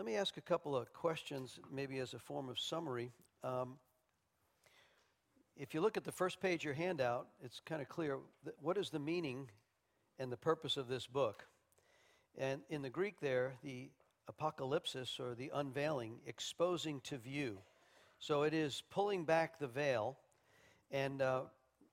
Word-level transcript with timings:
let 0.00 0.06
me 0.06 0.16
ask 0.16 0.38
a 0.38 0.40
couple 0.40 0.74
of 0.74 0.90
questions, 0.94 1.60
maybe 1.70 1.98
as 1.98 2.14
a 2.14 2.18
form 2.18 2.48
of 2.48 2.58
summary. 2.58 3.12
Um, 3.44 3.76
if 5.58 5.74
you 5.74 5.82
look 5.82 5.98
at 5.98 6.04
the 6.04 6.10
first 6.10 6.40
page 6.40 6.62
of 6.62 6.64
your 6.64 6.72
handout, 6.72 7.26
it's 7.44 7.60
kind 7.66 7.82
of 7.82 7.88
clear 7.90 8.16
what 8.62 8.78
is 8.78 8.88
the 8.88 8.98
meaning 8.98 9.50
and 10.18 10.32
the 10.32 10.38
purpose 10.38 10.78
of 10.78 10.88
this 10.88 11.06
book. 11.06 11.44
And 12.38 12.62
in 12.70 12.80
the 12.80 12.88
Greek, 12.88 13.20
there, 13.20 13.52
the 13.62 13.90
apocalypsis 14.32 15.20
or 15.20 15.34
the 15.34 15.50
unveiling, 15.52 16.20
exposing 16.26 17.02
to 17.02 17.18
view. 17.18 17.58
So 18.20 18.44
it 18.44 18.54
is 18.54 18.82
pulling 18.88 19.26
back 19.26 19.58
the 19.58 19.68
veil. 19.68 20.16
And 20.90 21.20
uh, 21.20 21.42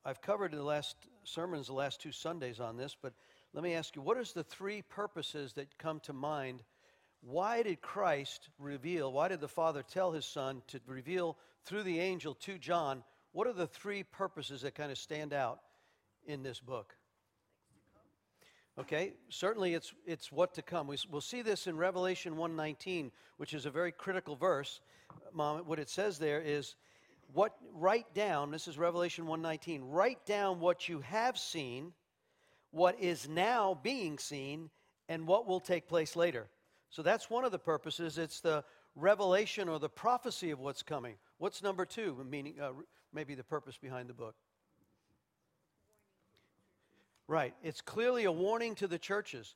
I've 0.06 0.22
covered 0.22 0.54
in 0.54 0.60
the 0.60 0.64
last 0.64 0.96
sermons, 1.26 1.68
the 1.68 1.74
last 1.74 2.00
two 2.00 2.14
Sundays 2.14 2.62
on 2.62 2.78
this, 2.78 2.96
but 3.02 3.12
let 3.54 3.66
me 3.66 3.74
ask 3.74 3.98
you 3.98 4.02
what 4.02 4.16
is 4.16 4.32
the 4.32 4.46
three 4.46 4.82
purposes 4.82 5.52
that 5.56 5.78
come 5.78 6.00
to 6.06 6.14
mind? 6.14 6.64
Why 7.22 7.64
did 7.64 7.82
Christ 7.82 8.50
reveal, 8.60 9.12
why 9.12 9.28
did 9.28 9.42
the 9.42 9.48
Father 9.48 9.84
tell 9.84 10.12
his 10.12 10.26
Son 10.26 10.62
to 10.68 10.80
reveal 10.86 11.38
through 11.66 11.84
the 11.84 12.00
angel 12.00 12.36
to 12.36 12.58
John? 12.58 13.04
What 13.32 13.48
are 13.48 13.54
the 13.54 13.68
three 13.68 14.04
purposes 14.04 14.62
that 14.62 14.76
kind 14.76 14.92
of 14.92 14.98
stand 14.98 15.34
out 15.34 15.60
in 16.26 16.44
this 16.44 16.60
book? 16.60 16.96
Okay, 18.80 19.14
certainly 19.30 19.74
it's, 19.74 19.92
it's 20.06 20.32
what 20.32 20.54
to 20.54 20.62
come. 20.62 20.86
We, 20.86 20.98
will 21.10 21.22
see 21.22 21.42
this 21.42 21.66
in 21.66 21.78
Revelation 21.78 22.38
119, 22.38 23.12
which 23.38 23.56
is 23.56 23.66
a 23.66 23.72
very 23.72 23.92
critical 23.92 24.36
verse. 24.36 24.82
Mom, 25.34 25.60
what 25.62 25.80
it 25.80 25.90
says 25.90 26.20
there 26.20 26.42
is, 26.42 26.76
what 27.34 27.56
write 27.74 28.14
down, 28.14 28.52
this 28.52 28.68
is 28.68 28.78
Revelation 28.78 29.26
119, 29.26 29.82
write 29.90 30.24
down 30.28 30.60
what 30.60 30.88
you 30.88 31.00
have 31.00 31.40
seen, 31.40 31.92
what 32.70 33.00
is 33.00 33.28
now 33.28 33.80
being 33.82 34.20
seen, 34.20 34.70
and 35.10 35.26
what 35.26 35.48
will 35.48 35.60
take 35.60 35.88
place 35.88 36.16
later. 36.16 36.48
So 36.90 37.02
that's 37.02 37.30
one 37.30 37.46
of 37.46 37.52
the 37.52 37.60
purposes. 37.60 38.18
It's 38.18 38.40
the 38.40 38.64
revelation 38.96 39.70
or 39.70 39.80
the 39.80 39.90
prophecy 39.90 40.52
of 40.52 40.60
what's 40.60 40.84
coming. 40.84 41.16
What's 41.38 41.62
number 41.62 41.86
two, 41.86 42.26
meaning 42.30 42.56
uh, 42.62 42.72
maybe 43.14 43.36
the 43.36 43.44
purpose 43.44 43.78
behind 43.78 44.10
the 44.10 44.14
book? 44.14 44.36
Right. 47.28 47.54
It's 47.62 47.82
clearly 47.82 48.24
a 48.24 48.32
warning 48.32 48.76
to 48.76 48.88
the 48.88 48.98
churches. 48.98 49.56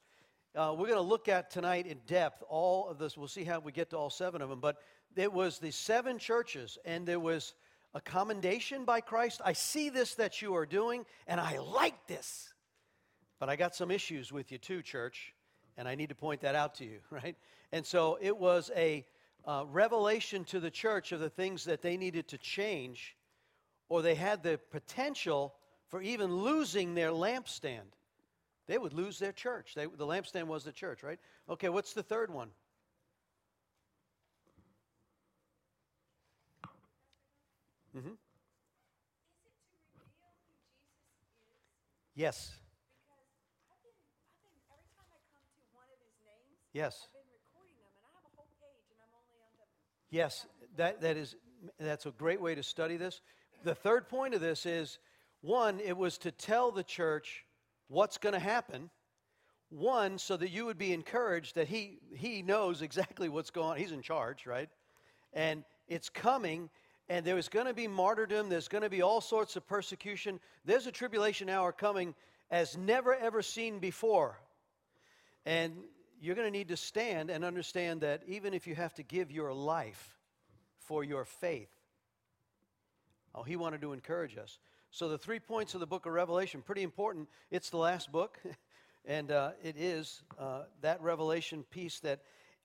Uh, 0.53 0.75
we're 0.77 0.87
going 0.87 0.97
to 0.97 1.01
look 1.01 1.29
at 1.29 1.49
tonight 1.49 1.87
in 1.87 1.99
depth 2.05 2.43
all 2.49 2.89
of 2.89 2.97
this. 2.97 3.17
We'll 3.17 3.29
see 3.29 3.45
how 3.45 3.59
we 3.61 3.71
get 3.71 3.91
to 3.91 3.97
all 3.97 4.09
seven 4.09 4.41
of 4.41 4.49
them. 4.49 4.59
But 4.59 4.77
it 5.15 5.31
was 5.31 5.59
the 5.59 5.71
seven 5.71 6.19
churches, 6.19 6.77
and 6.83 7.07
there 7.07 7.19
was 7.19 7.53
a 7.93 8.01
commendation 8.01 8.83
by 8.83 8.99
Christ. 8.99 9.41
I 9.43 9.53
see 9.53 9.89
this 9.89 10.15
that 10.15 10.41
you 10.41 10.55
are 10.55 10.65
doing, 10.65 11.05
and 11.27 11.39
I 11.39 11.59
like 11.59 12.07
this. 12.07 12.53
But 13.39 13.49
I 13.49 13.55
got 13.55 13.73
some 13.73 13.89
issues 13.89 14.31
with 14.31 14.51
you 14.51 14.57
too, 14.57 14.81
church, 14.81 15.33
and 15.77 15.87
I 15.87 15.95
need 15.95 16.09
to 16.09 16.15
point 16.15 16.41
that 16.41 16.55
out 16.55 16.75
to 16.75 16.85
you, 16.85 16.99
right? 17.09 17.35
And 17.71 17.85
so 17.85 18.17
it 18.21 18.35
was 18.35 18.71
a 18.75 19.05
uh, 19.45 19.63
revelation 19.69 20.43
to 20.45 20.59
the 20.59 20.71
church 20.71 21.11
of 21.11 21.19
the 21.19 21.29
things 21.29 21.63
that 21.65 21.81
they 21.81 21.97
needed 21.97 22.27
to 22.29 22.37
change, 22.37 23.15
or 23.89 24.01
they 24.01 24.15
had 24.15 24.43
the 24.43 24.59
potential 24.69 25.55
for 25.87 26.01
even 26.01 26.35
losing 26.35 26.93
their 26.93 27.09
lampstand. 27.09 27.95
They 28.67 28.77
would 28.77 28.93
lose 28.93 29.19
their 29.19 29.33
church. 29.33 29.73
They, 29.75 29.85
the 29.85 30.05
lampstand 30.05 30.47
was 30.47 30.63
the 30.63 30.71
church, 30.71 31.03
right? 31.03 31.19
Okay, 31.49 31.69
what's 31.69 31.93
the 31.93 32.03
third 32.03 32.31
one? 32.31 32.49
Mm-hmm. 37.97 38.13
Yes. 42.15 42.60
Yes. 46.73 47.07
Yes, 50.09 50.45
that, 50.77 51.01
that 51.01 51.17
is 51.17 51.35
that's 51.79 52.05
a 52.05 52.11
great 52.11 52.41
way 52.41 52.55
to 52.55 52.63
study 52.63 52.97
this. 52.97 53.21
The 53.63 53.75
third 53.75 54.09
point 54.09 54.33
of 54.33 54.41
this 54.41 54.65
is 54.65 54.97
one, 55.41 55.79
it 55.79 55.95
was 55.95 56.17
to 56.19 56.31
tell 56.31 56.71
the 56.71 56.83
church 56.83 57.45
what's 57.87 58.17
going 58.17 58.33
to 58.33 58.39
happen. 58.39 58.89
One, 59.69 60.17
so 60.17 60.35
that 60.37 60.49
you 60.49 60.65
would 60.65 60.77
be 60.77 60.91
encouraged 60.91 61.55
that 61.55 61.67
he, 61.67 61.99
he 62.13 62.41
knows 62.41 62.81
exactly 62.81 63.29
what's 63.29 63.51
going 63.51 63.69
on. 63.69 63.77
He's 63.77 63.91
in 63.91 64.01
charge, 64.01 64.45
right? 64.45 64.69
And 65.33 65.63
it's 65.87 66.09
coming, 66.09 66.69
and 67.07 67.25
there's 67.25 67.47
going 67.47 67.67
to 67.67 67.73
be 67.73 67.87
martyrdom. 67.87 68.49
There's 68.49 68.67
going 68.67 68.83
to 68.83 68.89
be 68.89 69.01
all 69.01 69.21
sorts 69.21 69.55
of 69.55 69.65
persecution. 69.67 70.39
There's 70.65 70.87
a 70.87 70.91
tribulation 70.91 71.47
hour 71.47 71.71
coming 71.71 72.15
as 72.49 72.77
never 72.77 73.15
ever 73.15 73.41
seen 73.41 73.79
before. 73.79 74.37
And 75.45 75.73
you're 76.21 76.35
going 76.35 76.47
to 76.47 76.55
need 76.55 76.67
to 76.67 76.77
stand 76.77 77.31
and 77.31 77.43
understand 77.43 78.01
that 78.01 78.21
even 78.27 78.53
if 78.53 78.67
you 78.67 78.75
have 78.75 78.93
to 78.93 79.03
give 79.03 79.31
your 79.31 79.51
life 79.51 80.19
for 80.77 81.03
your 81.03 81.25
faith, 81.25 81.71
oh, 83.33 83.41
he 83.41 83.55
wanted 83.55 83.81
to 83.81 83.91
encourage 83.91 84.37
us. 84.37 84.59
So, 84.91 85.09
the 85.09 85.17
three 85.17 85.39
points 85.39 85.73
of 85.73 85.79
the 85.79 85.87
book 85.87 86.05
of 86.05 86.13
Revelation, 86.13 86.61
pretty 86.61 86.83
important. 86.83 87.27
It's 87.49 87.71
the 87.71 87.77
last 87.77 88.11
book, 88.11 88.39
and 89.05 89.31
uh, 89.31 89.51
it 89.63 89.75
is 89.77 90.21
uh, 90.37 90.63
that 90.81 91.01
revelation 91.01 91.63
piece 91.71 91.99
that, 92.01 92.19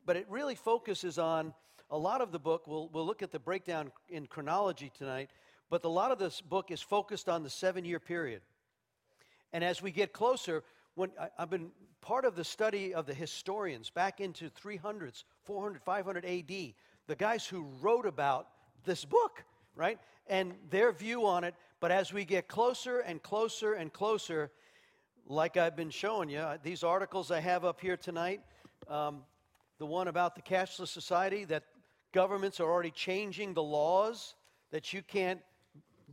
but 0.05 0.17
it 0.17 0.27
really 0.29 0.55
focuses 0.55 1.19
on 1.19 1.55
a 1.91 1.97
lot 1.97 2.21
of 2.21 2.33
the 2.33 2.39
book. 2.39 2.67
We'll, 2.67 2.91
we'll 2.93 3.07
look 3.07 3.23
at 3.23 3.31
the 3.31 3.39
breakdown 3.39 3.91
in 4.09 4.27
chronology 4.27 4.93
tonight, 4.99 5.31
but 5.71 5.83
a 5.85 5.89
lot 5.89 6.11
of 6.11 6.19
this 6.19 6.43
book 6.43 6.71
is 6.71 6.83
focused 6.83 7.29
on 7.29 7.43
the 7.43 7.51
seven 7.51 7.87
year 7.87 8.01
period. 8.01 8.43
And 9.53 9.65
as 9.65 9.81
we 9.81 9.93
get 9.93 10.13
closer, 10.13 10.65
when 10.97 11.11
I, 11.21 11.29
I've 11.39 11.51
been 11.51 11.71
part 12.01 12.25
of 12.25 12.35
the 12.35 12.45
study 12.45 12.93
of 12.93 13.07
the 13.07 13.15
historians 13.15 13.91
back 13.91 14.21
into 14.21 14.51
300s, 14.51 15.23
400, 15.45 15.81
500 15.83 16.25
AD, 16.25 16.49
the 17.07 17.17
guys 17.17 17.47
who 17.47 17.67
wrote 17.81 18.07
about 18.07 18.49
this 18.85 19.05
book, 19.05 19.45
right? 19.77 19.99
And 20.27 20.55
their 20.71 20.91
view 20.91 21.27
on 21.27 21.45
it 21.45 21.55
but 21.81 21.91
as 21.91 22.13
we 22.13 22.25
get 22.25 22.49
closer 22.49 23.01
and 23.01 23.23
closer 23.23 23.75
and 23.75 23.93
closer, 23.93 24.51
like 25.27 25.57
I've 25.57 25.77
been 25.77 25.91
showing 25.91 26.31
you, 26.31 26.45
these 26.63 26.83
articles 26.83 27.31
I 27.31 27.41
have 27.41 27.65
up 27.65 27.81
here 27.81 27.97
tonight, 27.97 28.41
um, 28.89 29.23
the 29.79 29.87
one 29.87 30.09
about 30.09 30.35
the 30.35 30.43
cashless 30.43 30.89
society, 30.89 31.45
that 31.45 31.65
governments 32.13 32.61
are 32.61 32.71
already 32.71 32.91
changing 32.91 33.53
the 33.53 33.63
laws 33.63 34.35
that 34.71 34.95
you 34.95 35.03
can't 35.03 35.41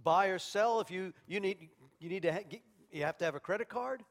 buy 0.03 0.27
or 0.27 0.38
sell 0.38 0.81
if 0.81 0.91
you, 0.91 1.13
you 1.27 1.39
need, 1.39 1.69
you 2.00 2.09
need 2.09 2.23
to 2.23 2.33
ha- 2.33 2.59
you 2.91 3.03
have 3.03 3.17
to 3.17 3.25
have 3.25 3.35
a 3.35 3.39
credit 3.39 3.69
card 3.69 4.03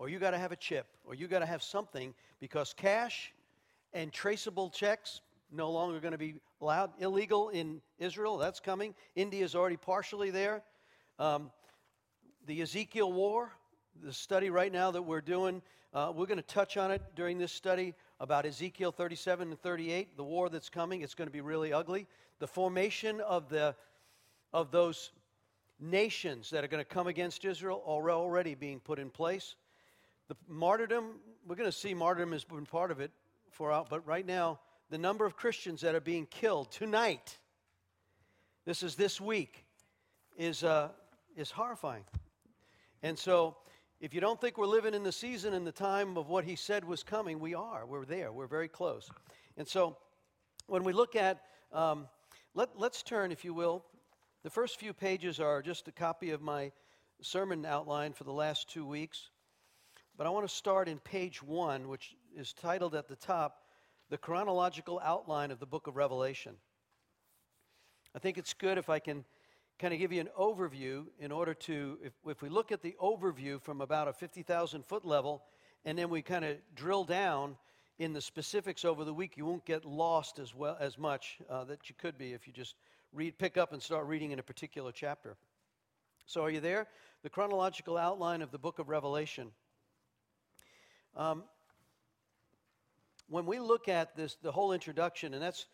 or 0.00 0.08
you 0.08 0.18
got 0.18 0.32
to 0.32 0.38
have 0.38 0.50
a 0.50 0.56
chip 0.56 0.86
or 1.04 1.14
you 1.14 1.28
got 1.28 1.38
to 1.38 1.46
have 1.46 1.62
something 1.62 2.12
because 2.40 2.74
cash 2.74 3.32
and 3.92 4.12
traceable 4.12 4.68
checks 4.68 5.20
no 5.52 5.70
longer 5.70 6.00
going 6.00 6.10
to 6.12 6.18
be 6.18 6.34
allowed 6.60 6.90
illegal 6.98 7.50
in 7.50 7.80
israel 8.00 8.36
that's 8.36 8.58
coming 8.58 8.92
india 9.14 9.44
is 9.44 9.54
already 9.54 9.76
partially 9.76 10.30
there 10.30 10.64
um, 11.20 11.50
the 12.46 12.62
Ezekiel 12.62 13.12
War, 13.12 13.52
the 14.02 14.12
study 14.12 14.48
right 14.48 14.72
now 14.72 14.90
that 14.90 15.02
we're 15.02 15.20
doing, 15.20 15.60
uh, 15.92 16.10
we're 16.14 16.26
going 16.26 16.38
to 16.38 16.42
touch 16.42 16.76
on 16.76 16.90
it 16.90 17.02
during 17.14 17.38
this 17.38 17.52
study 17.52 17.94
about 18.18 18.46
Ezekiel 18.46 18.90
37 18.90 19.50
and 19.50 19.60
38, 19.60 20.16
the 20.16 20.24
war 20.24 20.48
that's 20.48 20.70
coming. 20.70 21.02
It's 21.02 21.14
going 21.14 21.28
to 21.28 21.32
be 21.32 21.42
really 21.42 21.72
ugly. 21.72 22.06
The 22.38 22.46
formation 22.46 23.20
of, 23.20 23.50
the, 23.50 23.74
of 24.52 24.70
those 24.70 25.12
nations 25.78 26.48
that 26.50 26.64
are 26.64 26.68
going 26.68 26.82
to 26.82 26.88
come 26.88 27.06
against 27.06 27.44
Israel 27.44 27.82
are 27.86 28.10
already 28.10 28.54
being 28.54 28.80
put 28.80 28.98
in 28.98 29.10
place. 29.10 29.56
The 30.30 30.36
martyrdom, 30.46 31.16
we're 31.44 31.56
going 31.56 31.68
to 31.68 31.76
see 31.76 31.92
martyrdom 31.92 32.30
has 32.30 32.44
been 32.44 32.64
part 32.64 32.92
of 32.92 33.00
it 33.00 33.10
for 33.50 33.72
out, 33.72 33.90
but 33.90 34.06
right 34.06 34.24
now, 34.24 34.60
the 34.88 34.96
number 34.96 35.26
of 35.26 35.34
Christians 35.34 35.80
that 35.80 35.96
are 35.96 36.00
being 36.00 36.24
killed 36.24 36.70
tonight, 36.70 37.36
this 38.64 38.84
is 38.84 38.94
this 38.94 39.20
week, 39.20 39.64
is 40.36 40.62
uh, 40.62 40.90
is 41.34 41.50
horrifying. 41.50 42.04
And 43.02 43.18
so, 43.18 43.56
if 44.00 44.14
you 44.14 44.20
don't 44.20 44.40
think 44.40 44.56
we're 44.56 44.66
living 44.66 44.94
in 44.94 45.02
the 45.02 45.10
season 45.10 45.52
and 45.52 45.66
the 45.66 45.72
time 45.72 46.16
of 46.16 46.28
what 46.28 46.44
he 46.44 46.54
said 46.54 46.84
was 46.84 47.02
coming, 47.02 47.40
we 47.40 47.56
are. 47.56 47.84
We're 47.84 48.04
there. 48.04 48.30
We're 48.30 48.46
very 48.46 48.68
close. 48.68 49.10
And 49.56 49.66
so, 49.66 49.96
when 50.68 50.84
we 50.84 50.92
look 50.92 51.16
at, 51.16 51.40
um, 51.72 52.06
let, 52.54 52.68
let's 52.78 53.02
turn, 53.02 53.32
if 53.32 53.44
you 53.44 53.52
will. 53.52 53.84
The 54.44 54.50
first 54.50 54.78
few 54.78 54.92
pages 54.92 55.40
are 55.40 55.60
just 55.60 55.88
a 55.88 55.92
copy 55.92 56.30
of 56.30 56.40
my 56.40 56.70
sermon 57.20 57.66
outline 57.66 58.12
for 58.12 58.22
the 58.22 58.32
last 58.32 58.70
two 58.70 58.86
weeks. 58.86 59.30
But 60.20 60.26
I 60.26 60.30
want 60.32 60.46
to 60.46 60.54
start 60.54 60.86
in 60.86 60.98
page 60.98 61.42
one, 61.42 61.88
which 61.88 62.14
is 62.36 62.52
titled 62.52 62.94
at 62.94 63.08
the 63.08 63.16
top, 63.16 63.62
The 64.10 64.18
Chronological 64.18 65.00
Outline 65.02 65.50
of 65.50 65.60
the 65.60 65.64
Book 65.64 65.86
of 65.86 65.96
Revelation. 65.96 66.56
I 68.14 68.18
think 68.18 68.36
it's 68.36 68.52
good 68.52 68.76
if 68.76 68.90
I 68.90 68.98
can 68.98 69.24
kind 69.78 69.94
of 69.94 69.98
give 69.98 70.12
you 70.12 70.20
an 70.20 70.28
overview 70.38 71.06
in 71.18 71.32
order 71.32 71.54
to, 71.54 71.98
if, 72.04 72.12
if 72.26 72.42
we 72.42 72.50
look 72.50 72.70
at 72.70 72.82
the 72.82 72.94
overview 73.00 73.62
from 73.62 73.80
about 73.80 74.08
a 74.08 74.12
50,000 74.12 74.84
foot 74.84 75.06
level, 75.06 75.42
and 75.86 75.96
then 75.96 76.10
we 76.10 76.20
kind 76.20 76.44
of 76.44 76.58
drill 76.74 77.04
down 77.04 77.56
in 77.98 78.12
the 78.12 78.20
specifics 78.20 78.84
over 78.84 79.06
the 79.06 79.14
week, 79.14 79.38
you 79.38 79.46
won't 79.46 79.64
get 79.64 79.86
lost 79.86 80.38
as 80.38 80.54
well 80.54 80.76
as 80.78 80.98
much 80.98 81.38
uh, 81.48 81.64
that 81.64 81.88
you 81.88 81.94
could 81.98 82.18
be 82.18 82.34
if 82.34 82.46
you 82.46 82.52
just 82.52 82.74
read, 83.14 83.38
pick 83.38 83.56
up 83.56 83.72
and 83.72 83.82
start 83.82 84.04
reading 84.04 84.32
in 84.32 84.38
a 84.38 84.42
particular 84.42 84.92
chapter. 84.92 85.38
So, 86.26 86.42
are 86.42 86.50
you 86.50 86.60
there? 86.60 86.88
The 87.22 87.30
chronological 87.30 87.96
outline 87.96 88.42
of 88.42 88.50
the 88.50 88.58
book 88.58 88.78
of 88.78 88.90
Revelation. 88.90 89.52
Um, 91.16 91.44
when 93.28 93.46
we 93.46 93.58
look 93.58 93.88
at 93.88 94.16
this, 94.16 94.36
the 94.42 94.52
whole 94.52 94.72
introduction, 94.72 95.34
and 95.34 95.42
that's 95.42 95.66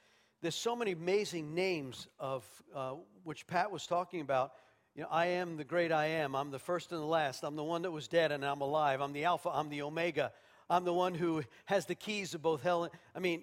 there's 0.42 0.54
so 0.54 0.76
many 0.76 0.92
amazing 0.92 1.54
names 1.54 2.08
of 2.18 2.44
uh, 2.74 2.94
which 3.24 3.46
Pat 3.46 3.70
was 3.70 3.86
talking 3.86 4.20
about. 4.20 4.52
You 4.94 5.02
know, 5.02 5.08
I 5.10 5.26
am 5.26 5.56
the 5.56 5.64
great 5.64 5.92
I 5.92 6.06
am. 6.06 6.34
I'm 6.34 6.50
the 6.50 6.58
first 6.58 6.92
and 6.92 7.00
the 7.00 7.06
last. 7.06 7.42
I'm 7.42 7.56
the 7.56 7.64
one 7.64 7.82
that 7.82 7.90
was 7.90 8.08
dead 8.08 8.32
and 8.32 8.44
I'm 8.44 8.60
alive. 8.60 9.00
I'm 9.00 9.12
the 9.12 9.24
Alpha. 9.24 9.50
I'm 9.52 9.68
the 9.68 9.82
Omega. 9.82 10.32
I'm 10.68 10.84
the 10.84 10.92
one 10.92 11.14
who 11.14 11.42
has 11.64 11.86
the 11.86 11.94
keys 11.94 12.34
of 12.34 12.42
both 12.42 12.62
hell. 12.62 12.84
And, 12.84 12.92
I 13.14 13.18
mean, 13.20 13.42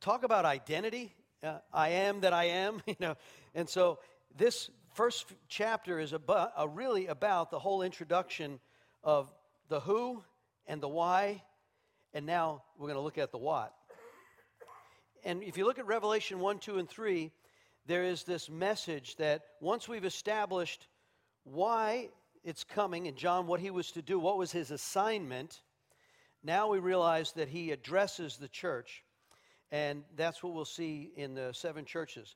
talk 0.00 0.24
about 0.24 0.44
identity. 0.44 1.14
Uh, 1.42 1.58
I 1.72 1.90
am 1.90 2.20
that 2.20 2.32
I 2.32 2.44
am. 2.44 2.82
You 2.86 2.96
know, 3.00 3.16
and 3.54 3.68
so 3.68 3.98
this 4.36 4.70
first 4.94 5.32
chapter 5.48 5.98
is 5.98 6.12
about, 6.12 6.52
uh, 6.58 6.68
really 6.68 7.06
about 7.06 7.50
the 7.50 7.58
whole 7.58 7.82
introduction 7.82 8.60
of 9.02 9.32
the 9.68 9.80
who 9.80 10.22
and 10.72 10.80
the 10.80 10.88
why, 10.88 11.42
and 12.14 12.24
now 12.24 12.62
we're 12.78 12.86
going 12.86 12.96
to 12.96 13.02
look 13.02 13.18
at 13.18 13.30
the 13.30 13.36
what. 13.36 13.74
And 15.22 15.42
if 15.42 15.58
you 15.58 15.66
look 15.66 15.78
at 15.78 15.86
Revelation 15.86 16.40
1, 16.40 16.60
2, 16.60 16.78
and 16.78 16.88
3, 16.88 17.30
there 17.84 18.04
is 18.04 18.22
this 18.24 18.48
message 18.48 19.16
that 19.16 19.42
once 19.60 19.86
we've 19.86 20.06
established 20.06 20.88
why 21.44 22.08
it's 22.42 22.64
coming 22.64 23.06
and 23.06 23.18
John 23.18 23.46
what 23.46 23.60
he 23.60 23.70
was 23.70 23.92
to 23.92 24.00
do, 24.00 24.18
what 24.18 24.38
was 24.38 24.50
his 24.50 24.70
assignment, 24.70 25.60
now 26.42 26.70
we 26.70 26.78
realize 26.78 27.32
that 27.32 27.48
he 27.48 27.70
addresses 27.70 28.38
the 28.38 28.48
church. 28.48 29.04
And 29.70 30.04
that's 30.16 30.42
what 30.42 30.54
we'll 30.54 30.64
see 30.64 31.12
in 31.16 31.34
the 31.34 31.52
seven 31.52 31.84
churches. 31.84 32.34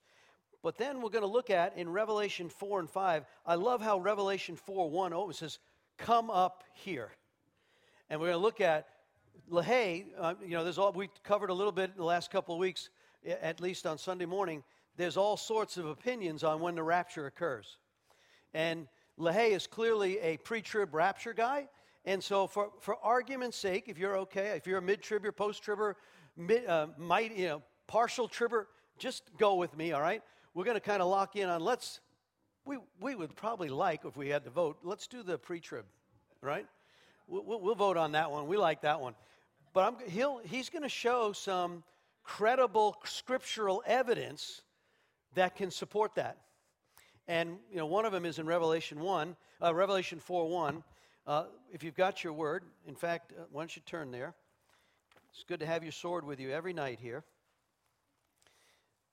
But 0.62 0.76
then 0.76 1.00
we're 1.00 1.08
going 1.08 1.22
to 1.22 1.26
look 1.26 1.48
at 1.48 1.78
in 1.78 1.88
Revelation 1.88 2.50
4 2.50 2.80
and 2.80 2.90
5. 2.90 3.24
I 3.46 3.54
love 3.54 3.80
how 3.80 3.98
Revelation 3.98 4.56
4 4.56 4.90
1 4.90 5.14
oh, 5.14 5.30
says, 5.30 5.58
Come 5.96 6.28
up 6.28 6.64
here. 6.74 7.12
And 8.10 8.20
we're 8.20 8.28
going 8.28 8.38
to 8.38 8.42
look 8.42 8.60
at 8.60 8.86
LaHaye. 9.50 10.06
Uh, 10.18 10.34
you 10.42 10.50
know, 10.50 10.64
there's 10.64 10.78
all, 10.78 10.92
we 10.92 11.08
covered 11.24 11.50
a 11.50 11.54
little 11.54 11.72
bit 11.72 11.90
in 11.90 11.96
the 11.96 12.04
last 12.04 12.30
couple 12.30 12.54
of 12.54 12.58
weeks, 12.60 12.90
at 13.40 13.60
least 13.60 13.86
on 13.86 13.98
Sunday 13.98 14.26
morning. 14.26 14.62
There's 14.96 15.16
all 15.16 15.36
sorts 15.36 15.76
of 15.76 15.86
opinions 15.86 16.44
on 16.44 16.60
when 16.60 16.74
the 16.74 16.82
rapture 16.82 17.26
occurs. 17.26 17.78
And 18.54 18.88
LaHaye 19.18 19.50
is 19.50 19.66
clearly 19.66 20.18
a 20.20 20.36
pre 20.38 20.62
trib 20.62 20.94
rapture 20.94 21.34
guy. 21.34 21.68
And 22.04 22.22
so, 22.22 22.46
for, 22.46 22.70
for 22.80 22.96
argument's 23.02 23.56
sake, 23.56 23.84
if 23.88 23.98
you're 23.98 24.16
okay, 24.18 24.50
if 24.56 24.66
you're 24.66 24.78
a 24.78 24.82
mid 24.82 25.02
tribber, 25.02 25.32
post 25.32 25.62
tribber, 25.62 25.96
mid, 26.36 26.64
uh, 26.66 26.86
might, 26.96 27.36
you 27.36 27.48
know, 27.48 27.62
partial 27.88 28.28
tribber, 28.28 28.68
just 28.98 29.24
go 29.38 29.56
with 29.56 29.76
me, 29.76 29.92
all 29.92 30.00
right? 30.00 30.22
we're 30.56 30.64
going 30.64 30.74
to 30.74 30.80
kind 30.80 31.02
of 31.02 31.08
lock 31.08 31.36
in 31.36 31.50
on 31.50 31.60
let's, 31.60 32.00
we, 32.64 32.78
we 32.98 33.14
would 33.14 33.36
probably 33.36 33.68
like, 33.68 34.06
if 34.06 34.16
we 34.16 34.30
had 34.30 34.42
to 34.44 34.50
vote, 34.50 34.78
let's 34.82 35.06
do 35.06 35.22
the 35.22 35.36
pre 35.36 35.60
trib, 35.60 35.84
right? 36.40 36.66
We'll, 37.28 37.60
we'll, 37.60 37.74
vote 37.74 37.96
on 37.96 38.12
that 38.12 38.30
one. 38.30 38.46
We 38.46 38.56
like 38.56 38.82
that 38.82 39.00
one. 39.00 39.14
But 39.72 39.84
I'm, 39.84 40.08
he'll, 40.08 40.40
he's 40.44 40.70
going 40.70 40.84
to 40.84 40.88
show 40.88 41.32
some 41.32 41.82
credible 42.22 42.96
scriptural 43.04 43.82
evidence 43.86 44.62
that 45.34 45.56
can 45.56 45.70
support 45.70 46.14
that. 46.14 46.38
And 47.28 47.58
you 47.70 47.78
know, 47.78 47.86
one 47.86 48.04
of 48.04 48.12
them 48.12 48.24
is 48.24 48.38
in 48.38 48.46
Revelation 48.46 49.00
1, 49.00 49.36
uh, 49.62 49.74
Revelation 49.74 50.20
4 50.20 50.48
1. 50.48 50.84
Uh, 51.26 51.44
if 51.72 51.82
you've 51.82 51.96
got 51.96 52.22
your 52.22 52.32
word, 52.32 52.62
in 52.86 52.94
fact, 52.94 53.32
uh, 53.32 53.42
why 53.50 53.62
don't 53.62 53.74
you 53.74 53.82
turn 53.84 54.12
there? 54.12 54.34
It's 55.32 55.42
good 55.42 55.60
to 55.60 55.66
have 55.66 55.82
your 55.82 55.92
sword 55.92 56.24
with 56.24 56.38
you 56.38 56.50
every 56.50 56.72
night 56.72 56.98
here. 57.02 57.24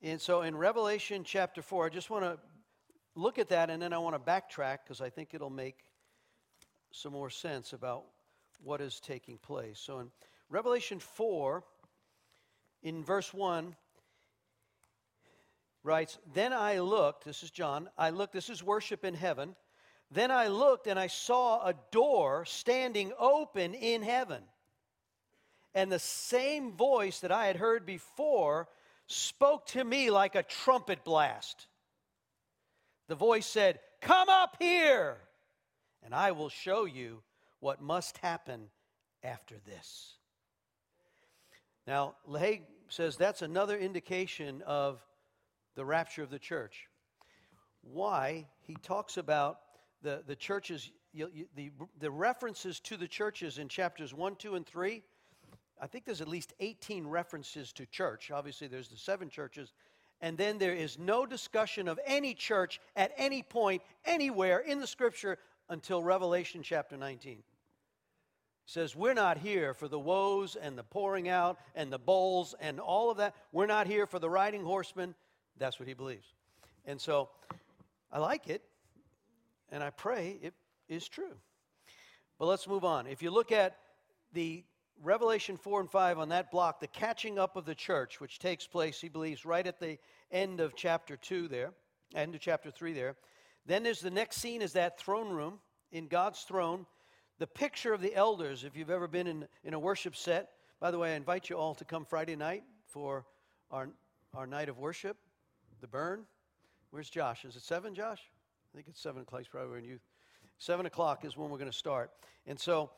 And 0.00 0.20
so 0.20 0.42
in 0.42 0.56
Revelation 0.56 1.24
chapter 1.24 1.60
4, 1.60 1.86
I 1.86 1.88
just 1.88 2.10
want 2.10 2.24
to 2.24 2.38
look 3.16 3.38
at 3.38 3.48
that 3.48 3.68
and 3.70 3.82
then 3.82 3.92
I 3.92 3.98
want 3.98 4.14
to 4.14 4.20
backtrack 4.20 4.78
because 4.84 5.00
I 5.00 5.10
think 5.10 5.34
it'll 5.34 5.50
make 5.50 5.78
some 6.94 7.12
more 7.12 7.30
sense 7.30 7.72
about 7.72 8.04
what 8.62 8.80
is 8.80 9.00
taking 9.00 9.36
place. 9.38 9.80
So 9.80 9.98
in 9.98 10.10
Revelation 10.48 11.00
4, 11.00 11.64
in 12.82 13.02
verse 13.04 13.34
1, 13.34 13.74
writes, 15.82 16.18
Then 16.32 16.52
I 16.52 16.78
looked, 16.78 17.24
this 17.24 17.42
is 17.42 17.50
John, 17.50 17.88
I 17.98 18.10
looked, 18.10 18.32
this 18.32 18.48
is 18.48 18.62
worship 18.62 19.04
in 19.04 19.14
heaven. 19.14 19.56
Then 20.10 20.30
I 20.30 20.46
looked 20.46 20.86
and 20.86 20.98
I 20.98 21.08
saw 21.08 21.66
a 21.66 21.74
door 21.90 22.44
standing 22.44 23.12
open 23.18 23.74
in 23.74 24.02
heaven. 24.02 24.42
And 25.74 25.90
the 25.90 25.98
same 25.98 26.72
voice 26.76 27.20
that 27.20 27.32
I 27.32 27.46
had 27.46 27.56
heard 27.56 27.84
before 27.84 28.68
spoke 29.08 29.66
to 29.68 29.82
me 29.82 30.10
like 30.10 30.36
a 30.36 30.44
trumpet 30.44 31.02
blast. 31.04 31.66
The 33.08 33.16
voice 33.16 33.46
said, 33.46 33.80
Come 34.00 34.28
up 34.28 34.56
here, 34.60 35.16
and 36.04 36.14
I 36.14 36.32
will 36.32 36.48
show 36.48 36.84
you 36.84 37.22
what 37.60 37.80
must 37.80 38.18
happen 38.18 38.68
after 39.22 39.56
this. 39.66 40.14
Now, 41.86 42.14
LaHaye 42.28 42.62
says 42.88 43.16
that's 43.16 43.42
another 43.42 43.76
indication 43.76 44.62
of 44.66 45.02
the 45.74 45.84
rapture 45.84 46.22
of 46.22 46.30
the 46.30 46.38
church. 46.38 46.88
Why? 47.82 48.46
He 48.60 48.76
talks 48.82 49.16
about 49.16 49.58
the, 50.02 50.22
the 50.26 50.36
churches, 50.36 50.90
you, 51.12 51.30
you, 51.34 51.46
the, 51.56 51.70
the 51.98 52.10
references 52.10 52.80
to 52.80 52.96
the 52.96 53.08
churches 53.08 53.58
in 53.58 53.68
chapters 53.68 54.14
1, 54.14 54.36
2, 54.36 54.54
and 54.54 54.66
3 54.66 55.02
I 55.80 55.86
think 55.86 56.04
there's 56.04 56.20
at 56.20 56.28
least 56.28 56.52
18 56.60 57.06
references 57.06 57.72
to 57.74 57.86
church. 57.86 58.30
Obviously, 58.30 58.68
there's 58.68 58.88
the 58.88 58.96
seven 58.96 59.28
churches. 59.28 59.72
And 60.20 60.38
then 60.38 60.58
there 60.58 60.74
is 60.74 60.98
no 60.98 61.26
discussion 61.26 61.88
of 61.88 61.98
any 62.06 62.34
church 62.34 62.80
at 62.96 63.12
any 63.16 63.42
point, 63.42 63.82
anywhere 64.04 64.60
in 64.60 64.80
the 64.80 64.86
scripture 64.86 65.38
until 65.74 66.02
Revelation 66.02 66.62
chapter 66.62 66.96
19. 66.96 67.32
It 67.32 67.42
says, 68.64 68.96
We're 68.96 69.12
not 69.12 69.36
here 69.36 69.74
for 69.74 69.88
the 69.88 69.98
woes 69.98 70.56
and 70.56 70.78
the 70.78 70.84
pouring 70.84 71.28
out 71.28 71.58
and 71.74 71.92
the 71.92 71.98
bowls 71.98 72.54
and 72.60 72.80
all 72.80 73.10
of 73.10 73.18
that. 73.18 73.34
We're 73.52 73.66
not 73.66 73.86
here 73.86 74.06
for 74.06 74.18
the 74.18 74.30
riding 74.30 74.64
horsemen. 74.64 75.14
That's 75.58 75.78
what 75.78 75.86
he 75.86 75.92
believes. 75.92 76.26
And 76.86 76.98
so 76.98 77.28
I 78.10 78.18
like 78.18 78.48
it, 78.48 78.62
and 79.70 79.82
I 79.82 79.90
pray 79.90 80.38
it 80.40 80.54
is 80.88 81.08
true. 81.08 81.34
But 82.38 82.46
let's 82.46 82.68
move 82.68 82.84
on. 82.84 83.06
If 83.06 83.22
you 83.22 83.30
look 83.30 83.52
at 83.52 83.76
the 84.32 84.64
Revelation 85.02 85.56
4 85.56 85.80
and 85.80 85.90
5 85.90 86.18
on 86.20 86.28
that 86.28 86.52
block, 86.52 86.78
the 86.78 86.86
catching 86.86 87.38
up 87.38 87.56
of 87.56 87.64
the 87.64 87.74
church, 87.74 88.20
which 88.20 88.38
takes 88.38 88.66
place, 88.66 89.00
he 89.00 89.08
believes, 89.08 89.44
right 89.44 89.66
at 89.66 89.80
the 89.80 89.98
end 90.30 90.60
of 90.60 90.76
chapter 90.76 91.16
2 91.16 91.48
there, 91.48 91.72
end 92.14 92.34
of 92.34 92.40
chapter 92.40 92.70
3 92.70 92.92
there. 92.92 93.16
Then 93.66 93.82
there's 93.82 94.00
the 94.00 94.10
next 94.10 94.36
scene 94.36 94.62
is 94.62 94.74
that 94.74 94.98
throne 94.98 95.30
room 95.30 95.60
in 95.92 96.06
God's 96.06 96.40
throne. 96.42 96.86
The 97.38 97.46
picture 97.46 97.92
of 97.92 98.00
the 98.00 98.14
elders, 98.14 98.64
if 98.64 98.76
you've 98.76 98.90
ever 98.90 99.08
been 99.08 99.26
in, 99.26 99.46
in 99.64 99.74
a 99.74 99.78
worship 99.78 100.14
set. 100.14 100.50
By 100.80 100.90
the 100.90 100.98
way, 100.98 101.12
I 101.12 101.16
invite 101.16 101.48
you 101.48 101.56
all 101.56 101.74
to 101.76 101.84
come 101.84 102.04
Friday 102.04 102.36
night 102.36 102.62
for 102.86 103.24
our, 103.70 103.88
our 104.34 104.46
night 104.46 104.68
of 104.68 104.78
worship, 104.78 105.16
the 105.80 105.88
burn. 105.88 106.24
Where's 106.90 107.10
Josh? 107.10 107.44
Is 107.44 107.56
it 107.56 107.62
7, 107.62 107.94
Josh? 107.94 108.20
I 108.72 108.76
think 108.76 108.88
it's 108.88 109.00
7 109.00 109.22
o'clock. 109.22 109.40
He's 109.40 109.48
probably 109.48 109.78
in 109.78 109.84
youth. 109.84 110.02
7 110.58 110.86
o'clock 110.86 111.24
is 111.24 111.36
when 111.36 111.50
we're 111.50 111.58
going 111.58 111.70
to 111.70 111.76
start. 111.76 112.10
And 112.46 112.58
so 112.58 112.90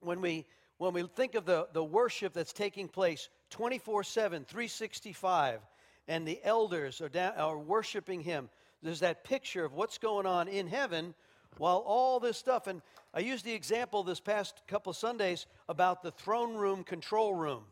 when 0.00 0.20
we 0.20 0.46
when 0.78 0.92
we 0.92 1.02
think 1.02 1.34
of 1.34 1.44
the, 1.44 1.68
the 1.72 1.84
worship 1.84 2.32
that's 2.32 2.52
taking 2.52 2.88
place 2.88 3.28
24 3.50 4.02
7, 4.02 4.44
365, 4.44 5.60
and 6.08 6.26
the 6.26 6.40
elders 6.42 7.00
are, 7.00 7.08
down, 7.08 7.32
are 7.36 7.58
worshiping 7.58 8.20
Him, 8.20 8.50
there's 8.84 9.00
that 9.00 9.24
picture 9.24 9.64
of 9.64 9.72
what's 9.72 9.98
going 9.98 10.26
on 10.26 10.46
in 10.46 10.66
heaven 10.66 11.14
while 11.56 11.78
all 11.86 12.20
this 12.20 12.36
stuff. 12.36 12.66
And 12.66 12.82
I 13.12 13.20
used 13.20 13.44
the 13.44 13.52
example 13.52 14.02
this 14.02 14.20
past 14.20 14.62
couple 14.68 14.92
Sundays 14.92 15.46
about 15.68 16.02
the 16.02 16.10
throne 16.10 16.54
room 16.54 16.84
control 16.84 17.34
room, 17.34 17.64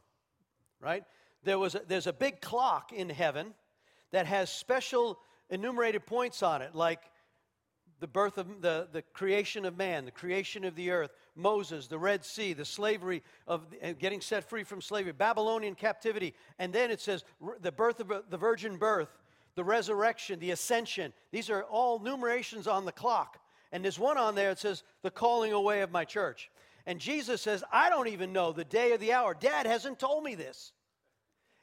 right? 0.80 1.04
There 1.44 1.58
was 1.58 1.74
a, 1.74 1.82
there's 1.86 2.06
a 2.06 2.12
big 2.12 2.40
clock 2.40 2.92
in 2.92 3.08
heaven 3.10 3.54
that 4.12 4.26
has 4.26 4.50
special 4.50 5.18
enumerated 5.50 6.06
points 6.06 6.42
on 6.42 6.62
it, 6.62 6.74
like 6.74 7.00
the 8.00 8.06
birth 8.06 8.38
of 8.38 8.60
the, 8.60 8.88
the 8.92 9.02
creation 9.12 9.64
of 9.64 9.76
man, 9.76 10.04
the 10.04 10.10
creation 10.10 10.64
of 10.64 10.74
the 10.74 10.90
earth, 10.90 11.10
Moses, 11.36 11.86
the 11.86 11.98
Red 11.98 12.24
Sea, 12.24 12.52
the 12.52 12.64
slavery 12.64 13.22
of 13.46 13.66
getting 14.00 14.20
set 14.20 14.48
free 14.48 14.64
from 14.64 14.80
slavery, 14.80 15.12
Babylonian 15.12 15.74
captivity. 15.74 16.34
And 16.58 16.72
then 16.72 16.90
it 16.90 17.00
says 17.00 17.24
the 17.60 17.70
birth 17.70 18.00
of 18.00 18.12
the 18.28 18.36
virgin 18.36 18.76
birth, 18.76 19.16
the 19.54 19.64
resurrection, 19.64 20.38
the 20.38 20.50
ascension. 20.50 21.12
These 21.30 21.50
are 21.50 21.62
all 21.64 21.98
numerations 21.98 22.66
on 22.66 22.84
the 22.84 22.92
clock. 22.92 23.38
And 23.70 23.82
there's 23.82 23.98
one 23.98 24.18
on 24.18 24.34
there 24.34 24.50
that 24.50 24.58
says 24.58 24.82
the 25.02 25.10
calling 25.10 25.52
away 25.52 25.80
of 25.80 25.90
my 25.90 26.04
church. 26.04 26.50
And 26.86 26.98
Jesus 26.98 27.40
says, 27.40 27.62
I 27.72 27.88
don't 27.88 28.08
even 28.08 28.32
know 28.32 28.52
the 28.52 28.64
day 28.64 28.92
or 28.92 28.98
the 28.98 29.12
hour. 29.12 29.34
Dad 29.34 29.66
hasn't 29.66 29.98
told 29.98 30.24
me 30.24 30.34
this. 30.34 30.72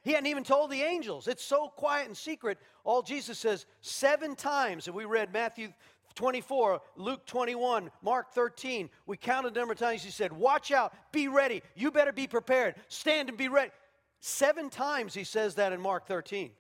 He 0.02 0.12
hadn't 0.12 0.28
even 0.28 0.44
told 0.44 0.72
the 0.72 0.82
angels. 0.82 1.28
It's 1.28 1.44
so 1.44 1.68
quiet 1.68 2.08
and 2.08 2.16
secret. 2.16 2.58
All 2.84 3.02
Jesus 3.02 3.38
says 3.38 3.66
seven 3.82 4.36
times, 4.36 4.88
and 4.88 4.96
we 4.96 5.06
read 5.06 5.34
Matthew 5.34 5.74
24, 6.16 6.82
Luke 6.96 7.26
21, 7.26 7.92
Mark 8.02 8.32
13. 8.32 8.90
We 9.06 9.18
counted 9.18 9.54
the 9.54 9.60
number 9.60 9.74
of 9.74 9.80
times 9.80 10.02
he 10.02 10.12
said, 10.12 10.32
Watch 10.32 10.72
out, 10.72 10.94
be 11.12 11.28
ready. 11.28 11.62
You 11.76 11.92
better 11.92 12.14
be 12.14 12.28
prepared. 12.28 12.76
Stand 12.88 13.30
and 13.30 13.38
be 13.38 13.50
ready. 13.50 13.72
Seven 14.22 14.70
times 14.70 15.14
he 15.14 15.24
says 15.24 15.56
that 15.56 15.74
in 15.74 15.82
Mark 15.82 16.08
13. 16.08 16.52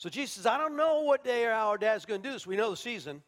So 0.00 0.08
Jesus 0.08 0.32
says, 0.36 0.46
I 0.46 0.56
don't 0.56 0.78
know 0.78 1.02
what 1.02 1.24
day 1.24 1.44
or 1.44 1.52
hour 1.52 1.76
dad's 1.76 2.06
going 2.06 2.22
to 2.22 2.28
do 2.28 2.32
this. 2.32 2.46
We 2.46 2.56
know 2.56 2.70
the 2.70 2.76
season. 2.76 3.22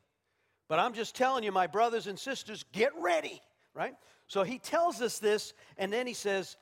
But 0.68 0.78
I'm 0.78 0.94
just 0.94 1.14
telling 1.14 1.44
you, 1.44 1.52
my 1.52 1.66
brothers 1.66 2.06
and 2.06 2.18
sisters, 2.18 2.64
get 2.72 2.92
ready, 2.98 3.42
right? 3.74 3.92
So 4.26 4.42
he 4.42 4.58
tells 4.58 5.02
us 5.02 5.18
this, 5.18 5.52
and 5.76 5.92
then 5.92 6.06
he 6.06 6.14
says, 6.14 6.56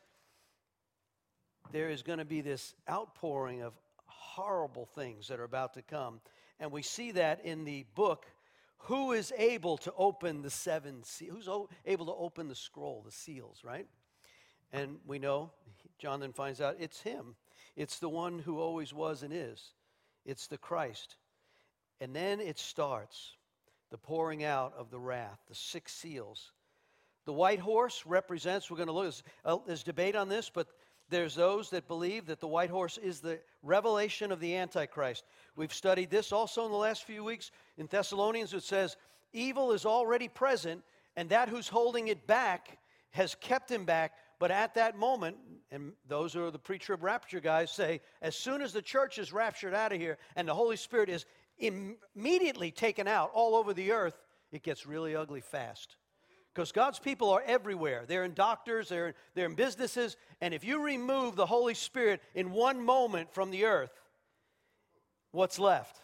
there 1.71 1.91
is 1.91 2.03
going 2.03 2.19
to 2.19 2.25
be 2.25 2.41
this 2.41 2.75
outpouring 2.91 3.63
of 3.63 3.73
horrible 4.07 4.85
things 4.97 5.29
that 5.29 5.39
are 5.39 5.45
about 5.45 5.75
to 5.75 5.83
come. 5.83 6.21
And 6.59 6.73
we 6.73 6.83
see 6.83 7.13
that 7.13 7.45
in 7.45 7.65
the 7.65 7.87
book 7.95 8.27
who 8.79 9.13
is 9.13 9.33
able 9.39 9.79
to 9.79 9.93
open 9.97 10.43
the 10.43 10.51
seven 10.51 11.05
seals? 11.05 11.47
Who's 11.47 11.69
able 11.87 12.07
to 12.07 12.15
open 12.15 12.49
the 12.49 12.57
scroll, 12.57 13.03
the 13.07 13.13
seals, 13.13 13.61
right? 13.63 13.87
And 14.73 14.97
we 15.07 15.21
know, 15.21 15.53
John 16.01 16.19
then 16.19 16.33
finds 16.33 16.61
out 16.61 16.75
it's 16.81 17.01
him. 17.01 17.37
It's 17.77 18.01
the 18.01 18.09
one 18.09 18.41
who 18.41 18.59
always 18.59 18.93
was 18.93 19.23
and 19.23 19.33
is. 19.33 19.71
It's 20.25 20.47
the 20.47 20.59
Christ. 20.59 21.17
And 22.01 22.15
then 22.15 22.41
it 22.41 22.59
starts 22.59 23.33
the 23.91 23.99
pouring 23.99 24.45
out 24.45 24.73
of 24.77 24.91
the 24.91 24.99
wrath, 24.99 25.39
the 25.49 25.55
six 25.55 25.93
seals. 25.93 26.53
The 27.27 27.33
white 27.33 27.59
horse 27.59 28.05
represents, 28.07 28.71
we're 28.71 28.77
going 28.77 28.87
to 28.87 28.93
look, 28.93 29.05
there's, 29.05 29.23
uh, 29.45 29.59
there's 29.67 29.83
debate 29.83 30.17
on 30.17 30.29
this, 30.29 30.51
but 30.53 30.69
there's 31.11 31.35
those 31.35 31.71
that 31.71 31.89
believe 31.89 32.27
that 32.27 32.41
the 32.41 32.47
white 32.47 32.71
horse 32.71 32.97
is 32.97 33.21
the 33.21 33.41
revelation 33.63 34.33
of 34.33 34.41
the 34.41 34.57
Antichrist. 34.57 35.25
We've 35.57 35.75
studied 35.75 36.09
this 36.09 36.33
also 36.33 36.65
in 36.65 36.71
the 36.71 36.79
last 36.79 37.05
few 37.05 37.25
weeks. 37.25 37.51
In 37.77 37.87
Thessalonians, 37.87 38.55
it 38.55 38.63
says, 38.63 38.97
Evil 39.33 39.73
is 39.73 39.85
already 39.85 40.29
present, 40.29 40.83
and 41.17 41.29
that 41.29 41.49
who's 41.49 41.69
holding 41.69 42.09
it 42.09 42.27
back 42.27 42.79
has 43.11 43.35
kept 43.35 43.71
him 43.71 43.85
back. 43.85 44.13
But 44.41 44.51
at 44.51 44.75
that 44.75 44.99
moment, 44.99 45.37
and 45.71 45.93
those 46.09 46.33
who 46.33 46.45
are 46.45 46.51
the 46.51 46.59
pre 46.59 46.79
trib 46.79 47.03
rapture 47.05 47.41
guys 47.41 47.71
say, 47.71 48.01
as 48.23 48.35
soon 48.35 48.63
as 48.63 48.73
the 48.73 48.83
church 48.83 49.19
is 49.19 49.35
raptured 49.35 49.75
out 49.75 49.93
of 49.93 50.01
here 50.01 50.17
and 50.35 50.49
the 50.49 50.55
Holy 50.55 50.77
Spirit 50.77 51.11
is 51.11 51.27
immediately 51.59 52.71
taken 52.71 53.07
out 53.07 53.31
all 53.35 53.55
over 53.55 53.75
the 53.75 53.93
earth, 53.93 54.19
it 54.51 54.63
gets 54.63 54.87
really 54.87 55.15
ugly 55.15 55.43
fast. 55.43 55.97
Because 56.55 56.73
God's 56.73 56.99
people 56.99 57.31
are 57.31 57.43
everywhere. 57.47 58.05
They're 58.09 58.25
in 58.25 58.33
doctors, 58.33 58.89
they're, 58.89 59.15
they're 59.35 59.47
in 59.47 59.55
businesses, 59.55 60.17
and 60.41 60.55
if 60.55 60.65
you 60.65 60.83
remove 60.83 61.37
the 61.37 61.47
Holy 61.47 61.75
Spirit 61.75 62.23
in 62.35 62.51
one 62.51 62.83
moment 62.83 63.33
from 63.33 63.51
the 63.51 63.67
earth, 63.67 63.93
what's 65.33 65.59
left? 65.59 66.01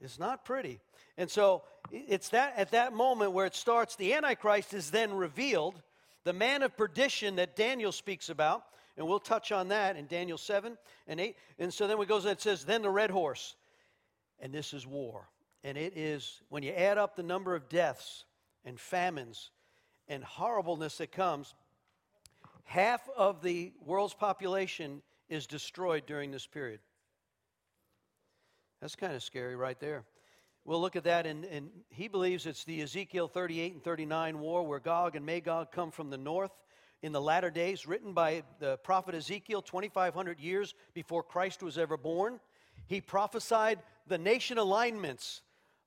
It's 0.00 0.18
not 0.18 0.44
pretty. 0.44 0.80
And 1.16 1.30
so 1.30 1.62
it's 1.92 2.30
that 2.30 2.54
at 2.56 2.72
that 2.72 2.92
moment 2.92 3.32
where 3.32 3.46
it 3.46 3.54
starts, 3.54 3.94
the 3.94 4.14
Antichrist 4.14 4.74
is 4.74 4.90
then 4.90 5.14
revealed, 5.14 5.80
the 6.24 6.32
man 6.32 6.62
of 6.62 6.76
perdition 6.76 7.36
that 7.36 7.56
Daniel 7.56 7.92
speaks 7.92 8.28
about, 8.28 8.64
and 8.96 9.06
we'll 9.06 9.20
touch 9.20 9.52
on 9.52 9.68
that 9.68 9.96
in 9.96 10.06
Daniel 10.06 10.38
7 10.38 10.76
and 11.06 11.20
8. 11.20 11.36
And 11.58 11.72
so 11.72 11.86
then 11.86 11.98
we 11.98 12.06
goes 12.06 12.24
and 12.24 12.32
it 12.32 12.40
says, 12.40 12.64
then 12.64 12.82
the 12.82 12.90
red 12.90 13.10
horse. 13.10 13.56
And 14.40 14.52
this 14.52 14.72
is 14.72 14.86
war. 14.86 15.28
And 15.64 15.76
it 15.76 15.96
is, 15.96 16.42
when 16.48 16.62
you 16.62 16.72
add 16.72 16.98
up 16.98 17.16
the 17.16 17.22
number 17.22 17.54
of 17.54 17.68
deaths, 17.68 18.24
and 18.64 18.78
famines 18.78 19.50
and 20.08 20.24
horribleness 20.24 20.98
that 20.98 21.12
comes, 21.12 21.54
half 22.64 23.08
of 23.16 23.42
the 23.42 23.72
world's 23.84 24.14
population 24.14 25.02
is 25.28 25.46
destroyed 25.46 26.04
during 26.06 26.30
this 26.30 26.46
period. 26.46 26.80
That's 28.80 28.96
kind 28.96 29.14
of 29.14 29.22
scary 29.22 29.56
right 29.56 29.78
there. 29.78 30.04
We'll 30.70 30.80
look 30.80 30.94
at 30.94 31.02
that, 31.02 31.26
and, 31.26 31.68
he 31.88 32.06
believes 32.06 32.46
it's 32.46 32.62
the 32.62 32.82
Ezekiel 32.82 33.26
38 33.26 33.72
and 33.72 33.82
39 33.82 34.38
war 34.38 34.64
where 34.64 34.78
Gog 34.78 35.16
and 35.16 35.26
Magog 35.26 35.72
come 35.72 35.90
from 35.90 36.10
the 36.10 36.16
north 36.16 36.52
in 37.02 37.10
the 37.10 37.20
latter 37.20 37.50
days, 37.50 37.88
written 37.88 38.12
by 38.12 38.44
the 38.60 38.76
prophet 38.76 39.16
Ezekiel 39.16 39.62
2,500 39.62 40.38
years 40.38 40.74
before 40.94 41.24
Christ 41.24 41.64
was 41.64 41.76
ever 41.76 41.96
born. 41.96 42.38
He 42.86 43.00
prophesied 43.00 43.80
the 44.06 44.16
nation 44.16 44.58
alignments 44.58 45.42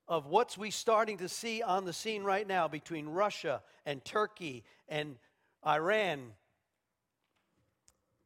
of 0.09 0.25
what's 0.25 0.57
we 0.57 0.69
starting 0.69 1.19
to 1.19 1.29
see 1.29 1.61
on 1.61 1.85
the 1.85 1.93
scene 1.93 2.25
right 2.25 2.45
now 2.45 2.67
between 2.67 3.07
Russia 3.07 3.61
and 3.85 4.03
Turkey 4.03 4.65
and 4.89 5.15
Iran. 5.65 6.33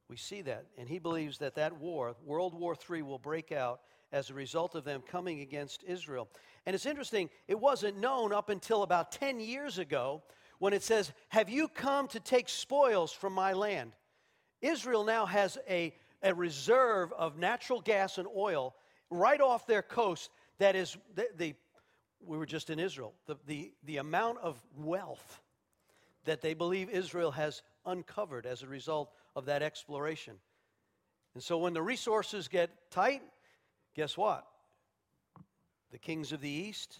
We 0.10 0.18
see 0.18 0.42
that, 0.42 0.66
and 0.76 0.90
he 0.90 0.98
believes 0.98 1.38
that 1.38 1.54
that 1.54 1.78
war, 1.78 2.16
World 2.26 2.56
War 2.56 2.76
III, 2.90 3.04
will 3.04 3.20
break 3.20 3.52
out 3.52 3.82
as 4.12 4.30
a 4.30 4.34
result 4.34 4.76
of 4.76 4.84
them 4.84 5.02
coming 5.02 5.42
against 5.42 5.84
Israel. 5.84 6.30
And 6.66 6.74
it's 6.74 6.86
interesting, 6.86 7.30
it 7.48 7.60
wasn't 7.60 7.98
known 7.98 8.34
up 8.34 8.50
until 8.50 8.84
about 8.84 9.12
10 9.12 9.40
years 9.40 9.78
ago 9.78 10.24
when 10.60 10.74
it 10.74 10.84
says, 10.84 11.12
Have 11.30 11.50
you 11.50 11.68
come 11.68 12.08
to 12.10 12.20
take 12.20 12.50
spoils 12.50 13.12
from 13.12 13.34
my 13.34 13.54
land? 13.54 13.94
Israel 14.62 15.04
now 15.04 15.26
has 15.26 15.58
a, 15.70 15.94
a 16.24 16.34
reserve 16.34 17.14
of 17.14 17.38
natural 17.38 17.82
gas 17.82 18.18
and 18.18 18.28
oil 18.36 18.76
right 19.10 19.40
off 19.40 19.68
their 19.68 19.82
coast 19.82 20.32
that 20.60 20.76
is 20.76 20.98
the, 21.16 21.28
the 21.38 21.56
we 22.26 22.38
were 22.38 22.46
just 22.46 22.70
in 22.70 22.80
Israel. 22.80 23.14
The, 23.28 23.36
the, 23.46 23.72
the 23.84 23.98
amount 23.98 24.40
of 24.40 24.62
wealth 24.76 25.42
that 26.26 26.42
they 26.42 26.54
believe 26.54 26.90
Israel 26.90 27.32
has 27.32 27.62
uncovered 27.86 28.46
as 28.46 28.64
a 28.64 28.68
result 28.68 29.12
of 29.36 29.46
that 29.46 29.62
exploration. 29.62 30.36
And 31.36 31.44
so 31.44 31.60
when 31.60 31.74
the 31.74 31.82
resources 31.82 32.48
get 32.48 32.72
tight, 32.90 33.22
guess 33.98 34.16
what? 34.16 34.46
The 35.92 35.98
kings 35.98 36.32
of 36.32 36.40
the 36.40 36.50
east 36.50 37.00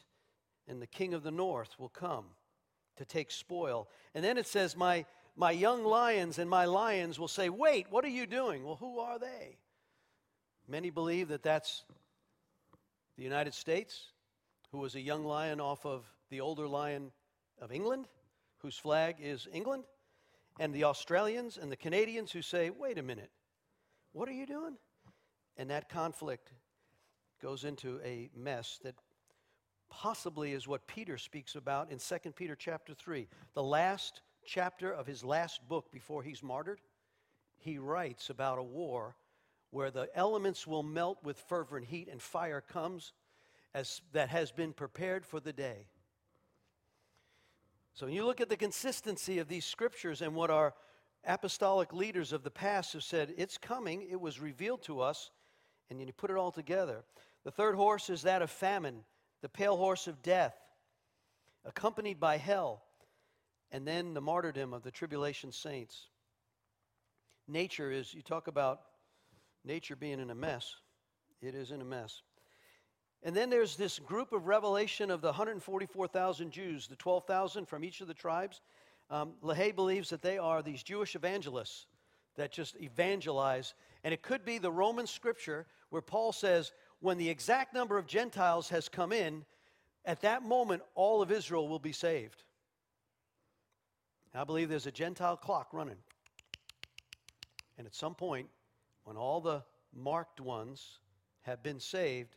and 0.68 0.82
the 0.82 0.88
king 0.88 1.14
of 1.14 1.24
the 1.24 1.32
north 1.32 1.80
will 1.80 1.90
come 1.90 2.26
to 2.98 3.06
take 3.06 3.32
spoil. 3.32 3.88
And 4.16 4.26
then 4.26 4.38
it 4.38 4.48
says, 4.48 4.76
My, 4.76 5.06
my 5.36 5.52
young 5.52 5.86
lions 5.86 6.40
and 6.40 6.50
my 6.50 6.66
lions 6.66 7.20
will 7.20 7.28
say, 7.28 7.50
Wait, 7.50 7.86
what 7.90 8.04
are 8.04 8.10
you 8.10 8.26
doing? 8.26 8.66
Well, 8.66 8.78
who 8.78 9.00
are 9.00 9.20
they? 9.20 9.60
Many 10.68 10.90
believe 10.90 11.30
that 11.30 11.44
that's 11.44 11.86
the 13.16 13.24
United 13.24 13.54
States, 13.54 14.12
who 14.72 14.80
was 14.80 14.96
a 14.96 15.02
young 15.02 15.24
lion 15.24 15.62
off 15.62 15.86
of 15.86 16.04
the 16.30 16.42
older 16.42 16.68
lion 16.68 17.12
of 17.62 17.72
England, 17.72 18.08
whose 18.58 18.78
flag 18.78 19.18
is 19.22 19.48
England, 19.54 19.84
and 20.60 20.74
the 20.74 20.84
Australians 20.84 21.58
and 21.58 21.72
the 21.72 21.78
Canadians 21.78 22.32
who 22.32 22.42
say, 22.42 22.70
wait 22.70 22.98
a 22.98 23.04
minute, 23.04 23.30
what 24.12 24.28
are 24.28 24.34
you 24.34 24.46
doing? 24.46 24.78
And 25.56 25.70
that 25.70 25.90
conflict 25.90 26.52
goes 27.42 27.64
into 27.64 28.00
a 28.04 28.30
mess 28.36 28.80
that 28.84 28.96
possibly 29.90 30.54
is 30.54 30.68
what 30.68 30.88
Peter 30.88 31.18
speaks 31.18 31.56
about 31.56 31.92
in 31.92 32.00
2 32.00 32.32
Peter 32.36 32.56
chapter 32.56 32.94
3, 32.94 33.28
the 33.54 33.64
last 33.64 34.22
chapter 34.46 34.92
of 34.92 35.08
his 35.08 35.24
last 35.24 35.68
book 35.68 35.92
before 35.92 36.24
he's 36.24 36.44
martyred. 36.44 36.82
He 37.58 37.78
writes 37.78 38.30
about 38.30 38.60
a 38.60 38.64
war 38.64 39.16
where 39.72 39.92
the 39.92 40.10
elements 40.16 40.66
will 40.66 40.84
melt 40.84 41.20
with 41.24 41.38
fervent 41.38 41.86
heat 41.86 42.08
and 42.12 42.22
fire 42.22 42.62
comes 42.62 43.14
as, 43.74 44.02
that 44.14 44.30
has 44.30 44.52
been 44.52 44.74
prepared 44.74 45.26
for 45.26 45.40
the 45.40 45.54
day. 45.54 45.88
So 47.94 48.06
when 48.06 48.16
you 48.16 48.26
look 48.26 48.42
at 48.42 48.50
the 48.50 48.58
consistency 48.58 49.40
of 49.40 49.48
these 49.48 49.66
scriptures 49.66 50.22
and 50.22 50.36
what 50.36 50.50
our 50.50 50.74
apostolic 51.26 51.92
leaders 51.94 52.32
of 52.32 52.44
the 52.44 52.52
past 52.52 52.94
have 52.94 53.04
said, 53.04 53.34
it's 53.38 53.58
coming, 53.58 54.08
it 54.10 54.22
was 54.22 54.40
revealed 54.40 54.84
to 54.84 55.02
us, 55.02 55.32
and 55.90 56.00
then 56.00 56.08
you 56.08 56.14
put 56.14 56.30
it 56.30 56.38
all 56.38 56.52
together. 56.52 57.04
The 57.48 57.52
third 57.52 57.76
horse 57.76 58.10
is 58.10 58.24
that 58.24 58.42
of 58.42 58.52
famine, 58.52 59.06
the 59.42 59.48
pale 59.48 59.78
horse 59.78 60.08
of 60.08 60.22
death, 60.22 60.54
accompanied 61.64 62.20
by 62.20 62.36
hell, 62.36 62.84
and 63.72 63.88
then 63.88 64.14
the 64.14 64.20
martyrdom 64.20 64.74
of 64.74 64.84
the 64.84 64.92
tribulation 64.92 65.54
saints. 65.54 66.10
Nature 67.48 67.90
is, 67.90 68.14
you 68.14 68.22
talk 68.22 68.50
about 68.50 68.82
nature 69.64 69.96
being 69.96 70.20
in 70.20 70.30
a 70.30 70.36
mess, 70.36 70.76
it 71.42 71.56
is 71.56 71.72
in 71.72 71.80
a 71.80 71.86
mess. 71.86 72.22
And 73.24 73.34
then 73.34 73.50
there's 73.50 73.78
this 73.78 73.98
group 73.98 74.34
of 74.34 74.48
revelation 74.48 75.10
of 75.10 75.22
the 75.22 75.28
144,000 75.28 76.52
Jews, 76.52 76.88
the 76.90 76.98
12,000 76.98 77.66
from 77.66 77.86
each 77.86 78.02
of 78.02 78.10
the 78.10 78.14
tribes. 78.14 78.60
Um, 79.10 79.36
LaHaye 79.42 79.74
believes 79.74 80.10
that 80.10 80.22
they 80.22 80.38
are 80.38 80.62
these 80.62 80.84
Jewish 80.84 81.16
evangelists 81.16 81.88
that 82.36 82.52
just 82.52 82.76
evangelize. 82.82 83.74
And 84.04 84.14
it 84.14 84.22
could 84.22 84.46
be 84.46 84.58
the 84.58 84.72
Roman 84.72 85.08
scripture 85.08 85.66
where 85.90 86.02
Paul 86.02 86.32
says, 86.32 86.72
when 87.00 87.18
the 87.18 87.30
exact 87.30 87.74
number 87.74 87.98
of 87.98 88.08
Gentiles 88.08 88.70
has 88.70 88.90
come 88.90 89.12
in, 89.12 89.46
at 90.06 90.22
that 90.22 90.44
moment, 90.44 90.82
all 90.96 91.22
of 91.22 91.32
Israel 91.32 91.68
will 91.68 91.80
be 91.80 91.92
saved. 91.92 92.44
I 94.34 94.44
believe 94.44 94.70
there's 94.70 94.88
a 94.88 94.92
Gentile 94.92 95.36
clock 95.36 95.70
running. 95.74 95.98
And 97.78 97.88
at 97.88 97.96
some 97.96 98.14
point, 98.14 98.48
when 99.04 99.18
all 99.18 99.42
the 99.42 99.64
marked 99.96 100.40
ones 100.40 101.00
have 101.42 101.64
been 101.64 101.80
saved, 101.80 102.36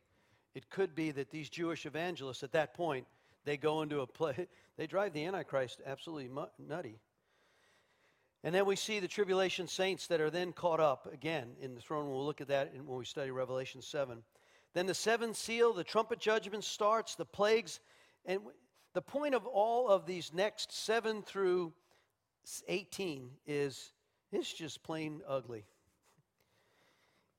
it 0.55 0.71
could 0.71 0.95
be 0.95 1.11
that 1.11 1.31
these 1.31 1.51
Jewish 1.51 1.85
evangelists 1.85 2.43
at 2.43 2.53
that 2.53 2.75
point, 2.75 3.07
they 3.45 3.57
go 3.57 3.83
into 3.83 4.01
a 4.01 4.07
play, 4.07 4.49
they 4.77 4.87
drive 4.87 5.13
the 5.13 5.25
Antichrist 5.25 5.81
absolutely 5.87 6.31
nutty. 6.59 6.99
And 8.43 8.55
then 8.55 8.65
we 8.65 8.77
see 8.77 9.01
the 9.01 9.09
tribulation 9.09 9.67
saints 9.67 10.07
that 10.07 10.21
are 10.21 10.31
then 10.31 10.53
caught 10.53 10.81
up 10.81 11.13
again 11.13 11.51
in 11.61 11.75
the 11.75 11.81
throne. 11.81 12.11
We'll 12.11 12.25
look 12.25 12.41
at 12.41 12.49
that 12.49 12.73
when 12.75 12.99
we 12.99 13.05
study 13.05 13.31
Revelation 13.31 13.83
7. 13.83 14.23
Then 14.75 14.87
the 14.87 14.95
seventh 14.95 15.37
seal, 15.37 15.73
the 15.73 15.85
trumpet 15.85 16.21
judgment 16.21 16.65
starts, 16.65 17.15
the 17.15 17.25
plagues. 17.25 17.81
And 18.25 18.41
the 18.95 19.03
point 19.03 19.35
of 19.35 19.47
all 19.47 19.89
of 19.89 20.07
these 20.07 20.33
next 20.33 20.73
7 20.73 21.23
through 21.23 21.73
18 22.69 23.31
is 23.47 23.93
it's 24.33 24.53
just 24.53 24.83
plain 24.83 25.23
ugly. 25.27 25.65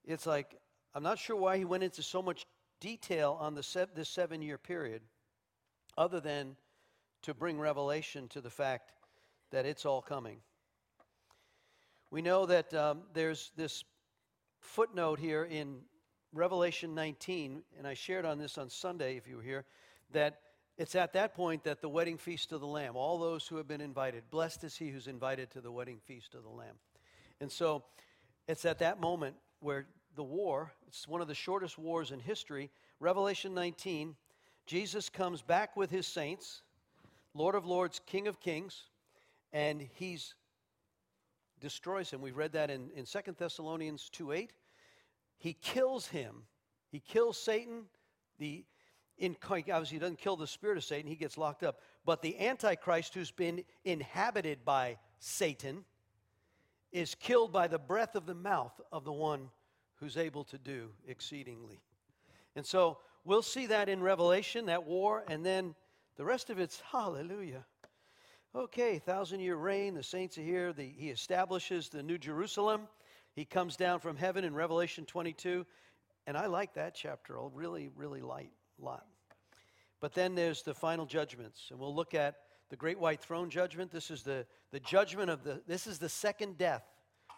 It's 0.06 0.26
like, 0.26 0.58
I'm 0.94 1.04
not 1.04 1.20
sure 1.20 1.36
why 1.36 1.58
he 1.58 1.66
went 1.66 1.84
into 1.84 2.04
so 2.04 2.22
much 2.22 2.46
detail 2.80 3.38
on 3.40 3.56
the 3.56 3.64
se- 3.64 3.88
this 3.96 4.10
seven 4.10 4.42
year 4.42 4.58
period 4.58 5.02
other 5.98 6.20
than 6.20 6.56
to 7.22 7.34
bring 7.34 7.60
revelation 7.60 8.28
to 8.30 8.42
the 8.42 8.50
fact 8.50 8.92
that 9.52 9.66
it's 9.66 9.86
all 9.86 10.02
coming. 10.02 10.40
We 12.10 12.22
know 12.22 12.46
that 12.46 12.74
um, 12.74 13.04
there's 13.14 13.52
this 13.56 13.84
footnote 14.60 15.20
here 15.20 15.44
in 15.44 15.82
Revelation 16.34 16.96
19, 16.96 17.62
and 17.78 17.88
I 17.88 17.94
shared 17.94 18.26
on 18.26 18.38
this 18.38 18.58
on 18.58 18.70
Sunday 18.70 19.18
if 19.18 19.28
you 19.28 19.38
were 19.38 19.44
here, 19.44 19.66
that 20.12 20.40
it's 20.78 20.96
at 20.96 21.14
that 21.14 21.36
point 21.36 21.64
that 21.66 21.82
the 21.82 21.90
wedding 21.90 22.18
feast 22.18 22.52
of 22.54 22.62
the 22.62 22.68
Lamb, 22.68 22.96
all 22.96 23.20
those 23.20 23.46
who 23.48 23.58
have 23.58 23.68
been 23.68 23.82
invited, 23.82 24.24
blessed 24.30 24.64
is 24.64 24.78
he 24.78 24.90
who's 24.90 25.08
invited 25.08 25.52
to 25.52 25.62
the 25.62 25.72
wedding 25.72 26.00
feast 26.06 26.34
of 26.34 26.44
the 26.44 26.50
Lamb. 26.50 26.76
And 27.42 27.52
so 27.52 27.84
it's 28.48 28.66
at 28.66 28.80
that 28.80 29.02
moment 29.02 29.36
where 29.60 29.88
the 30.16 30.24
war, 30.24 30.72
it's 30.88 31.08
one 31.08 31.22
of 31.22 31.28
the 31.28 31.36
shortest 31.36 31.78
wars 31.78 32.12
in 32.12 32.20
history. 32.20 32.70
Revelation 33.00 33.54
19, 33.54 34.16
Jesus 34.66 35.10
comes 35.10 35.42
back 35.42 35.76
with 35.76 35.90
his 35.90 36.08
saints, 36.08 36.62
Lord 37.34 37.56
of 37.56 37.66
Lords, 37.66 38.00
King 38.06 38.28
of 38.28 38.40
Kings, 38.40 38.84
and 39.52 39.82
he's 39.96 40.34
destroys 41.60 42.10
him. 42.10 42.22
We've 42.22 42.36
read 42.36 42.54
that 42.54 42.72
in, 42.72 42.90
in 42.96 43.06
2 43.06 43.20
Thessalonians 43.38 44.10
2 44.10 44.32
8. 44.32 44.52
He 45.42 45.54
kills 45.54 46.08
him. 46.08 46.44
He 46.92 47.00
kills 47.00 47.36
Satan. 47.36 47.86
The 48.38 48.64
in, 49.18 49.36
obviously, 49.44 49.96
he 49.96 50.00
doesn't 50.00 50.20
kill 50.20 50.36
the 50.36 50.48
spirit 50.48 50.78
of 50.78 50.84
Satan, 50.84 51.08
he 51.10 51.16
gets 51.16 51.38
locked 51.38 51.64
up. 51.64 51.80
But 52.06 52.22
the 52.22 52.40
Antichrist, 52.40 53.14
who's 53.14 53.32
been 53.32 53.64
inhabited 53.84 54.64
by 54.64 54.98
Satan, 55.20 55.84
is 56.92 57.16
killed 57.16 57.52
by 57.52 57.68
the 57.68 57.80
breath 57.80 58.16
of 58.16 58.26
the 58.26 58.36
mouth 58.36 58.80
of 58.92 59.04
the 59.04 59.12
one 59.12 59.50
who's 59.96 60.18
able 60.18 60.44
to 60.46 60.58
do 60.58 60.90
exceedingly. 61.08 61.82
And 62.56 62.66
so 62.66 63.00
we'll 63.26 63.44
see 63.44 63.68
that 63.68 63.90
in 63.90 64.02
Revelation, 64.02 64.68
that 64.68 64.86
war, 64.86 65.24
and 65.28 65.46
then 65.46 65.76
the 66.18 66.26
rest 66.26 66.52
of 66.52 66.60
it's 66.60 66.82
hallelujah. 66.92 67.66
Okay, 68.54 69.00
thousand 69.00 69.40
year 69.40 69.56
reign, 69.56 69.96
the 69.96 70.04
saints 70.04 70.38
are 70.38 70.44
here. 70.44 70.72
The, 70.72 70.88
he 70.88 71.10
establishes 71.10 71.90
the 71.90 72.04
New 72.04 72.18
Jerusalem. 72.18 72.88
He 73.34 73.46
comes 73.46 73.76
down 73.76 74.00
from 74.00 74.18
heaven 74.18 74.44
in 74.44 74.54
Revelation 74.54 75.06
22. 75.06 75.66
And 76.28 76.38
I 76.38 76.46
like 76.48 76.74
that 76.76 76.94
chapter, 76.94 77.36
a 77.36 77.48
really, 77.48 77.90
really 77.96 78.22
light 78.22 78.52
lot. 78.80 79.06
But 80.00 80.14
then 80.14 80.36
there's 80.36 80.64
the 80.64 80.74
final 80.74 81.06
judgments, 81.06 81.68
and 81.70 81.80
we'll 81.80 81.96
look 81.96 82.14
at 82.14 82.38
the 82.70 82.76
great 82.76 83.00
white 83.00 83.22
throne 83.22 83.50
judgment. 83.50 83.92
This 83.92 84.10
is 84.10 84.24
the, 84.24 84.46
the 84.72 84.80
judgment 84.80 85.30
of 85.30 85.44
the, 85.44 85.62
this 85.68 85.86
is 85.86 86.00
the 86.00 86.10
second 86.10 86.58
death. 86.58 86.84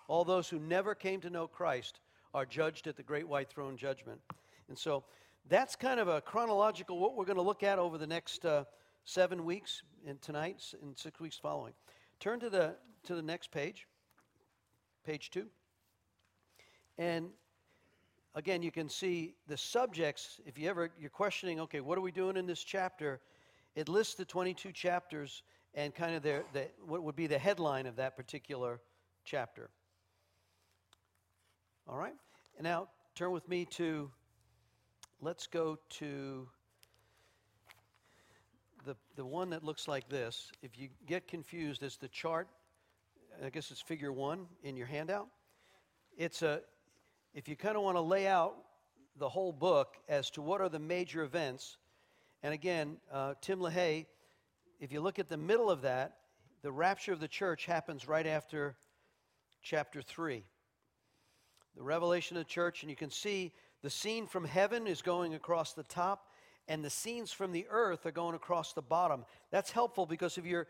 All 0.08 0.24
those 0.24 0.48
who 0.48 0.60
never 0.60 0.96
came 0.96 1.22
to 1.22 1.30
know 1.30 1.48
Christ 1.48 2.00
are 2.34 2.46
judged 2.46 2.88
at 2.88 2.96
the 2.96 3.04
great 3.04 3.28
white 3.28 3.50
throne 3.50 3.78
judgment. 3.78 4.20
And 4.70 4.78
so 4.78 5.04
that's 5.50 5.76
kind 5.76 6.00
of 6.00 6.08
a 6.08 6.22
chronological 6.22 7.00
what 7.00 7.16
we're 7.16 7.26
going 7.26 7.38
to 7.38 7.42
look 7.42 7.64
at 7.64 7.80
over 7.80 7.98
the 7.98 8.08
next 8.08 8.46
uh, 8.46 8.64
seven 9.06 9.44
weeks 9.44 9.84
and 10.08 10.22
tonight 10.22 10.74
and 10.82 10.98
six 10.98 11.20
weeks 11.20 11.38
following. 11.38 11.74
Turn 12.20 12.40
to 12.40 12.50
the, 12.50 12.76
to 13.04 13.16
the 13.16 13.22
next 13.22 13.52
page, 13.52 13.88
page 15.06 15.32
two. 15.32 15.48
And 16.98 17.30
again, 18.36 18.62
you 18.62 18.72
can 18.72 18.90
see 18.90 19.36
the 19.48 19.58
subjects. 19.58 20.40
If 20.46 20.58
you 20.58 20.70
ever 20.70 20.92
you're 21.00 21.10
questioning, 21.10 21.60
okay, 21.62 21.82
what 21.82 21.98
are 21.98 22.02
we 22.02 22.12
doing 22.12 22.38
in 22.38 22.46
this 22.46 22.64
chapter? 22.64 23.20
It 23.76 23.90
lists 23.90 24.16
the 24.16 24.26
22 24.26 24.72
chapters 24.72 25.44
and 25.74 25.94
kind 25.96 26.16
of 26.16 26.22
their, 26.22 26.44
the, 26.54 26.68
what 26.86 27.04
would 27.04 27.16
be 27.16 27.28
the 27.28 27.40
headline 27.40 27.88
of 27.88 27.96
that 27.96 28.16
particular 28.16 28.80
chapter. 29.26 29.70
All 31.88 31.98
right? 31.98 32.14
And 32.58 32.64
now 32.64 32.90
turn 33.16 33.32
with 33.32 33.48
me 33.50 33.66
to, 33.72 34.12
let's 35.22 35.48
go 35.48 35.78
to 35.90 36.48
the, 38.86 38.96
the 39.16 39.26
one 39.26 39.50
that 39.50 39.64
looks 39.64 39.88
like 39.88 40.08
this. 40.10 40.52
If 40.62 40.78
you 40.78 40.90
get 41.08 41.28
confused, 41.28 41.82
it's 41.84 41.98
the 41.98 42.08
chart, 42.08 42.48
I 43.44 43.50
guess 43.50 43.72
it's 43.72 43.82
figure 43.82 44.12
one 44.12 44.46
in 44.64 44.78
your 44.78 44.88
handout. 44.88 45.28
It's 46.18 46.44
a, 46.44 46.62
if 47.34 47.48
you 47.48 47.56
kind 47.56 47.76
of 47.76 47.84
want 47.84 47.98
to 47.98 48.02
lay 48.02 48.28
out 48.28 48.56
the 49.18 49.30
whole 49.30 49.52
book 49.52 49.96
as 50.08 50.30
to 50.32 50.42
what 50.42 50.62
are 50.62 50.70
the 50.70 50.80
major 50.80 51.24
events, 51.24 51.78
and 52.42 52.54
again, 52.54 52.98
uh, 53.12 53.34
Tim 53.42 53.60
LaHaye, 53.60 54.06
if 54.80 54.92
you 54.92 55.02
look 55.02 55.20
at 55.20 55.30
the 55.30 55.38
middle 55.38 55.70
of 55.70 55.82
that, 55.82 56.18
the 56.62 56.72
rapture 56.72 57.14
of 57.14 57.20
the 57.20 57.28
church 57.28 57.66
happens 57.66 58.08
right 58.08 58.28
after 58.28 58.76
chapter 59.62 60.02
3. 60.02 60.44
The 61.76 61.84
revelation 61.84 62.38
of 62.38 62.44
the 62.44 62.50
church, 62.50 62.84
and 62.84 62.90
you 62.90 62.96
can 62.96 63.10
see 63.10 63.54
the 63.82 63.90
scene 63.90 64.28
from 64.28 64.46
heaven 64.46 64.88
is 64.88 65.02
going 65.02 65.34
across 65.34 65.74
the 65.74 65.84
top, 65.84 66.28
and 66.68 66.84
the 66.84 66.90
scenes 66.90 67.32
from 67.32 67.52
the 67.52 67.66
earth 67.70 68.06
are 68.06 68.12
going 68.12 68.36
across 68.36 68.74
the 68.74 68.82
bottom. 68.82 69.26
That's 69.52 69.72
helpful 69.72 70.06
because 70.06 70.38
if 70.38 70.46
you're 70.46 70.68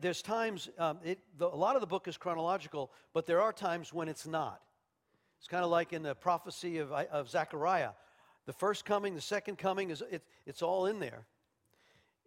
there's 0.00 0.22
times 0.22 0.70
um, 0.78 0.98
it, 1.04 1.18
the, 1.38 1.46
a 1.46 1.48
lot 1.48 1.74
of 1.74 1.80
the 1.80 1.86
book 1.86 2.08
is 2.08 2.16
chronological, 2.16 2.92
but 3.12 3.26
there 3.26 3.42
are 3.42 3.52
times 3.52 3.92
when 3.92 4.08
it's 4.08 4.26
not. 4.26 4.60
It's 5.38 5.48
kind 5.48 5.64
of 5.64 5.70
like 5.70 5.92
in 5.92 6.02
the 6.02 6.14
prophecy 6.14 6.78
of, 6.78 6.92
of 6.92 7.28
Zechariah. 7.28 7.90
The 8.46 8.52
first 8.52 8.84
coming, 8.84 9.14
the 9.14 9.20
second 9.20 9.58
coming, 9.58 9.90
is 9.90 10.02
it, 10.10 10.22
it's 10.46 10.62
all 10.62 10.86
in 10.86 11.00
there. 11.00 11.26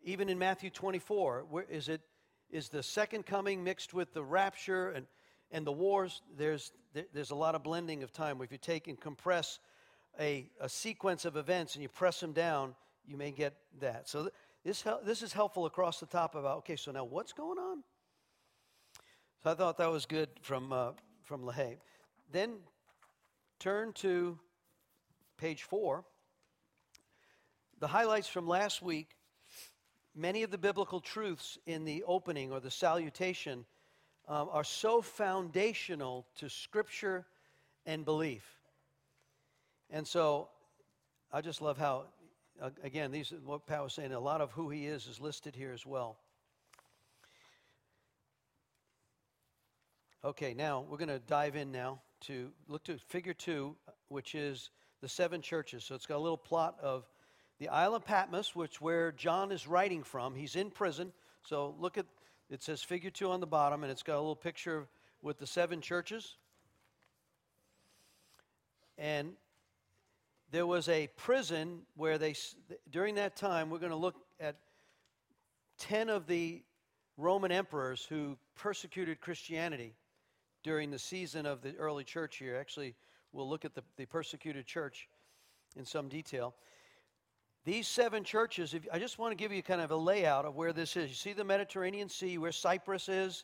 Even 0.04 0.30
in 0.30 0.38
Matthew 0.38 0.70
24, 0.70 1.46
where 1.50 1.66
is 1.66 1.90
it 1.90 2.02
is 2.50 2.70
the 2.70 2.82
second 2.82 3.26
coming 3.26 3.64
mixed 3.64 3.94
with 3.94 4.14
the 4.14 4.24
rapture 4.24 4.90
and, 4.90 5.06
and 5.52 5.66
the 5.66 5.72
wars? 5.72 6.22
There's, 6.38 6.72
there's 7.14 7.32
a 7.32 7.36
lot 7.36 7.56
of 7.56 7.64
blending 7.64 8.04
of 8.04 8.12
time. 8.12 8.42
If 8.42 8.52
you 8.52 8.58
take 8.58 8.88
and 8.88 9.00
compress 9.00 9.60
a, 10.20 10.50
a 10.60 10.68
sequence 10.68 11.26
of 11.26 11.38
events 11.38 11.76
and 11.76 11.84
you 11.84 11.90
press 11.90 12.20
them 12.20 12.34
down, 12.34 12.76
you 13.06 13.18
may 13.18 13.32
get 13.32 13.54
that. 13.80 14.10
So 14.10 14.30
this, 14.64 14.84
this 15.04 15.22
is 15.22 15.32
helpful 15.32 15.66
across 15.66 16.00
the 16.00 16.06
top 16.06 16.36
about, 16.36 16.60
okay, 16.60 16.76
so 16.76 16.92
now 16.92 17.04
what's 17.04 17.34
going 17.34 17.60
on? 17.60 17.84
So 19.44 19.52
I 19.52 19.54
thought 19.54 19.78
that 19.78 19.92
was 19.92 20.06
good 20.06 20.30
from, 20.42 20.74
uh, 20.74 20.92
from 21.24 21.44
LaHaye. 21.44 21.78
Then 22.32 22.58
turn 23.60 23.92
to 23.94 24.40
page 25.38 25.64
four. 25.64 26.06
The 27.80 27.88
highlights 27.88 28.28
from 28.28 28.48
last 28.48 28.82
week 28.82 29.16
many 30.16 30.44
of 30.44 30.52
the 30.52 30.58
biblical 30.58 31.00
truths 31.00 31.58
in 31.66 31.86
the 31.86 32.04
opening 32.04 32.52
or 32.52 32.60
the 32.60 32.72
salutation 32.72 33.66
um, 34.28 34.50
are 34.52 34.64
so 34.64 35.02
foundational 35.02 36.26
to 36.38 36.50
Scripture 36.50 37.26
and 37.86 38.06
belief. 38.06 38.44
And 39.90 40.08
so 40.08 40.50
I 41.32 41.42
just 41.42 41.62
love 41.62 41.78
how, 41.78 42.06
again, 42.84 43.12
these 43.12 43.34
what 43.44 43.66
Pat 43.66 43.84
was 43.84 43.94
saying, 43.94 44.14
a 44.14 44.20
lot 44.20 44.42
of 44.42 44.52
who 44.52 44.70
he 44.70 44.86
is 44.86 45.08
is 45.08 45.20
listed 45.20 45.56
here 45.56 45.72
as 45.72 45.86
well. 45.86 46.18
Okay, 50.24 50.54
now 50.54 50.86
we're 50.90 50.98
going 50.98 51.08
to 51.08 51.20
dive 51.20 51.56
in 51.56 51.72
now 51.72 52.02
to 52.22 52.52
look 52.68 52.84
to 52.86 52.98
figure 52.98 53.34
two, 53.34 53.76
which 54.08 54.36
is 54.36 54.70
the 55.02 55.10
seven 55.10 55.42
churches. 55.42 55.84
So 55.84 55.96
it's 55.96 56.06
got 56.06 56.18
a 56.18 56.20
little 56.20 56.38
plot 56.38 56.78
of 56.82 57.08
the 57.60 57.70
Isle 57.70 57.96
of 57.96 58.06
Patmos, 58.06 58.56
which 58.56 58.82
where 58.82 59.12
John 59.12 59.52
is 59.52 59.68
writing 59.68 60.04
from. 60.04 60.36
He's 60.36 60.56
in 60.56 60.72
prison. 60.72 61.12
So 61.44 61.76
look 61.80 61.98
at 61.98 62.06
it 62.50 62.64
says 62.64 62.82
figure 62.82 63.12
two 63.12 63.30
on 63.30 63.40
the 63.40 63.48
bottom, 63.48 63.84
and 63.84 63.92
it's 63.92 64.02
got 64.02 64.16
a 64.16 64.22
little 64.22 64.36
picture 64.36 64.88
with 65.22 65.38
the 65.38 65.46
seven 65.46 65.82
churches. 65.82 66.36
And 68.98 69.34
there 70.52 70.66
was 70.66 70.90
a 70.90 71.08
prison 71.16 71.82
where 71.96 72.18
they, 72.18 72.36
during 72.90 73.16
that 73.16 73.36
time, 73.36 73.70
we're 73.70 73.78
going 73.78 73.92
to 73.92 73.96
look 73.96 74.16
at 74.40 74.56
10 75.78 76.10
of 76.10 76.26
the 76.26 76.64
Roman 77.18 77.52
emperors 77.52 78.06
who 78.10 78.38
persecuted 78.56 79.22
Christianity 79.22 79.94
during 80.64 80.92
the 80.92 81.00
season 81.00 81.46
of 81.46 81.62
the 81.62 81.76
early 81.78 82.04
church 82.04 82.38
here. 82.38 82.56
Actually, 82.56 82.96
we'll 83.32 83.50
look 83.50 83.66
at 83.66 83.74
the, 83.76 83.84
the 83.98 84.06
persecuted 84.06 84.66
church 84.66 85.08
in 85.76 85.86
some 85.86 86.10
detail. 86.10 86.56
These 87.66 87.88
seven 87.88 88.24
churches, 88.24 88.74
if, 88.74 88.88
I 88.92 89.00
just 89.00 89.20
want 89.20 89.32
to 89.32 89.36
give 89.36 89.52
you 89.52 89.62
kind 89.62 89.82
of 89.82 89.92
a 89.92 89.96
layout 89.96 90.46
of 90.46 90.56
where 90.56 90.74
this 90.74 90.96
is. 90.96 91.10
You 91.10 91.16
see 91.16 91.34
the 91.34 91.44
Mediterranean 91.44 92.10
Sea, 92.10 92.38
where 92.38 92.52
Cyprus 92.52 93.10
is. 93.10 93.44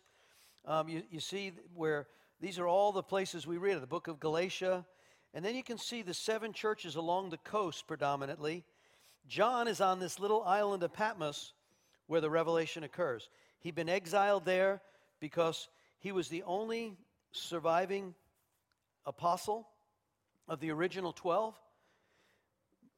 Um, 0.65 0.89
you, 0.89 1.03
you 1.11 1.19
see 1.19 1.51
where 1.73 2.07
these 2.39 2.57
are 2.57 2.67
all 2.67 2.91
the 2.91 3.03
places 3.03 3.45
we 3.45 3.57
read, 3.57 3.75
in 3.75 3.81
the 3.81 3.87
book 3.87 4.07
of 4.07 4.19
Galatia. 4.19 4.85
And 5.33 5.43
then 5.43 5.55
you 5.55 5.63
can 5.63 5.77
see 5.77 6.01
the 6.01 6.13
seven 6.13 6.53
churches 6.53 6.95
along 6.95 7.29
the 7.29 7.37
coast 7.37 7.87
predominantly. 7.87 8.63
John 9.27 9.67
is 9.67 9.81
on 9.81 9.99
this 9.99 10.19
little 10.19 10.43
island 10.43 10.83
of 10.83 10.93
Patmos 10.93 11.53
where 12.07 12.21
the 12.21 12.29
revelation 12.29 12.83
occurs. 12.83 13.29
He'd 13.59 13.75
been 13.75 13.89
exiled 13.89 14.45
there 14.45 14.81
because 15.19 15.67
he 16.05 16.11
was 16.11 16.27
the 16.27 16.43
only 16.43 16.93
surviving 17.31 18.13
apostle 19.07 19.67
of 20.47 20.59
the 20.59 20.69
original 20.69 21.11
12. 21.11 21.59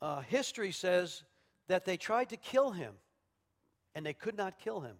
Uh, 0.01 0.19
history 0.19 0.73
says 0.73 1.23
that 1.69 1.85
they 1.85 1.95
tried 1.95 2.27
to 2.27 2.35
kill 2.35 2.71
him 2.71 2.93
and 3.95 4.05
they 4.05 4.11
could 4.11 4.35
not 4.35 4.59
kill 4.59 4.81
him. 4.81 4.97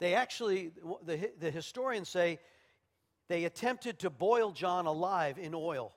They 0.00 0.14
actually, 0.14 0.72
the, 1.06 1.30
the 1.38 1.52
historians 1.52 2.08
say, 2.08 2.40
they 3.28 3.44
attempted 3.44 4.00
to 4.00 4.10
boil 4.10 4.50
John 4.50 4.86
alive 4.86 5.38
in 5.38 5.54
oil. 5.54 5.94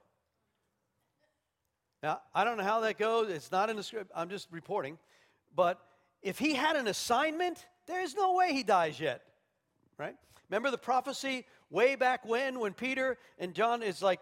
Now, 2.03 2.21
I 2.35 2.43
don't 2.43 2.57
know 2.57 2.63
how 2.63 2.81
that 2.81 2.99
goes. 2.99 3.31
It's 3.31 3.51
not 3.51 3.71
in 3.71 3.75
the 3.75 3.81
script. 3.81 4.11
I'm 4.15 4.29
just 4.29 4.49
reporting. 4.51 4.99
But 5.55 5.81
if 6.21 6.37
he 6.37 6.53
had 6.53 6.75
an 6.75 6.87
assignment, 6.87 7.65
there's 7.87 8.13
no 8.13 8.35
way 8.35 8.53
he 8.53 8.61
dies 8.61 8.99
yet 8.99 9.23
right? 9.97 10.15
Remember 10.49 10.71
the 10.71 10.77
prophecy 10.77 11.45
way 11.69 11.95
back 11.95 12.25
when, 12.25 12.59
when 12.59 12.73
Peter 12.73 13.17
and 13.39 13.53
John 13.53 13.83
is 13.83 14.01
like, 14.01 14.19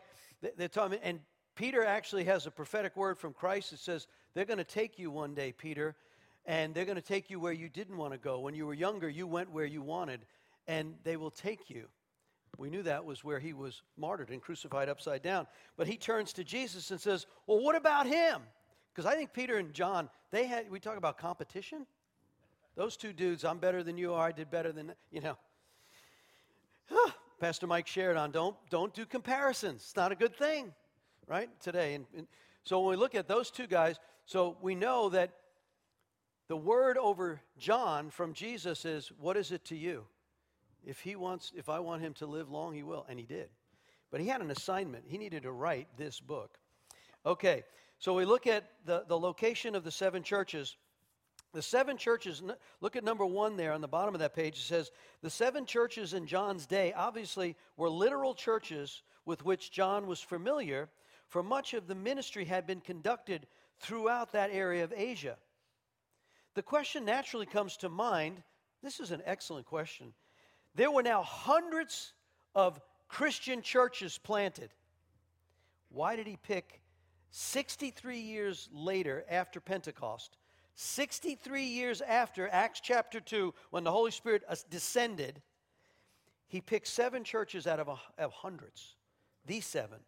they're 0.57 0.67
talking, 0.67 0.99
and 1.03 1.19
Peter 1.55 1.83
actually 1.83 2.25
has 2.25 2.45
a 2.45 2.51
prophetic 2.51 2.95
word 2.95 3.17
from 3.17 3.33
Christ 3.33 3.71
that 3.71 3.79
says, 3.79 4.07
They're 4.33 4.45
going 4.45 4.57
to 4.57 4.63
take 4.63 4.99
you 4.99 5.11
one 5.11 5.33
day, 5.33 5.51
Peter, 5.51 5.95
and 6.45 6.73
they're 6.73 6.85
going 6.85 6.97
to 6.97 7.01
take 7.01 7.29
you 7.29 7.39
where 7.39 7.53
you 7.53 7.69
didn't 7.69 7.97
want 7.97 8.13
to 8.13 8.19
go. 8.19 8.39
When 8.39 8.53
you 8.53 8.65
were 8.65 8.73
younger, 8.73 9.09
you 9.09 9.27
went 9.27 9.51
where 9.51 9.65
you 9.65 9.81
wanted, 9.81 10.21
and 10.67 10.95
they 11.03 11.17
will 11.17 11.31
take 11.31 11.69
you. 11.69 11.87
We 12.57 12.69
knew 12.69 12.83
that 12.83 13.05
was 13.05 13.23
where 13.23 13.39
he 13.39 13.53
was 13.53 13.81
martyred 13.97 14.29
and 14.29 14.41
crucified 14.41 14.89
upside 14.89 15.21
down. 15.21 15.47
But 15.77 15.87
he 15.87 15.97
turns 15.97 16.33
to 16.33 16.43
Jesus 16.43 16.91
and 16.91 16.99
says, 16.99 17.25
Well, 17.47 17.61
what 17.61 17.75
about 17.75 18.07
him? 18.07 18.41
Because 18.93 19.05
I 19.05 19.15
think 19.15 19.33
Peter 19.33 19.57
and 19.57 19.73
John, 19.73 20.09
they 20.31 20.45
had, 20.45 20.69
we 20.71 20.79
talk 20.79 20.97
about 20.97 21.17
competition. 21.17 21.85
Those 22.75 22.97
two 22.97 23.13
dudes, 23.13 23.45
I'm 23.45 23.57
better 23.57 23.83
than 23.83 23.97
you 23.97 24.13
are, 24.13 24.27
I 24.27 24.31
did 24.31 24.49
better 24.49 24.71
than, 24.71 24.93
you 25.11 25.21
know. 25.21 25.37
Pastor 27.39 27.67
Mike 27.67 27.87
shared 27.87 28.17
on 28.17 28.31
don't, 28.31 28.55
don't 28.69 28.93
do 28.93 29.05
comparisons. 29.05 29.81
It's 29.83 29.95
not 29.95 30.11
a 30.11 30.15
good 30.15 30.35
thing, 30.35 30.73
right, 31.27 31.49
today. 31.61 31.93
And, 31.95 32.05
and 32.17 32.27
so 32.63 32.79
when 32.79 32.89
we 32.91 32.95
look 32.95 33.13
at 33.13 33.27
those 33.27 33.51
two 33.51 33.67
guys, 33.67 33.99
so 34.25 34.57
we 34.61 34.73
know 34.73 35.09
that 35.09 35.31
the 36.47 36.57
word 36.57 36.97
over 36.97 37.41
John 37.57 38.09
from 38.09 38.33
Jesus 38.33 38.85
is, 38.85 39.11
What 39.19 39.37
is 39.37 39.51
it 39.51 39.65
to 39.65 39.75
you? 39.75 40.05
If 40.85 40.99
he 40.99 41.15
wants, 41.15 41.51
if 41.55 41.69
I 41.69 41.79
want 41.79 42.01
him 42.01 42.13
to 42.15 42.25
live 42.25 42.49
long, 42.49 42.73
he 42.73 42.83
will. 42.83 43.05
And 43.09 43.19
he 43.19 43.25
did. 43.25 43.49
But 44.11 44.21
he 44.21 44.27
had 44.27 44.41
an 44.41 44.51
assignment. 44.51 45.05
He 45.07 45.17
needed 45.17 45.43
to 45.43 45.51
write 45.51 45.87
this 45.97 46.19
book. 46.19 46.57
Okay, 47.25 47.63
so 47.97 48.13
we 48.13 48.23
look 48.23 48.45
at 48.45 48.65
the, 48.85 49.03
the 49.07 49.17
location 49.17 49.75
of 49.75 49.83
the 49.83 49.91
seven 49.91 50.21
churches. 50.21 50.77
The 51.55 51.61
seven 51.61 51.95
churches, 51.95 52.43
look 52.81 52.97
at 52.97 53.05
number 53.05 53.25
one 53.25 53.55
there 53.55 53.71
on 53.71 53.79
the 53.79 53.87
bottom 53.87 54.13
of 54.13 54.19
that 54.19 54.35
page. 54.35 54.57
It 54.57 54.63
says, 54.63 54.91
The 55.21 55.29
seven 55.29 55.65
churches 55.65 56.13
in 56.13 56.27
John's 56.27 56.65
day 56.65 56.91
obviously 56.91 57.55
were 57.77 57.89
literal 57.89 58.35
churches 58.35 59.03
with 59.23 59.45
which 59.45 59.71
John 59.71 60.05
was 60.05 60.19
familiar, 60.19 60.89
for 61.29 61.41
much 61.41 61.73
of 61.73 61.87
the 61.87 61.95
ministry 61.95 62.43
had 62.43 62.67
been 62.67 62.81
conducted 62.81 63.47
throughout 63.79 64.33
that 64.33 64.49
area 64.51 64.83
of 64.83 64.91
Asia. 64.91 65.37
The 66.55 66.61
question 66.61 67.05
naturally 67.05 67.45
comes 67.45 67.77
to 67.77 67.87
mind 67.87 68.43
this 68.83 68.99
is 68.99 69.11
an 69.11 69.21
excellent 69.25 69.65
question. 69.65 70.11
There 70.75 70.91
were 70.91 71.03
now 71.03 71.23
hundreds 71.23 72.11
of 72.53 72.81
Christian 73.07 73.61
churches 73.61 74.17
planted. 74.17 74.71
Why 75.87 76.17
did 76.17 76.27
he 76.27 76.35
pick 76.35 76.81
63 77.31 78.19
years 78.19 78.67
later 78.73 79.23
after 79.29 79.61
Pentecost? 79.61 80.35
63 80.75 81.63
years 81.63 82.01
after 82.01 82.49
Acts 82.49 82.81
chapter 82.81 83.19
2, 83.19 83.53
when 83.71 83.83
the 83.83 83.91
Holy 83.91 84.11
Spirit 84.11 84.43
uh, 84.47 84.55
descended, 84.69 85.41
he 86.47 86.61
picked 86.61 86.87
seven 86.87 87.23
churches 87.23 87.65
out 87.65 87.79
of, 87.79 87.87
a, 87.87 87.97
of 88.17 88.31
hundreds. 88.33 88.95
These 89.45 89.65
seven. 89.65 89.99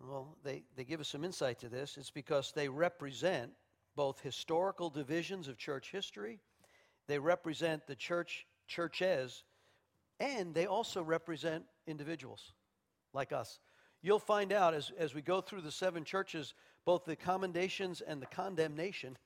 Well, 0.00 0.36
they, 0.42 0.64
they 0.74 0.84
give 0.84 1.00
us 1.00 1.08
some 1.08 1.24
insight 1.24 1.60
to 1.60 1.68
this. 1.68 1.96
It's 1.96 2.10
because 2.10 2.52
they 2.54 2.68
represent 2.68 3.52
both 3.94 4.20
historical 4.20 4.90
divisions 4.90 5.48
of 5.48 5.58
church 5.58 5.90
history, 5.90 6.40
they 7.08 7.18
represent 7.18 7.86
the 7.86 7.94
church 7.94 8.46
churches, 8.66 9.44
and 10.18 10.54
they 10.54 10.66
also 10.66 11.02
represent 11.02 11.64
individuals 11.86 12.52
like 13.12 13.32
us. 13.32 13.58
You'll 14.00 14.18
find 14.18 14.52
out 14.52 14.72
as, 14.72 14.90
as 14.98 15.14
we 15.14 15.20
go 15.20 15.40
through 15.40 15.60
the 15.60 15.70
seven 15.70 16.04
churches, 16.04 16.54
both 16.84 17.04
the 17.04 17.16
commendations 17.16 18.00
and 18.00 18.20
the 18.20 18.26
condemnation, 18.26 19.16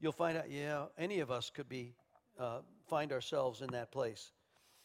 you'll 0.00 0.12
find 0.12 0.36
out, 0.36 0.50
yeah, 0.50 0.86
any 0.98 1.20
of 1.20 1.30
us 1.30 1.50
could 1.50 1.68
be, 1.68 1.94
uh, 2.38 2.60
find 2.88 3.12
ourselves 3.12 3.60
in 3.60 3.68
that 3.68 3.90
place. 3.90 4.32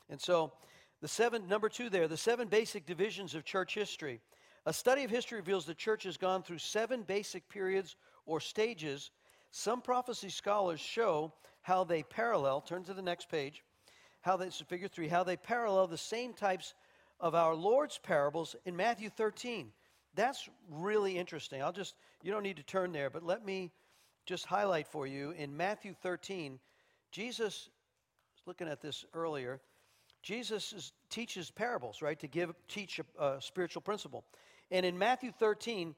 And 0.09 0.19
so, 0.19 0.53
the 1.01 1.07
seven, 1.07 1.47
number 1.47 1.67
two 1.67 1.89
there, 1.89 2.07
the 2.07 2.17
seven 2.17 2.47
basic 2.47 2.85
divisions 2.85 3.35
of 3.35 3.43
church 3.43 3.73
history. 3.73 4.21
A 4.65 4.71
study 4.73 5.03
of 5.03 5.11
history 5.11 5.37
reveals 5.37 5.65
the 5.65 5.73
church 5.73 6.03
has 6.03 6.15
gone 6.15 6.43
through 6.43 6.59
seven 6.59 7.03
basic 7.03 7.49
periods 7.49 7.97
or 8.25 8.39
stages. 8.39 9.11
Some 9.51 9.81
prophecy 9.81 10.29
scholars 10.29 10.79
show 10.79 11.33
how 11.61 11.83
they 11.83 12.03
parallel, 12.03 12.61
turn 12.61 12.83
to 12.85 12.93
the 12.93 13.01
next 13.01 13.29
page, 13.29 13.63
how 14.21 14.37
they, 14.37 14.49
figure 14.49 14.87
three, 14.87 15.09
how 15.09 15.23
they 15.23 15.35
parallel 15.35 15.87
the 15.87 15.97
same 15.97 16.33
types 16.33 16.73
of 17.19 17.35
our 17.35 17.53
Lord's 17.53 17.97
parables 17.97 18.55
in 18.65 18.75
Matthew 18.75 19.09
13. 19.09 19.71
That's 20.15 20.47
really 20.69 21.17
interesting. 21.17 21.61
I'll 21.61 21.71
just, 21.71 21.95
you 22.21 22.31
don't 22.31 22.43
need 22.43 22.57
to 22.57 22.63
turn 22.63 22.91
there, 22.91 23.09
but 23.09 23.23
let 23.23 23.45
me 23.45 23.71
just 24.25 24.45
highlight 24.45 24.87
for 24.87 25.07
you 25.07 25.31
in 25.31 25.55
Matthew 25.55 25.93
13, 26.01 26.59
Jesus, 27.11 27.69
looking 28.45 28.67
at 28.67 28.81
this 28.81 29.05
earlier, 29.13 29.59
Jesus 30.21 30.71
is, 30.71 30.93
teaches 31.09 31.51
parables, 31.51 32.01
right, 32.01 32.17
to 32.19 32.27
give, 32.27 32.53
teach 32.67 32.99
a, 32.99 33.23
a 33.23 33.41
spiritual 33.41 33.81
principle. 33.81 34.23
And 34.71 34.85
in 34.85 34.97
Matthew 34.97 35.31
13, 35.31 35.95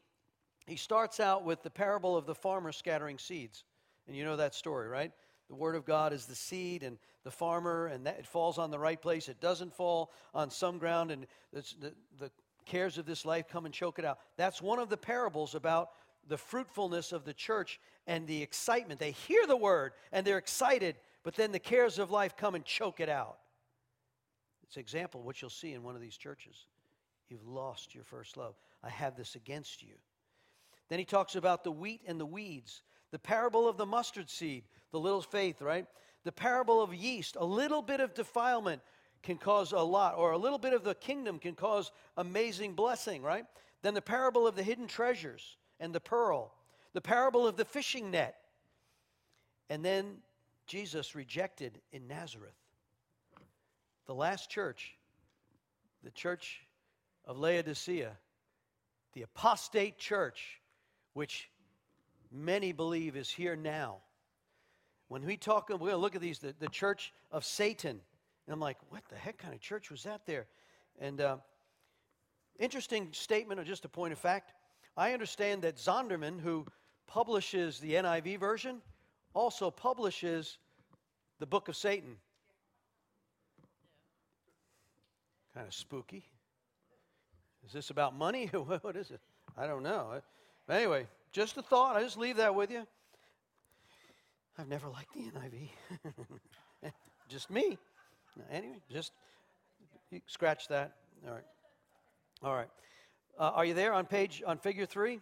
he 0.65 0.75
starts 0.75 1.19
out 1.19 1.43
with 1.43 1.61
the 1.61 1.69
parable 1.69 2.17
of 2.17 2.25
the 2.25 2.33
farmer 2.33 2.71
scattering 2.71 3.19
seeds. 3.19 3.63
And 4.07 4.15
you 4.15 4.23
know 4.23 4.35
that 4.37 4.55
story, 4.55 4.87
right? 4.87 5.11
The 5.47 5.55
Word 5.55 5.75
of 5.75 5.85
God 5.85 6.11
is 6.11 6.25
the 6.25 6.35
seed, 6.35 6.81
and 6.81 6.97
the 7.23 7.29
farmer, 7.29 7.87
and 7.87 8.07
that, 8.07 8.17
it 8.17 8.25
falls 8.25 8.57
on 8.57 8.71
the 8.71 8.79
right 8.79 8.99
place. 8.99 9.29
It 9.29 9.39
doesn't 9.39 9.75
fall 9.75 10.11
on 10.33 10.49
some 10.49 10.79
ground, 10.79 11.11
and 11.11 11.27
the, 11.53 11.93
the 12.19 12.31
cares 12.65 12.97
of 12.97 13.05
this 13.05 13.25
life 13.25 13.47
come 13.47 13.65
and 13.65 13.73
choke 13.73 13.99
it 13.99 14.05
out. 14.05 14.19
That's 14.37 14.61
one 14.61 14.79
of 14.79 14.89
the 14.89 14.97
parables 14.97 15.55
about 15.55 15.89
the 16.27 16.37
fruitfulness 16.37 17.11
of 17.11 17.23
the 17.23 17.33
church 17.33 17.79
and 18.07 18.27
the 18.27 18.41
excitement. 18.41 18.99
They 18.99 19.11
hear 19.11 19.45
the 19.47 19.57
Word, 19.57 19.93
and 20.11 20.25
they're 20.25 20.37
excited, 20.37 20.95
but 21.23 21.35
then 21.35 21.51
the 21.51 21.59
cares 21.59 21.99
of 21.99 22.11
life 22.11 22.35
come 22.35 22.55
and 22.55 22.65
choke 22.65 22.99
it 22.99 23.09
out. 23.09 23.37
It's 24.63 24.75
an 24.75 24.81
example 24.81 25.21
of 25.21 25.25
what 25.25 25.41
you'll 25.41 25.49
see 25.49 25.73
in 25.73 25.83
one 25.83 25.95
of 25.95 26.01
these 26.01 26.17
churches. 26.17 26.65
You've 27.29 27.47
lost 27.47 27.93
your 27.93 28.03
first 28.03 28.37
love. 28.37 28.55
I 28.83 28.89
have 28.89 29.15
this 29.15 29.35
against 29.35 29.83
you. 29.83 29.95
Then 30.89 30.99
he 30.99 31.05
talks 31.05 31.35
about 31.35 31.63
the 31.63 31.71
wheat 31.71 32.01
and 32.07 32.19
the 32.19 32.25
weeds. 32.25 32.81
The 33.11 33.19
parable 33.19 33.67
of 33.67 33.77
the 33.77 33.85
mustard 33.85 34.29
seed, 34.29 34.63
the 34.91 34.99
little 34.99 35.21
faith, 35.21 35.61
right? 35.61 35.85
The 36.23 36.31
parable 36.31 36.81
of 36.81 36.93
yeast, 36.93 37.37
a 37.39 37.45
little 37.45 37.81
bit 37.81 37.99
of 37.99 38.13
defilement 38.13 38.81
can 39.25 39.37
cause 39.37 39.73
a 39.73 39.79
lot, 39.79 40.15
or 40.17 40.31
a 40.31 40.37
little 40.37 40.57
bit 40.57 40.73
of 40.73 40.83
the 40.83 40.95
kingdom 40.95 41.39
can 41.39 41.55
cause 41.55 41.91
amazing 42.15 42.73
blessing, 42.73 43.21
right? 43.21 43.45
Then 43.81 43.93
the 43.93 44.01
parable 44.01 44.47
of 44.47 44.55
the 44.55 44.63
hidden 44.63 44.87
treasures 44.87 45.57
and 45.79 45.93
the 45.93 45.99
pearl, 45.99 46.53
the 46.93 47.01
parable 47.01 47.45
of 47.45 47.57
the 47.57 47.65
fishing 47.65 48.11
net, 48.11 48.35
and 49.69 49.83
then 49.83 50.17
Jesus 50.67 51.15
rejected 51.15 51.81
in 51.91 52.07
Nazareth. 52.07 52.55
The 54.05 54.15
last 54.15 54.49
church, 54.49 54.95
the 56.03 56.11
church 56.11 56.61
of 57.25 57.37
Laodicea, 57.39 58.11
the 59.13 59.23
apostate 59.23 59.97
church, 59.97 60.61
which 61.13 61.49
many 62.31 62.71
believe 62.71 63.15
is 63.15 63.29
here 63.29 63.55
now. 63.55 63.97
When 65.07 65.25
we 65.25 65.37
talk, 65.37 65.69
we're 65.69 65.77
going 65.77 65.91
to 65.91 65.97
look 65.97 66.15
at 66.15 66.21
these, 66.21 66.39
the, 66.39 66.53
the 66.59 66.69
church 66.69 67.13
of 67.31 67.43
Satan. 67.45 68.01
And 68.47 68.53
I'm 68.53 68.59
like, 68.59 68.77
what 68.89 69.03
the 69.09 69.15
heck 69.15 69.37
kind 69.37 69.53
of 69.53 69.59
church 69.59 69.89
was 69.89 70.03
that 70.03 70.25
there? 70.25 70.45
And 70.99 71.19
uh, 71.19 71.37
interesting 72.59 73.09
statement, 73.11 73.59
or 73.59 73.63
just 73.63 73.85
a 73.85 73.89
point 73.89 74.13
of 74.13 74.19
fact. 74.19 74.53
I 74.97 75.13
understand 75.13 75.63
that 75.63 75.77
Zondervan, 75.77 76.39
who 76.39 76.65
publishes 77.07 77.79
the 77.79 77.93
NIV 77.93 78.39
version, 78.39 78.81
also 79.33 79.69
publishes 79.69 80.57
the 81.39 81.45
book 81.45 81.67
of 81.67 81.75
Satan. 81.75 82.15
Kind 85.53 85.67
of 85.67 85.73
spooky. 85.73 86.23
Is 87.65 87.73
this 87.73 87.89
about 87.89 88.15
money? 88.15 88.45
what 88.81 88.95
is 88.95 89.11
it? 89.11 89.19
I 89.57 89.67
don't 89.67 89.83
know. 89.83 90.21
But 90.67 90.77
anyway, 90.77 91.07
just 91.31 91.57
a 91.57 91.61
thought. 91.61 91.95
I 91.95 92.03
just 92.03 92.17
leave 92.17 92.37
that 92.37 92.53
with 92.53 92.71
you. 92.71 92.85
I've 94.57 94.69
never 94.69 94.87
liked 94.87 95.13
the 95.13 95.21
NIV. 95.21 96.91
just 97.27 97.49
me. 97.49 97.77
Anyway, 98.51 98.77
just 98.91 99.11
scratch 100.27 100.67
that. 100.67 100.95
All 101.25 101.33
right. 101.33 101.43
All 102.43 102.53
right. 102.53 102.69
Uh, 103.37 103.51
are 103.55 103.65
you 103.65 103.73
there 103.73 103.93
on 103.93 104.05
page 104.05 104.43
on 104.45 104.57
figure 104.57 104.85
three? 104.85 105.19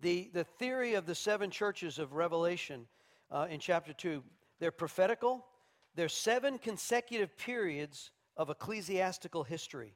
The 0.00 0.30
the 0.32 0.44
theory 0.44 0.94
of 0.94 1.06
the 1.06 1.14
seven 1.14 1.50
churches 1.50 1.98
of 1.98 2.14
Revelation 2.14 2.86
uh, 3.30 3.46
in 3.50 3.60
chapter 3.60 3.92
two. 3.92 4.22
They're 4.58 4.70
prophetical. 4.70 5.46
They're 5.94 6.08
seven 6.08 6.58
consecutive 6.58 7.36
periods 7.36 8.10
of 8.36 8.50
ecclesiastical 8.50 9.44
history. 9.44 9.94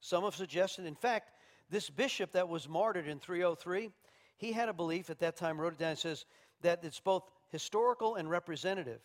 Some 0.00 0.22
have 0.24 0.36
suggested, 0.36 0.86
in 0.86 0.94
fact, 0.94 1.32
this 1.68 1.90
bishop 1.90 2.32
that 2.32 2.48
was 2.48 2.68
martyred 2.68 3.08
in 3.08 3.18
303, 3.18 3.90
he 4.36 4.52
had 4.52 4.68
a 4.68 4.72
belief 4.72 5.10
at 5.10 5.18
that 5.18 5.36
time, 5.36 5.60
wrote 5.60 5.72
it 5.72 5.78
down, 5.78 5.90
and 5.90 5.98
says 5.98 6.24
that 6.62 6.84
it's 6.84 7.00
both 7.00 7.24
historical 7.50 8.14
and 8.14 8.30
representative. 8.30 9.00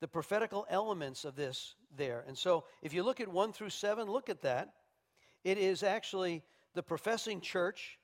The 0.00 0.08
prophetical 0.08 0.66
elements 0.70 1.24
of 1.24 1.34
this 1.34 1.74
there. 1.96 2.24
And 2.26 2.36
so 2.36 2.64
if 2.82 2.92
you 2.92 3.02
look 3.02 3.20
at 3.20 3.28
1 3.28 3.52
through 3.52 3.70
7, 3.70 4.08
look 4.08 4.28
at 4.28 4.42
that. 4.42 4.74
It 5.44 5.58
is 5.58 5.82
actually 5.82 6.42
the 6.74 6.82
professing 6.82 7.40
church. 7.40 7.98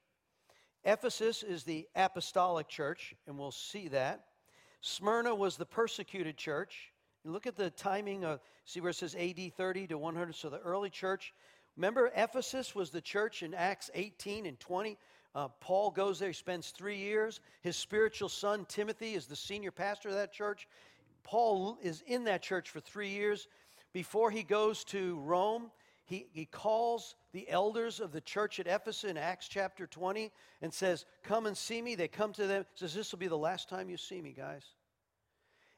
Ephesus 0.85 1.43
is 1.43 1.65
the 1.65 1.87
apostolic 1.95 2.69
church, 2.69 3.15
and 3.27 3.39
we'll 3.39 3.51
see 3.51 3.89
that. 3.89 4.25
Smyrna 4.81 5.35
was 5.35 5.57
the 5.57 5.65
persecuted 5.65 6.37
church, 6.37 6.93
look 7.25 7.47
at 7.47 7.57
the 7.57 7.71
timing. 7.71 8.25
Of, 8.25 8.41
see 8.65 8.81
where 8.81 8.91
it 8.91 8.97
says 8.97 9.15
AD 9.15 9.55
30 9.57 9.87
to 9.89 9.99
100. 9.99 10.35
So 10.35 10.51
the 10.51 10.59
early 10.59 10.91
church. 10.91 11.33
Remember, 11.77 12.13
Ephesus 12.15 12.75
was 12.75 12.91
the 12.91 13.01
church 13.01 13.43
in 13.43 13.55
Acts 13.55 13.91
18 13.95 14.47
and 14.47 14.61
20. 14.61 14.97
Uh, 15.35 15.49
Paul 15.61 15.91
goes 15.91 16.21
there, 16.21 16.29
he 16.29 16.35
spends 16.35 16.71
three 16.71 16.99
years. 16.99 17.41
His 17.63 17.77
spiritual 17.77 18.29
son, 18.29 18.65
Timothy, 18.69 19.15
is 19.15 19.27
the 19.27 19.35
senior 19.35 19.73
pastor 19.73 20.11
of 20.11 20.15
that 20.15 20.33
church. 20.33 20.69
Paul 21.25 21.79
is 21.83 22.03
in 22.07 22.25
that 22.25 22.43
church 22.43 22.71
for 22.71 22.81
three 22.81 23.09
years. 23.09 23.49
Before 23.93 24.31
he 24.31 24.43
goes 24.43 24.85
to 24.85 25.19
Rome, 25.21 25.71
he, 26.05 26.27
he 26.33 26.45
calls 26.45 27.15
the 27.33 27.49
elders 27.49 27.99
of 27.99 28.13
the 28.13 28.21
church 28.21 28.61
at 28.61 28.67
Ephesus 28.67 29.11
in 29.11 29.17
Acts 29.17 29.49
chapter 29.49 29.87
20 29.87 30.31
and 30.61 30.73
says, 30.73 31.07
Come 31.23 31.47
and 31.47 31.57
see 31.57 31.81
me. 31.81 31.95
They 31.95 32.09
come 32.09 32.33
to 32.35 32.47
them, 32.47 32.67
says, 32.75 32.95
This 32.95 33.11
will 33.11 33.19
be 33.19 33.27
the 33.27 33.39
last 33.39 33.69
time 33.69 33.89
you 33.89 33.97
see 33.97 34.21
me, 34.21 34.33
guys. 34.33 34.65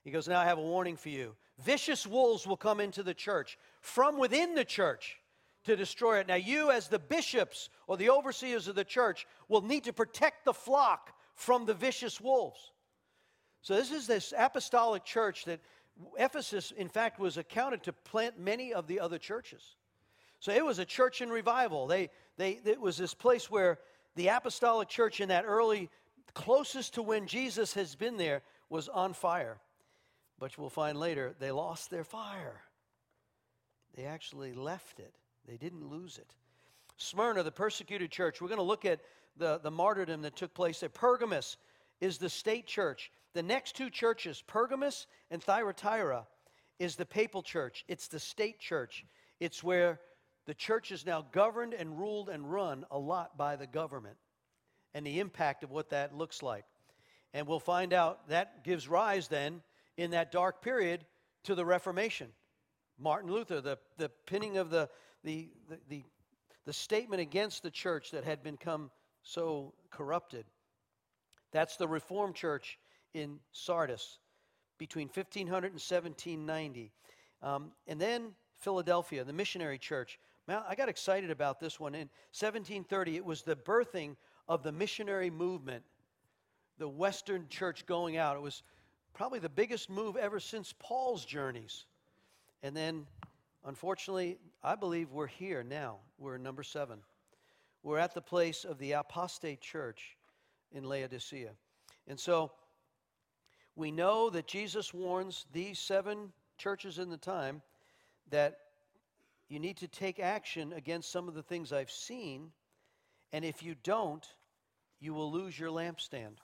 He 0.03 0.11
goes, 0.11 0.27
Now 0.27 0.41
I 0.41 0.45
have 0.45 0.59
a 0.59 0.63
warning 0.63 0.97
for 0.97 1.09
you. 1.09 1.37
Vicious 1.59 2.07
wolves 2.07 2.47
will 2.47 2.57
come 2.57 2.81
into 2.81 3.03
the 3.03 3.15
church 3.15 3.57
from 3.81 4.19
within 4.19 4.55
the 4.55 4.65
church 4.65 5.17
to 5.65 5.77
destroy 5.77 6.19
it. 6.19 6.29
Now, 6.29 6.35
you, 6.35 6.71
as 6.71 6.89
the 6.89 6.99
bishops 6.99 7.71
or 7.87 7.97
the 7.97 8.11
overseers 8.11 8.69
of 8.69 8.75
the 8.75 8.85
church, 8.85 9.27
will 9.49 9.63
need 9.63 9.85
to 9.85 9.93
protect 9.93 10.45
the 10.45 10.55
flock 10.55 11.13
from 11.35 11.67
the 11.67 11.75
vicious 11.75 12.21
wolves. 12.21 12.73
So, 13.67 13.75
this 13.75 13.91
is 13.91 14.07
this 14.07 14.33
apostolic 14.39 15.03
church 15.03 15.45
that 15.47 15.59
Ephesus, 16.17 16.71
in 16.71 16.89
fact, 16.89 17.19
was 17.19 17.37
accounted 17.37 17.83
to 17.83 17.93
plant 17.93 18.39
many 18.39 18.73
of 18.73 18.87
the 18.87 19.01
other 19.01 19.19
churches. 19.19 19.75
So, 20.39 20.53
it 20.53 20.65
was 20.65 20.79
a 20.79 20.85
church 20.85 21.21
in 21.21 21.31
revival. 21.31 21.89
They, 21.89 22.11
they, 22.37 22.61
it 22.65 22.81
was 22.81 22.97
this 22.97 23.13
place 23.13 23.51
where 23.51 23.81
the 24.15 24.29
apostolic 24.29 24.89
church 24.89 25.21
in 25.21 25.31
that 25.31 25.45
early, 25.45 25.91
closest 26.33 26.95
to 26.95 27.03
when 27.03 27.27
Jesus 27.27 27.75
has 27.75 27.97
been 27.97 28.17
there, 28.17 28.43
was 28.71 28.89
on 28.89 29.15
fire. 29.15 29.59
But 30.39 30.57
we'll 30.57 30.71
find 30.71 30.97
later, 30.97 31.35
they 31.41 31.51
lost 31.51 31.91
their 31.91 32.05
fire. 32.05 32.63
They 33.97 34.05
actually 34.05 34.53
left 34.53 35.01
it. 35.01 35.17
They 35.45 35.57
didn't 35.57 35.91
lose 35.91 36.19
it. 36.19 36.37
Smyrna, 36.99 37.43
the 37.43 37.51
persecuted 37.51 38.13
church, 38.13 38.41
we're 38.41 38.47
going 38.47 38.59
to 38.59 38.63
look 38.63 38.85
at 38.85 39.01
the, 39.37 39.59
the 39.59 39.73
martyrdom 39.73 40.23
that 40.23 40.37
took 40.37 40.55
place 40.55 40.79
there. 40.79 40.89
Pergamus 40.89 41.57
is 42.01 42.19
the 42.19 42.29
state 42.29 42.67
church. 42.67 43.11
The 43.35 43.43
next 43.43 43.77
two 43.77 43.91
churches, 43.91 44.43
Pergamus 44.47 45.07
and 45.31 45.43
Thyatira, 45.43 46.27
is 46.79 46.97
the 46.97 47.07
papal 47.07 47.43
church. 47.43 47.85
It's 47.89 48.09
the 48.09 48.21
state 48.21 48.59
church. 48.59 49.05
It's 49.41 49.63
where 49.63 50.01
the 50.47 50.55
church 50.55 50.93
is 50.93 51.05
now 51.05 51.27
governed 51.33 51.75
and 51.75 51.99
ruled 51.99 52.29
and 52.29 52.51
run 52.51 52.85
a 52.91 52.99
lot 52.99 53.37
by 53.37 53.57
the 53.57 53.67
government 53.67 54.17
and 54.95 55.07
the 55.07 55.21
impact 55.21 55.65
of 55.65 55.71
what 55.71 55.91
that 55.91 56.17
looks 56.17 56.43
like. 56.43 56.65
And 57.35 57.47
we'll 57.47 57.61
find 57.61 57.93
out 57.93 58.29
that 58.29 58.65
gives 58.65 58.89
rise 58.89 59.29
then, 59.29 59.63
in 59.97 60.13
that 60.13 60.33
dark 60.33 60.63
period, 60.63 61.05
to 61.45 61.55
the 61.55 61.65
Reformation. 61.65 62.29
Martin 62.99 63.31
Luther, 63.31 63.61
the, 63.61 63.79
the 63.99 64.11
pinning 64.27 64.57
of 64.57 64.71
the, 64.71 64.89
the, 65.23 65.51
the, 65.69 65.79
the, 65.89 66.05
the 66.65 66.73
statement 66.73 67.21
against 67.21 67.63
the 67.63 67.71
church 67.71 68.11
that 68.13 68.25
had 68.25 68.43
become 68.43 68.91
so 69.23 69.75
corrupted. 69.91 70.47
That's 71.53 71.77
the 71.77 71.89
Reformed 71.89 72.35
church 72.35 72.79
in 73.15 73.39
Sardis 73.53 74.19
between 74.79 75.09
1500 75.09 75.67
and 75.69 75.75
1790. 75.75 76.93
Um, 77.43 77.73
and 77.87 78.01
then 78.01 78.33
Philadelphia, 78.59 79.25
the 79.25 79.33
missionary 79.33 79.79
church. 79.79 80.19
Now, 80.49 80.65
I 80.69 80.75
got 80.75 80.89
excited 80.89 81.31
about 81.31 81.61
this 81.61 81.81
one. 81.81 81.95
In 81.95 82.09
1730, 82.33 83.17
it 83.17 83.25
was 83.25 83.43
the 83.43 83.57
birthing 83.57 84.17
of 84.49 84.63
the 84.63 84.73
missionary 84.73 85.31
movement, 85.31 85.85
the 86.79 86.89
Western 86.89 87.49
church 87.49 87.87
going 87.87 88.17
out. 88.17 88.37
It 88.37 88.43
was 88.43 88.63
probably 89.15 89.39
the 89.39 89.49
biggest 89.49 89.89
move 89.89 90.17
ever 90.17 90.39
since 90.39 90.75
Paul's 90.79 91.25
journeys. 91.25 91.87
And 92.63 92.77
then 92.77 93.07
Unfortunately, 93.67 94.39
I 94.63 94.77
believe 94.77 95.11
we're 95.11 95.27
here 95.27 95.65
now. 95.65 95.97
We're 96.19 96.39
number 96.39 96.63
seven. 96.63 97.01
We're 97.83 97.99
at 97.99 98.15
the 98.15 98.21
place 98.21 98.65
of 98.65 98.79
the 98.79 98.93
apostate 98.93 99.61
church 99.61 100.16
in 100.77 100.85
Laodicea. 100.85 101.51
And 102.07 102.21
so 102.21 102.53
we 103.75 103.91
know 103.91 104.31
that 104.31 104.47
Jesus 104.47 104.95
warns 104.95 105.47
these 105.53 105.79
seven 105.79 106.33
churches 106.59 106.99
in 106.99 107.11
the 107.11 107.17
time 107.17 107.63
that 108.31 108.59
you 109.49 109.59
need 109.59 109.79
to 109.79 109.89
take 109.89 110.21
action 110.21 110.73
against 110.73 111.11
some 111.11 111.29
of 111.29 111.35
the 111.35 111.43
things 111.43 111.73
I've 111.73 111.91
seen. 111.91 112.51
And 113.33 113.45
if 113.45 113.63
you 113.63 113.75
don't, 113.83 114.27
you 115.01 115.15
will 115.15 115.31
lose 115.31 115.59
your 115.59 115.71
lampstand. 115.71 116.37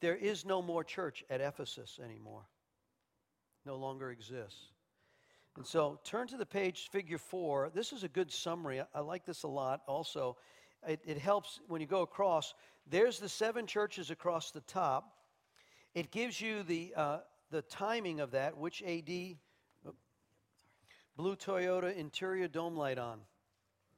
There 0.00 0.16
is 0.16 0.44
no 0.44 0.62
more 0.62 0.82
church 0.82 1.24
at 1.28 1.40
Ephesus 1.40 1.98
anymore, 2.02 2.46
no 3.66 3.76
longer 3.76 4.10
exists. 4.10 4.72
And 5.56 5.66
so 5.66 6.00
turn 6.04 6.26
to 6.28 6.36
the 6.36 6.46
page, 6.46 6.88
figure 6.90 7.18
four. 7.18 7.70
This 7.74 7.92
is 7.92 8.02
a 8.02 8.08
good 8.08 8.32
summary. 8.32 8.82
I 8.94 9.00
like 9.00 9.26
this 9.26 9.42
a 9.42 9.48
lot 9.48 9.82
also. 9.86 10.36
It, 10.86 11.00
it 11.04 11.18
helps 11.18 11.60
when 11.68 11.80
you 11.80 11.86
go 11.86 12.02
across. 12.02 12.54
There's 12.88 13.18
the 13.18 13.28
seven 13.28 13.66
churches 13.66 14.10
across 14.10 14.50
the 14.50 14.62
top. 14.62 15.12
It 15.94 16.10
gives 16.10 16.40
you 16.40 16.62
the, 16.62 16.94
uh, 16.96 17.18
the 17.50 17.62
timing 17.62 18.20
of 18.20 18.30
that, 18.30 18.56
which 18.56 18.82
AD, 18.82 19.08
blue 21.16 21.36
Toyota 21.36 21.94
interior 21.94 22.48
dome 22.48 22.76
light 22.76 22.98
on. 22.98 23.20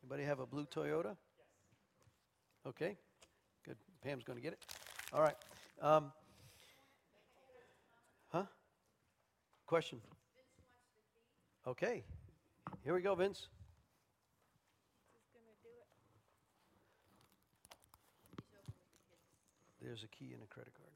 Anybody 0.02 0.24
have 0.24 0.40
a 0.40 0.46
blue 0.46 0.66
Toyota? 0.66 1.16
Okay, 2.66 2.96
good. 3.64 3.76
Pam's 4.02 4.24
going 4.24 4.36
to 4.36 4.42
get 4.42 4.52
it. 4.52 4.64
All 5.12 5.20
right. 5.20 5.36
Um, 5.80 6.12
huh? 8.30 8.44
Question. 9.66 10.00
Okay. 11.66 12.02
Here 12.84 12.94
we 12.94 13.00
go, 13.00 13.14
Vince. 13.14 13.48
There's 19.82 20.04
a 20.04 20.08
key 20.08 20.32
and 20.32 20.42
a 20.42 20.46
credit 20.46 20.72
card. 20.74 20.88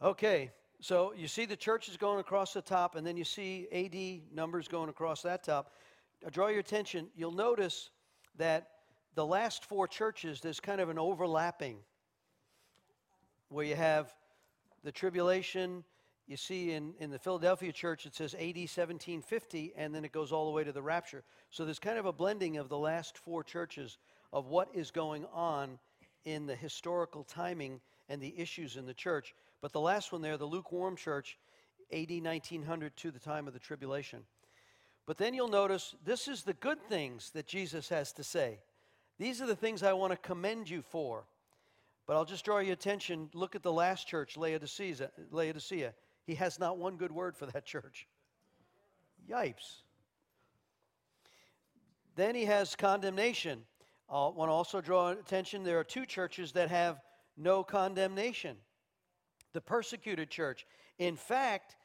Okay, 0.00 0.50
so 0.80 1.12
you 1.16 1.26
see 1.26 1.46
the 1.46 1.56
churches 1.56 1.96
going 1.96 2.20
across 2.20 2.52
the 2.52 2.60
top, 2.60 2.94
and 2.96 3.06
then 3.06 3.16
you 3.16 3.24
see 3.24 3.66
AD 3.72 4.34
numbers 4.34 4.68
going 4.68 4.90
across 4.90 5.22
that 5.22 5.42
top. 5.42 5.72
I 6.24 6.30
draw 6.30 6.48
your 6.48 6.60
attention, 6.60 7.08
you'll 7.16 7.32
notice 7.32 7.90
that 8.36 8.68
the 9.14 9.26
last 9.26 9.64
four 9.64 9.88
churches, 9.88 10.40
there's 10.40 10.60
kind 10.60 10.80
of 10.80 10.88
an 10.88 10.98
overlapping 10.98 11.78
where 13.48 13.64
you 13.64 13.74
have 13.74 14.14
the 14.84 14.92
tribulation, 14.92 15.82
you 16.26 16.36
see 16.36 16.72
in, 16.72 16.92
in 17.00 17.10
the 17.10 17.18
Philadelphia 17.18 17.72
church, 17.72 18.04
it 18.04 18.14
says 18.14 18.34
AD 18.34 18.40
1750, 18.40 19.72
and 19.76 19.94
then 19.94 20.04
it 20.04 20.12
goes 20.12 20.30
all 20.30 20.44
the 20.44 20.52
way 20.52 20.62
to 20.62 20.72
the 20.72 20.82
rapture. 20.82 21.24
So 21.50 21.64
there's 21.64 21.78
kind 21.78 21.98
of 21.98 22.06
a 22.06 22.12
blending 22.12 22.58
of 22.58 22.68
the 22.68 22.78
last 22.78 23.16
four 23.16 23.42
churches 23.42 23.96
of 24.32 24.46
what 24.46 24.68
is 24.74 24.90
going 24.90 25.24
on 25.32 25.78
in 26.32 26.46
the 26.46 26.56
historical 26.56 27.24
timing 27.24 27.80
and 28.08 28.20
the 28.20 28.38
issues 28.38 28.76
in 28.76 28.86
the 28.86 28.94
church. 28.94 29.34
But 29.60 29.72
the 29.72 29.80
last 29.80 30.12
one 30.12 30.22
there, 30.22 30.36
the 30.36 30.44
lukewarm 30.44 30.96
church, 30.96 31.38
AD 31.92 32.10
1900 32.10 32.96
to 32.96 33.10
the 33.10 33.18
time 33.18 33.46
of 33.46 33.54
the 33.54 33.58
tribulation. 33.58 34.20
But 35.06 35.16
then 35.16 35.32
you'll 35.34 35.48
notice 35.48 35.94
this 36.04 36.28
is 36.28 36.42
the 36.42 36.52
good 36.54 36.82
things 36.88 37.30
that 37.30 37.46
Jesus 37.46 37.88
has 37.88 38.12
to 38.12 38.24
say. 38.24 38.58
These 39.18 39.40
are 39.40 39.46
the 39.46 39.56
things 39.56 39.82
I 39.82 39.94
want 39.94 40.12
to 40.12 40.18
commend 40.18 40.68
you 40.68 40.82
for. 40.82 41.24
But 42.06 42.16
I'll 42.16 42.24
just 42.24 42.44
draw 42.44 42.58
your 42.58 42.72
attention. 42.72 43.30
Look 43.34 43.54
at 43.54 43.62
the 43.62 43.72
last 43.72 44.06
church, 44.06 44.36
Laodicea. 44.36 45.10
Laodicea. 45.30 45.94
He 46.24 46.34
has 46.36 46.58
not 46.58 46.78
one 46.78 46.96
good 46.96 47.12
word 47.12 47.36
for 47.36 47.46
that 47.46 47.64
church. 47.64 48.06
Yipes. 49.28 49.82
Then 52.16 52.34
he 52.34 52.44
has 52.44 52.74
condemnation. 52.76 53.64
I 54.10 54.28
want 54.28 54.48
to 54.48 54.52
also 54.52 54.80
draw 54.80 55.10
attention 55.10 55.64
there 55.64 55.78
are 55.78 55.84
two 55.84 56.06
churches 56.06 56.52
that 56.52 56.70
have 56.70 57.00
no 57.36 57.62
condemnation. 57.62 58.56
The 59.52 59.60
persecuted 59.60 60.30
church. 60.30 60.66
In 60.98 61.16
fact, 61.16 61.76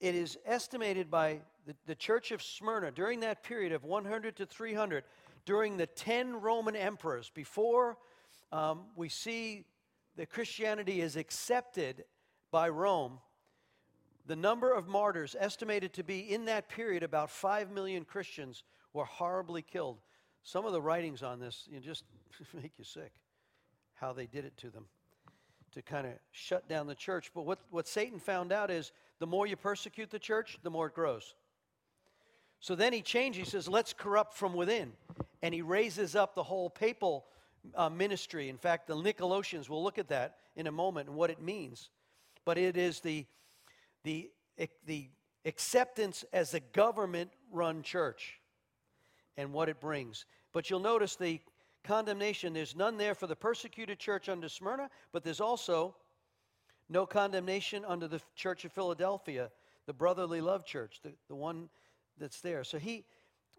it 0.00 0.14
is 0.14 0.38
estimated 0.46 1.10
by 1.10 1.40
the, 1.66 1.76
the 1.86 1.94
church 1.94 2.32
of 2.32 2.42
Smyrna 2.42 2.90
during 2.90 3.20
that 3.20 3.42
period 3.42 3.72
of 3.72 3.84
100 3.84 4.36
to 4.36 4.46
300, 4.46 5.04
during 5.44 5.76
the 5.76 5.86
10 5.86 6.40
Roman 6.40 6.74
emperors, 6.74 7.30
before 7.34 7.98
um, 8.50 8.84
we 8.96 9.08
see 9.08 9.64
that 10.16 10.30
Christianity 10.30 11.00
is 11.00 11.16
accepted 11.16 12.04
by 12.50 12.68
Rome, 12.68 13.18
the 14.26 14.36
number 14.36 14.72
of 14.72 14.86
martyrs 14.86 15.34
estimated 15.38 15.92
to 15.94 16.04
be 16.04 16.20
in 16.32 16.44
that 16.44 16.68
period 16.68 17.02
about 17.02 17.30
5 17.30 17.70
million 17.70 18.04
Christians 18.04 18.62
were 18.92 19.04
horribly 19.04 19.62
killed. 19.62 19.98
Some 20.42 20.64
of 20.64 20.72
the 20.72 20.82
writings 20.82 21.22
on 21.22 21.40
this 21.40 21.66
you 21.68 21.76
know, 21.76 21.80
just 21.80 22.04
make 22.54 22.72
you 22.78 22.84
sick, 22.84 23.12
how 23.94 24.12
they 24.12 24.26
did 24.26 24.44
it 24.44 24.56
to 24.58 24.70
them 24.70 24.86
to 25.72 25.82
kind 25.82 26.06
of 26.06 26.12
shut 26.30 26.68
down 26.68 26.86
the 26.86 26.94
church. 26.94 27.30
But 27.34 27.46
what, 27.46 27.60
what 27.70 27.88
Satan 27.88 28.18
found 28.18 28.52
out 28.52 28.70
is 28.70 28.92
the 29.20 29.26
more 29.26 29.46
you 29.46 29.56
persecute 29.56 30.10
the 30.10 30.18
church, 30.18 30.58
the 30.62 30.70
more 30.70 30.88
it 30.88 30.94
grows. 30.94 31.34
So 32.60 32.74
then 32.74 32.92
he 32.92 33.00
changes, 33.00 33.44
he 33.44 33.50
says, 33.50 33.68
let's 33.68 33.92
corrupt 33.92 34.34
from 34.34 34.52
within. 34.52 34.92
And 35.42 35.54
he 35.54 35.62
raises 35.62 36.14
up 36.14 36.34
the 36.34 36.42
whole 36.42 36.68
papal 36.68 37.24
uh, 37.74 37.88
ministry. 37.88 38.48
In 38.48 38.58
fact, 38.58 38.86
the 38.86 38.94
Nicolaitans, 38.94 39.68
we'll 39.68 39.82
look 39.82 39.98
at 39.98 40.08
that 40.08 40.36
in 40.56 40.66
a 40.66 40.72
moment 40.72 41.08
and 41.08 41.16
what 41.16 41.30
it 41.30 41.40
means. 41.40 41.90
But 42.44 42.58
it 42.58 42.76
is 42.76 43.00
the 43.00 43.26
the, 44.04 44.30
the 44.86 45.08
acceptance 45.44 46.24
as 46.32 46.54
a 46.54 46.60
government 46.60 47.30
run 47.50 47.82
church 47.82 48.38
and 49.36 49.52
what 49.52 49.68
it 49.68 49.80
brings. 49.80 50.26
But 50.52 50.68
you'll 50.68 50.80
notice 50.80 51.16
the 51.16 51.40
condemnation 51.84 52.52
there's 52.52 52.76
none 52.76 52.96
there 52.96 53.14
for 53.14 53.26
the 53.26 53.36
persecuted 53.36 53.98
church 53.98 54.28
under 54.28 54.48
Smyrna, 54.48 54.90
but 55.12 55.24
there's 55.24 55.40
also 55.40 55.94
no 56.88 57.06
condemnation 57.06 57.84
under 57.86 58.06
the 58.06 58.20
church 58.36 58.64
of 58.64 58.72
Philadelphia, 58.72 59.50
the 59.86 59.92
brotherly 59.92 60.40
love 60.40 60.64
church, 60.64 61.00
the, 61.02 61.12
the 61.28 61.34
one 61.34 61.68
that's 62.18 62.40
there. 62.40 62.64
So 62.64 62.78
he, 62.78 63.04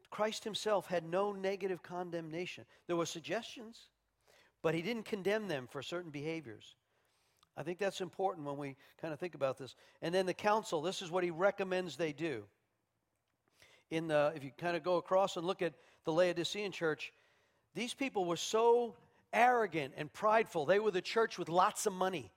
Christ 0.09 0.43
himself, 0.43 0.87
had 0.87 1.03
no 1.03 1.31
negative 1.31 1.81
condemnation. 1.81 2.65
There 2.87 2.95
were 2.95 3.05
suggestions, 3.05 3.89
but 4.61 4.75
he 4.75 4.81
didn't 4.81 5.05
condemn 5.05 5.47
them 5.47 5.67
for 5.69 5.81
certain 5.81 6.11
behaviors. 6.11 6.75
I 7.55 7.63
think 7.63 7.79
that's 7.79 8.01
important 8.01 8.47
when 8.47 8.57
we 8.57 8.75
kind 9.01 9.13
of 9.13 9.19
think 9.19 9.35
about 9.35 9.57
this. 9.57 9.75
And 10.01 10.13
then 10.13 10.25
the 10.25 10.33
council, 10.33 10.81
this 10.81 11.01
is 11.01 11.11
what 11.11 11.23
he 11.23 11.31
recommends 11.31 11.97
they 11.97 12.13
do. 12.13 12.43
In 13.93 14.07
the, 14.07 14.33
if 14.35 14.43
you 14.43 14.49
kind 14.57 14.75
of 14.75 14.81
go 14.81 14.95
across 14.95 15.37
and 15.37 15.45
look 15.45 15.61
at 15.61 15.73
the 16.03 16.11
Laodicean 16.11 16.71
church, 16.71 17.13
these 17.75 17.93
people 17.93 18.25
were 18.25 18.37
so 18.37 18.95
arrogant 19.31 19.93
and 19.95 20.11
prideful. 20.11 20.65
They 20.65 20.79
were 20.79 20.89
the 20.89 20.99
church 20.99 21.37
with 21.37 21.47
lots 21.47 21.85
of 21.85 21.93
money. 21.93 22.31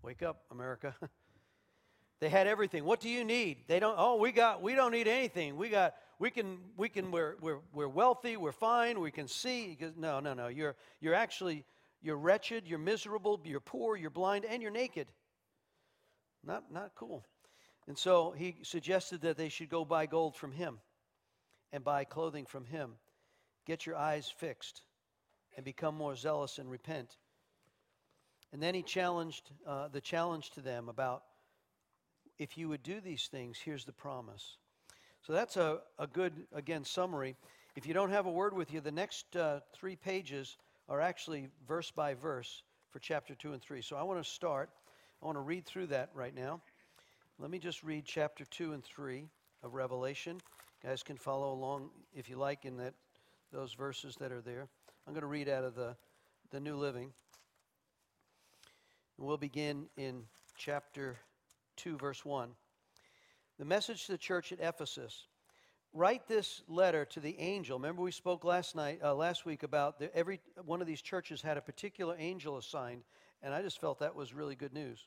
Wake 0.00 0.22
up, 0.22 0.44
America. 0.50 0.94
they 2.20 2.30
had 2.30 2.46
everything. 2.46 2.86
What 2.86 3.00
do 3.00 3.10
you 3.10 3.24
need? 3.24 3.58
They 3.68 3.78
don't, 3.78 3.94
oh, 3.98 4.16
we 4.16 4.32
got, 4.32 4.62
we 4.62 4.74
don't 4.74 4.92
need 4.92 5.06
anything. 5.06 5.58
We 5.58 5.68
got, 5.68 5.96
we 6.18 6.30
can, 6.30 6.60
we 6.78 6.88
can, 6.88 7.10
we're, 7.10 7.36
we're, 7.42 7.58
we're 7.74 7.88
wealthy, 7.88 8.38
we're 8.38 8.52
fine, 8.52 9.00
we 9.00 9.10
can 9.10 9.28
see. 9.28 9.76
No, 9.98 10.18
no, 10.18 10.32
no. 10.32 10.48
You're, 10.48 10.76
you're 11.02 11.14
actually, 11.14 11.66
you're 12.00 12.16
wretched, 12.16 12.66
you're 12.66 12.78
miserable, 12.78 13.38
you're 13.44 13.60
poor, 13.60 13.98
you're 13.98 14.08
blind, 14.08 14.46
and 14.46 14.62
you're 14.62 14.70
naked. 14.70 15.08
Not, 16.42 16.72
not 16.72 16.92
cool. 16.94 17.22
And 17.88 17.98
so 17.98 18.32
he 18.32 18.56
suggested 18.62 19.22
that 19.22 19.36
they 19.36 19.48
should 19.48 19.68
go 19.68 19.84
buy 19.84 20.06
gold 20.06 20.36
from 20.36 20.52
him 20.52 20.78
and 21.72 21.82
buy 21.82 22.04
clothing 22.04 22.46
from 22.46 22.64
him. 22.64 22.92
Get 23.66 23.86
your 23.86 23.96
eyes 23.96 24.32
fixed 24.36 24.82
and 25.56 25.64
become 25.64 25.96
more 25.96 26.16
zealous 26.16 26.58
and 26.58 26.70
repent. 26.70 27.16
And 28.52 28.62
then 28.62 28.74
he 28.74 28.82
challenged 28.82 29.50
uh, 29.66 29.88
the 29.88 30.00
challenge 30.00 30.50
to 30.50 30.60
them 30.60 30.88
about 30.88 31.22
if 32.38 32.58
you 32.58 32.68
would 32.68 32.82
do 32.82 33.00
these 33.00 33.28
things, 33.28 33.58
here's 33.58 33.84
the 33.84 33.92
promise. 33.92 34.56
So 35.22 35.32
that's 35.32 35.56
a, 35.56 35.78
a 35.98 36.06
good, 36.06 36.32
again, 36.52 36.84
summary. 36.84 37.36
If 37.76 37.86
you 37.86 37.94
don't 37.94 38.10
have 38.10 38.26
a 38.26 38.30
word 38.30 38.52
with 38.54 38.72
you, 38.72 38.80
the 38.80 38.90
next 38.90 39.36
uh, 39.36 39.60
three 39.72 39.96
pages 39.96 40.56
are 40.88 41.00
actually 41.00 41.48
verse 41.66 41.90
by 41.90 42.14
verse 42.14 42.62
for 42.90 42.98
chapter 42.98 43.34
2 43.34 43.52
and 43.52 43.62
3. 43.62 43.80
So 43.80 43.96
I 43.96 44.02
want 44.02 44.22
to 44.22 44.28
start. 44.28 44.70
I 45.22 45.26
want 45.26 45.36
to 45.36 45.42
read 45.42 45.64
through 45.64 45.86
that 45.88 46.10
right 46.14 46.34
now. 46.34 46.60
Let 47.38 47.50
me 47.50 47.58
just 47.58 47.82
read 47.82 48.04
chapter 48.04 48.44
2 48.44 48.72
and 48.72 48.84
3 48.84 49.26
of 49.62 49.74
Revelation. 49.74 50.40
You 50.82 50.90
guys 50.90 51.02
can 51.02 51.16
follow 51.16 51.52
along 51.52 51.90
if 52.14 52.28
you 52.28 52.36
like 52.36 52.64
in 52.64 52.76
that 52.76 52.94
those 53.52 53.72
verses 53.72 54.16
that 54.16 54.32
are 54.32 54.40
there. 54.40 54.68
I'm 55.06 55.12
going 55.12 55.22
to 55.22 55.26
read 55.26 55.48
out 55.48 55.64
of 55.64 55.74
the, 55.74 55.96
the 56.50 56.60
New 56.60 56.76
Living. 56.76 57.12
We'll 59.18 59.36
begin 59.36 59.86
in 59.96 60.24
chapter 60.56 61.16
2, 61.76 61.96
verse 61.96 62.24
1. 62.24 62.50
The 63.58 63.64
message 63.64 64.06
to 64.06 64.12
the 64.12 64.18
church 64.18 64.52
at 64.52 64.60
Ephesus. 64.60 65.26
Write 65.92 66.26
this 66.28 66.62
letter 66.68 67.04
to 67.06 67.20
the 67.20 67.38
angel. 67.38 67.78
Remember, 67.78 68.02
we 68.02 68.12
spoke 68.12 68.44
last 68.44 68.76
night, 68.76 69.00
uh, 69.02 69.14
last 69.14 69.44
week 69.44 69.62
about 69.62 69.98
the, 69.98 70.14
every 70.16 70.40
one 70.64 70.80
of 70.80 70.86
these 70.86 71.02
churches 71.02 71.42
had 71.42 71.56
a 71.56 71.62
particular 71.62 72.16
angel 72.18 72.56
assigned, 72.56 73.02
and 73.42 73.52
I 73.52 73.62
just 73.62 73.80
felt 73.80 73.98
that 73.98 74.14
was 74.14 74.32
really 74.32 74.54
good 74.54 74.72
news. 74.72 75.06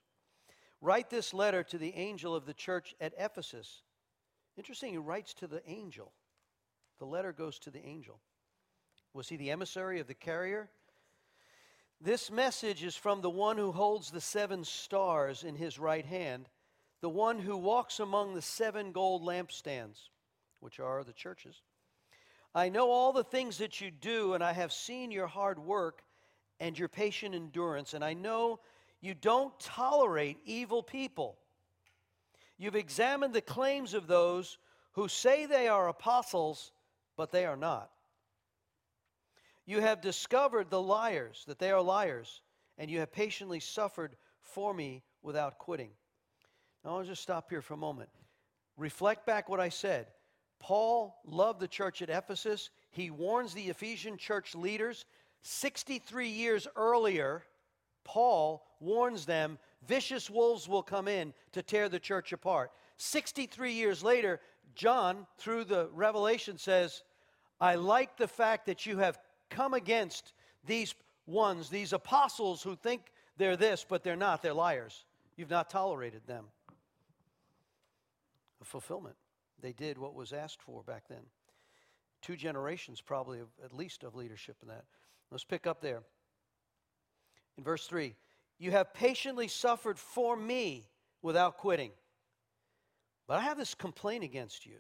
Write 0.86 1.10
this 1.10 1.34
letter 1.34 1.64
to 1.64 1.80
the 1.80 1.96
angel 1.96 2.36
of 2.36 2.46
the 2.46 2.54
church 2.54 2.94
at 3.02 3.16
Ephesus. 3.18 3.82
Interesting, 4.56 4.92
he 4.92 5.00
writes 5.00 5.34
to 5.34 5.48
the 5.48 5.68
angel. 5.68 6.12
The 7.00 7.08
letter 7.08 7.34
goes 7.34 7.58
to 7.62 7.72
the 7.72 7.84
angel. 7.84 8.20
Was 9.12 9.28
he 9.28 9.36
the 9.36 9.50
emissary 9.50 10.00
of 10.00 10.06
the 10.06 10.14
carrier? 10.14 10.70
This 12.00 12.30
message 12.30 12.84
is 12.84 12.96
from 12.96 13.22
the 13.22 13.32
one 13.32 13.58
who 13.58 13.72
holds 13.72 14.12
the 14.12 14.22
seven 14.22 14.64
stars 14.64 15.44
in 15.44 15.56
his 15.56 15.80
right 15.80 16.06
hand, 16.06 16.50
the 17.02 17.10
one 17.10 17.40
who 17.40 17.58
walks 17.58 18.00
among 18.00 18.36
the 18.36 18.42
seven 18.44 18.92
gold 18.92 19.24
lampstands, 19.24 20.10
which 20.60 20.80
are 20.80 21.04
the 21.04 21.14
churches. 21.14 21.64
I 22.54 22.70
know 22.70 22.92
all 22.92 23.12
the 23.12 23.24
things 23.24 23.58
that 23.58 23.82
you 23.82 23.90
do, 23.90 24.36
and 24.36 24.44
I 24.44 24.54
have 24.54 24.72
seen 24.72 25.10
your 25.10 25.26
hard 25.26 25.58
work 25.58 26.04
and 26.60 26.78
your 26.78 26.90
patient 26.90 27.34
endurance, 27.34 27.96
and 27.96 28.04
I 28.04 28.14
know 28.14 28.60
you 29.02 29.14
don't 29.14 29.58
tolerate 29.60 30.38
evil 30.46 30.82
people. 30.82 31.38
You've 32.58 32.76
examined 32.76 33.34
the 33.34 33.42
claims 33.42 33.94
of 33.94 34.08
those 34.08 34.58
who 34.94 35.08
say 35.08 35.46
they 35.46 35.68
are 35.68 35.90
apostles, 35.90 36.72
but 37.18 37.32
they 37.32 37.46
are 37.46 37.58
not 37.58 37.90
you 39.66 39.82
have 39.82 40.02
discovered 40.02 40.70
the 40.70 40.82
liars, 40.82 41.44
that 41.48 41.60
they 41.60 41.72
are 41.72 41.82
liars, 41.82 42.42
and 42.78 42.90
you 42.90 43.00
have 43.00 43.12
patiently 43.12 43.60
suffered 43.60 44.16
for 44.42 44.74
me 44.74 45.04
without 45.24 45.58
quitting. 45.58 45.90
Now, 46.84 46.98
I'll 46.98 47.04
just 47.04 47.24
stop 47.24 47.50
here 47.50 47.62
for 47.62 47.74
a 47.74 47.78
moment. 47.78 48.10
Reflect 48.78 49.26
back 49.26 49.50
what 49.50 49.60
I 49.60 49.70
said. 49.70 50.08
Paul 50.60 51.18
loved 51.26 51.60
the 51.60 51.68
church 51.68 52.02
at 52.02 52.10
Ephesus. 52.10 52.70
He 52.92 53.10
warns 53.10 53.54
the 53.54 53.70
Ephesian 53.70 54.18
church 54.18 54.54
leaders. 54.54 55.06
63 55.42 56.28
years 56.28 56.68
earlier, 56.76 57.44
Paul 58.06 58.66
warns 58.80 59.26
them 59.26 59.60
vicious 59.86 60.30
wolves 60.30 60.70
will 60.70 60.84
come 60.84 61.10
in 61.10 61.34
to 61.52 61.62
tear 61.62 61.90
the 61.90 62.00
church 62.00 62.32
apart. 62.32 62.72
63 62.98 63.74
years 63.74 64.04
later, 64.04 64.40
John, 64.76 65.28
through 65.38 65.66
the 65.66 65.90
revelation, 65.94 66.58
says, 66.58 67.04
I 67.60 67.76
like 67.76 68.16
the 68.18 68.28
fact 68.28 68.68
that 68.68 68.86
you 68.86 68.98
have 69.00 69.18
come 69.50 69.74
against 69.74 70.34
these 70.66 70.96
ones, 71.26 71.70
these 71.70 71.94
apostles 71.94 72.64
who 72.64 72.76
think 72.76 73.02
they're 73.38 73.58
this, 73.58 73.86
but 73.88 74.04
they're 74.04 74.16
not. 74.16 74.42
They're 74.42 74.54
liars. 74.54 75.06
You've 75.36 75.50
not 75.50 75.70
tolerated 75.70 76.22
them. 76.26 76.46
A 78.62 78.66
fulfillment. 78.66 79.16
They 79.62 79.74
did 79.74 79.98
what 79.98 80.14
was 80.14 80.32
asked 80.32 80.62
for 80.62 80.84
back 80.84 81.08
then. 81.10 81.24
Two 82.22 82.36
generations, 82.36 83.02
probably, 83.02 83.40
of, 83.40 83.48
at 83.64 83.74
least, 83.74 84.04
of 84.04 84.16
leadership 84.16 84.58
in 84.62 84.70
that. 84.70 84.86
Let's 85.32 85.44
pick 85.44 85.68
up 85.68 85.82
there. 85.82 86.02
In 87.58 87.64
verse 87.64 87.88
3 87.88 88.16
You 88.60 88.72
have 88.72 88.94
patiently 88.94 89.48
suffered 89.48 90.00
for 90.00 90.36
me 90.36 90.88
without 91.22 91.58
quitting. 91.58 91.92
But 93.28 93.40
I 93.40 93.42
have 93.42 93.58
this 93.58 93.74
complaint 93.74 94.24
against 94.24 94.66
you. 94.66 94.78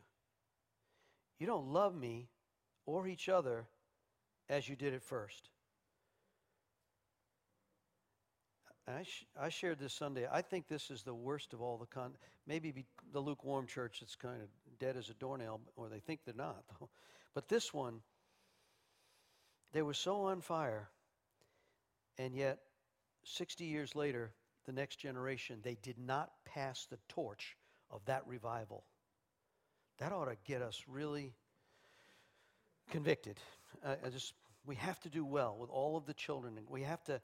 You 1.39 1.47
don't 1.47 1.67
love 1.67 1.95
me 1.95 2.29
or 2.85 3.07
each 3.07 3.27
other 3.27 3.65
as 4.49 4.69
you 4.69 4.75
did 4.75 4.93
at 4.93 5.01
first. 5.01 5.49
I, 8.87 9.03
sh- 9.03 9.25
I 9.39 9.49
shared 9.49 9.79
this 9.79 9.93
Sunday. 9.93 10.27
I 10.31 10.41
think 10.41 10.67
this 10.67 10.91
is 10.91 11.01
the 11.01 11.13
worst 11.13 11.53
of 11.53 11.61
all 11.61 11.77
the 11.77 11.87
con. 11.87 12.11
Maybe 12.45 12.71
be 12.71 12.85
the 13.11 13.19
lukewarm 13.19 13.65
church 13.65 13.99
that's 13.99 14.15
kind 14.15 14.41
of 14.41 14.47
dead 14.77 14.95
as 14.95 15.09
a 15.09 15.15
doornail, 15.15 15.59
or 15.75 15.89
they 15.89 15.99
think 15.99 16.19
they're 16.23 16.35
not. 16.35 16.63
But 17.33 17.49
this 17.49 17.73
one, 17.73 18.01
they 19.73 19.81
were 19.81 19.93
so 19.93 20.21
on 20.21 20.39
fire, 20.39 20.87
and 22.17 22.35
yet, 22.35 22.59
60 23.23 23.65
years 23.65 23.95
later, 23.95 24.31
the 24.65 24.71
next 24.71 24.97
generation, 24.97 25.59
they 25.63 25.77
did 25.81 25.97
not 25.97 26.31
pass 26.45 26.87
the 26.89 26.97
torch 27.07 27.55
of 27.91 28.03
that 28.05 28.25
revival. 28.25 28.83
That 29.99 30.11
ought 30.11 30.25
to 30.25 30.37
get 30.45 30.61
us 30.61 30.83
really 30.87 31.33
convicted. 32.89 33.39
I, 33.85 33.97
I 34.05 34.09
just 34.09 34.33
we 34.65 34.75
have 34.75 34.99
to 35.01 35.09
do 35.09 35.23
well 35.23 35.55
with 35.59 35.69
all 35.69 35.95
of 35.95 36.05
the 36.05 36.13
children. 36.13 36.57
We 36.69 36.81
have 36.83 37.03
to, 37.05 37.21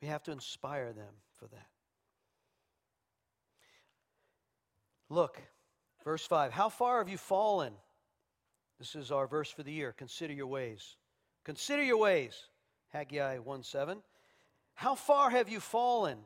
we 0.00 0.08
have 0.08 0.22
to 0.24 0.32
inspire 0.32 0.92
them 0.92 1.14
for 1.38 1.46
that. 1.46 1.66
Look, 5.08 5.40
verse 6.04 6.24
5. 6.26 6.52
How 6.52 6.68
far 6.68 6.98
have 6.98 7.08
you 7.08 7.18
fallen? 7.18 7.72
This 8.78 8.94
is 8.94 9.10
our 9.10 9.26
verse 9.26 9.50
for 9.50 9.62
the 9.62 9.72
year. 9.72 9.94
Consider 9.96 10.32
your 10.32 10.46
ways. 10.46 10.96
Consider 11.44 11.82
your 11.82 11.98
ways. 11.98 12.34
Haggai 12.88 13.38
1 13.38 13.62
7. 13.62 14.02
How 14.82 14.96
far 14.96 15.30
have 15.30 15.48
you 15.48 15.60
fallen? 15.60 16.18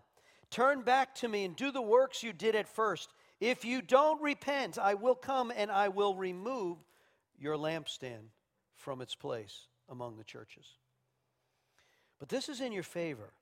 Turn 0.51 0.81
back 0.81 1.15
to 1.17 1.29
me 1.29 1.45
and 1.45 1.55
do 1.55 1.71
the 1.71 1.83
works 1.83 2.23
you 2.23 2.33
did 2.33 2.55
at 2.55 2.67
first. 2.67 3.13
If 3.39 3.67
you 3.67 3.83
don't 3.83 4.23
repent, 4.23 4.79
I 4.79 4.95
will 4.95 5.15
come 5.15 5.53
and 5.55 5.71
I 5.71 5.89
will 5.89 6.15
remove 6.15 6.79
your 7.39 7.59
lampstand 7.59 8.31
from 8.75 9.03
its 9.03 9.15
place 9.15 9.67
among 9.91 10.17
the 10.17 10.25
churches. 10.25 10.65
But 12.19 12.31
this 12.31 12.49
is 12.49 12.63
in 12.63 12.73
your 12.73 12.83
favor. 12.83 13.35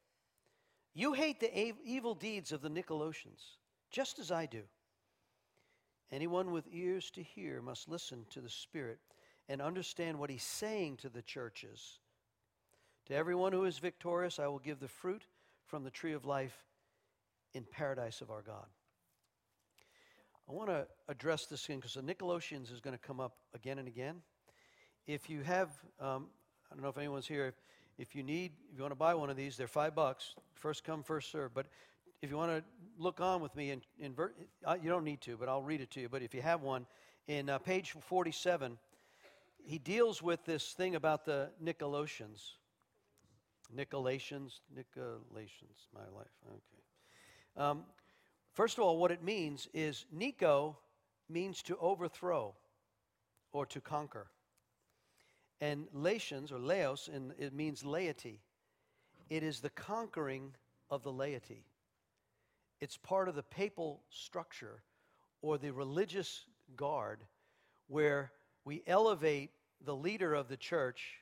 You 0.94 1.12
hate 1.12 1.38
the 1.38 1.74
evil 1.84 2.16
deeds 2.16 2.50
of 2.50 2.60
the 2.60 2.68
Nicolaitans, 2.68 3.58
just 3.92 4.18
as 4.18 4.32
I 4.32 4.46
do. 4.46 4.62
Anyone 6.10 6.50
with 6.50 6.66
ears 6.72 7.12
to 7.12 7.22
hear 7.22 7.62
must 7.62 7.88
listen 7.88 8.26
to 8.30 8.40
the 8.40 8.50
Spirit 8.50 8.98
and 9.48 9.62
understand 9.62 10.18
what 10.18 10.30
he's 10.30 10.42
saying 10.42 10.96
to 10.96 11.08
the 11.08 11.22
churches. 11.22 12.00
To 13.07 13.14
everyone 13.14 13.52
who 13.52 13.64
is 13.64 13.78
victorious, 13.78 14.38
I 14.38 14.46
will 14.46 14.59
give 14.59 14.80
the 14.80 14.88
fruit 14.88 15.26
from 15.66 15.84
the 15.84 15.90
tree 15.90 16.14
of 16.14 16.24
life 16.24 16.64
in 17.52 17.64
paradise 17.70 18.22
of 18.22 18.30
our 18.30 18.40
God. 18.40 18.66
I 20.48 20.52
want 20.52 20.70
to 20.70 20.86
address 21.09 21.46
this 21.46 21.64
again 21.66 21.78
because 21.78 21.94
the 21.94 22.02
Nicolaitans 22.02 22.72
is 22.72 22.80
going 22.80 22.96
to 22.96 23.07
come 23.07 23.20
up 23.20 23.36
again 23.55 23.78
and 23.78 23.88
again. 23.88 24.22
If 25.07 25.28
you 25.28 25.42
have, 25.42 25.68
um, 26.00 26.28
I 26.70 26.74
don't 26.74 26.82
know 26.82 26.88
if 26.88 26.96
anyone's 26.96 27.26
here, 27.26 27.55
if 27.98 28.14
you 28.14 28.22
need, 28.22 28.52
if 28.70 28.76
you 28.76 28.82
want 28.82 28.92
to 28.92 28.96
buy 28.96 29.14
one 29.14 29.28
of 29.28 29.36
these, 29.36 29.57
they're 29.57 29.68
five 29.68 29.94
bucks. 29.94 30.34
First 30.55 30.82
come, 30.82 31.02
first 31.02 31.30
serve. 31.30 31.52
But 31.55 31.66
if 32.22 32.30
you 32.30 32.36
want 32.38 32.52
to 32.52 32.64
look 32.98 33.20
on 33.20 33.42
with 33.42 33.55
me 33.55 33.70
and 33.70 33.82
invert, 33.98 34.34
you 34.82 34.88
don't 34.88 35.05
need 35.05 35.20
to, 35.22 35.36
but 35.36 35.48
I'll 35.48 35.62
read 35.62 35.82
it 35.82 35.90
to 35.92 36.00
you. 36.00 36.09
But 36.09 36.22
if 36.22 36.34
you 36.34 36.40
have 36.40 36.62
one, 36.62 36.86
in 37.26 37.50
uh, 37.50 37.59
page 37.59 37.94
47, 38.00 38.78
he 39.62 39.78
deals 39.78 40.22
with 40.22 40.44
this 40.44 40.72
thing 40.72 40.94
about 40.94 41.24
the 41.24 41.50
Nicolaitans. 41.62 42.55
Nicolaitans, 43.74 44.60
Nicolaitans, 44.76 45.88
my 45.94 46.06
life. 46.16 46.26
Okay. 46.48 46.82
Um, 47.56 47.84
first 48.52 48.78
of 48.78 48.84
all, 48.84 48.98
what 48.98 49.10
it 49.10 49.22
means 49.22 49.68
is 49.72 50.06
Nico 50.12 50.76
means 51.28 51.62
to 51.62 51.76
overthrow 51.78 52.54
or 53.52 53.66
to 53.66 53.80
conquer. 53.80 54.26
And 55.60 55.86
Latians 55.92 56.52
or 56.52 56.58
Laos, 56.58 57.08
and 57.12 57.32
it 57.38 57.54
means 57.54 57.84
laity. 57.84 58.40
It 59.30 59.42
is 59.42 59.60
the 59.60 59.70
conquering 59.70 60.54
of 60.90 61.02
the 61.02 61.12
laity. 61.12 61.64
It's 62.80 62.96
part 62.96 63.28
of 63.28 63.34
the 63.34 63.42
papal 63.42 64.02
structure 64.10 64.82
or 65.40 65.56
the 65.56 65.72
religious 65.72 66.44
guard 66.76 67.20
where 67.86 68.32
we 68.64 68.82
elevate 68.86 69.50
the 69.84 69.94
leader 69.94 70.34
of 70.34 70.48
the 70.48 70.56
church. 70.56 71.20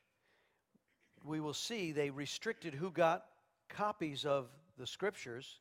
We 1.25 1.41
will 1.41 1.55
see 1.55 1.93
they 1.93 2.11
restricted 2.11 2.75
who 2.75 2.91
got 2.91 3.25
copies 3.69 4.25
of 4.25 4.49
the 4.79 4.87
scriptures. 4.87 5.61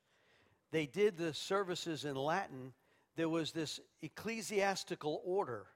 They 0.72 0.86
did 0.86 1.18
the 1.18 1.34
services 1.34 2.06
in 2.06 2.16
Latin. 2.16 2.74
There 3.16 3.30
was 3.30 3.52
this 3.52 3.80
ecclesiastical 4.02 5.22
order. 5.24 5.68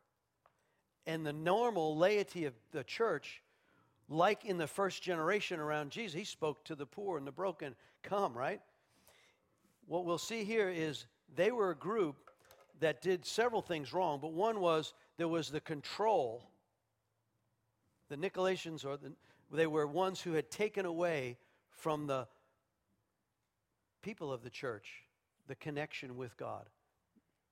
And 1.05 1.25
the 1.25 1.33
normal 1.33 1.97
laity 1.97 2.45
of 2.45 2.53
the 2.71 2.83
church, 2.83 3.43
like 4.09 4.45
in 4.45 4.57
the 4.57 4.67
first 4.67 5.03
generation 5.03 5.59
around 5.59 5.91
Jesus, 5.91 6.17
he 6.17 6.23
spoke 6.23 6.63
to 6.65 6.75
the 6.75 6.85
poor 6.85 7.17
and 7.17 7.27
the 7.27 7.31
broken, 7.31 7.75
come, 8.01 8.35
right? 8.35 8.61
What 9.87 10.05
we'll 10.05 10.17
see 10.17 10.43
here 10.43 10.69
is 10.69 11.05
they 11.35 11.51
were 11.51 11.71
a 11.71 11.75
group 11.75 12.31
that 12.79 13.01
did 13.01 13.25
several 13.25 13.61
things 13.61 13.93
wrong, 13.93 14.19
but 14.19 14.33
one 14.33 14.59
was 14.59 14.93
there 15.17 15.27
was 15.27 15.49
the 15.49 15.61
control. 15.61 16.49
The 18.09 18.17
Nicolaitans, 18.17 18.85
or 18.85 18.97
the, 18.97 19.11
they 19.51 19.67
were 19.67 19.87
ones 19.87 20.21
who 20.21 20.33
had 20.33 20.49
taken 20.49 20.85
away 20.85 21.37
from 21.69 22.07
the 22.07 22.27
people 24.01 24.31
of 24.31 24.43
the 24.43 24.49
church 24.49 25.03
the 25.47 25.55
connection 25.55 26.17
with 26.17 26.35
God. 26.37 26.65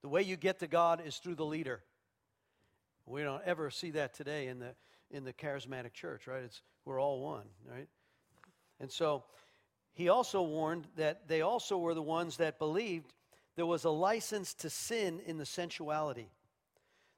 The 0.02 0.10
way 0.10 0.22
you 0.22 0.36
get 0.36 0.60
to 0.60 0.68
God 0.68 1.02
is 1.06 1.18
through 1.18 1.36
the 1.36 1.46
leader. 1.46 1.82
We 3.06 3.22
don't 3.22 3.44
ever 3.46 3.70
see 3.70 3.92
that 3.92 4.14
today 4.14 4.48
in 4.48 4.60
the 4.60 4.76
in 5.12 5.24
the 5.24 5.34
charismatic 5.34 5.94
church, 5.94 6.26
right? 6.26 6.44
It's 6.44 6.62
we're 6.86 7.00
all 7.00 7.22
one, 7.22 7.46
right? 7.70 7.88
And 8.80 8.92
so 8.92 9.24
he 9.94 10.10
also 10.10 10.42
warned 10.42 10.88
that 10.98 11.28
they 11.28 11.42
also 11.42 11.78
were 11.78 11.94
the 11.94 12.02
ones 12.02 12.38
that 12.38 12.58
believed 12.58 13.14
there 13.56 13.66
was 13.66 13.84
a 13.84 13.90
license 13.90 14.54
to 14.56 14.70
sin 14.70 15.22
in 15.26 15.38
the 15.38 15.46
sensuality. 15.46 16.32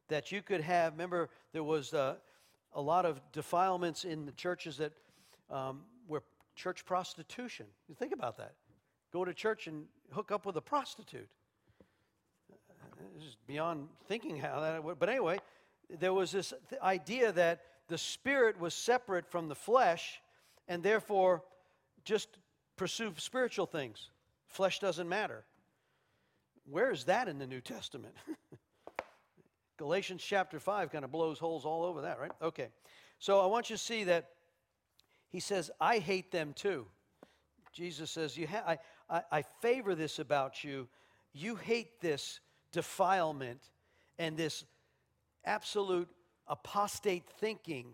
That 0.09 0.32
you 0.32 0.41
could 0.41 0.61
have, 0.61 0.93
remember, 0.93 1.30
there 1.53 1.63
was 1.63 1.93
uh, 1.93 2.15
a 2.76 2.82
lot 2.82 3.05
of 3.05 3.21
defilements 3.32 4.05
in 4.05 4.26
the 4.26 4.32
churches 4.34 4.78
that 4.78 4.91
um, 5.49 5.82
were 6.07 6.21
church 6.55 6.86
prostitution. 6.86 7.65
You 7.88 7.95
think 7.95 8.13
about 8.13 8.38
that. 8.38 8.53
Go 9.11 9.26
to 9.26 9.34
church 9.34 9.67
and 9.67 9.86
hook 10.11 10.32
up 10.32 10.45
with 10.45 10.57
a 10.57 10.61
prostitute. 10.61 11.30
This 13.15 13.23
is 13.23 13.38
beyond 13.47 13.88
thinking 14.07 14.38
how 14.38 14.59
that 14.59 14.84
would. 14.84 14.99
But 14.99 15.09
anyway, 15.09 15.39
there 15.89 16.13
was 16.13 16.32
this 16.32 16.53
idea 16.82 17.32
that 17.32 17.61
the 17.88 17.97
spirit 17.97 18.59
was 18.59 18.73
separate 18.73 19.30
from 19.30 19.47
the 19.47 19.55
flesh 19.55 20.21
and 20.67 20.84
therefore 20.84 21.43
just 22.03 22.28
pursue 22.76 23.13
spiritual 23.17 23.65
things. 23.65 24.09
Flesh 24.47 24.80
doesn't 24.80 25.07
matter. 25.07 25.45
Where 26.69 26.91
is 26.91 27.05
that 27.05 27.28
in 27.28 27.38
the 27.38 27.47
New 27.47 27.61
Testament? 27.61 28.15
Galatians 29.78 30.23
chapter 30.23 30.59
5 30.59 30.91
kind 30.91 31.03
of 31.03 31.11
blows 31.11 31.39
holes 31.39 31.65
all 31.65 31.84
over 31.84 32.01
that, 32.01 32.19
right? 32.19 32.32
Okay. 32.41 32.69
So 33.19 33.41
I 33.41 33.45
want 33.47 33.69
you 33.69 33.76
to 33.76 33.82
see 33.82 34.05
that 34.05 34.30
he 35.30 35.39
says, 35.39 35.71
I 35.82 35.97
hate 35.97 36.32
them 36.32 36.53
too. 36.53 36.86
Jesus 37.73 38.09
says, 38.11 38.38
you 38.38 38.47
ha- 38.47 38.63
I, 38.65 38.78
I, 39.09 39.21
I 39.32 39.41
favor 39.41 39.95
this 39.95 40.19
about 40.19 40.63
you. 40.63 40.88
You 41.34 41.55
hate 41.55 41.99
this 41.99 42.39
defilement 42.71 43.61
and 44.17 44.38
this 44.38 44.63
absolute 45.43 46.07
apostate 46.47 47.30
thinking 47.39 47.88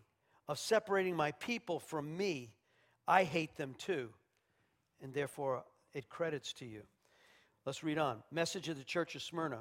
of 0.47 0.59
separating 0.59 1.15
my 1.15 1.31
people 1.31 1.79
from 1.79 2.15
me. 2.15 2.53
I 3.07 3.23
hate 3.23 3.55
them 3.57 3.73
too. 3.77 4.09
And 5.01 5.13
therefore, 5.13 5.63
it 5.93 6.09
credits 6.09 6.53
to 6.53 6.65
you. 6.65 6.83
Let's 7.65 7.83
read 7.83 7.97
on. 7.97 8.21
Message 8.31 8.69
of 8.69 8.77
the 8.77 8.83
church 8.83 9.15
of 9.15 9.21
Smyrna. 9.21 9.59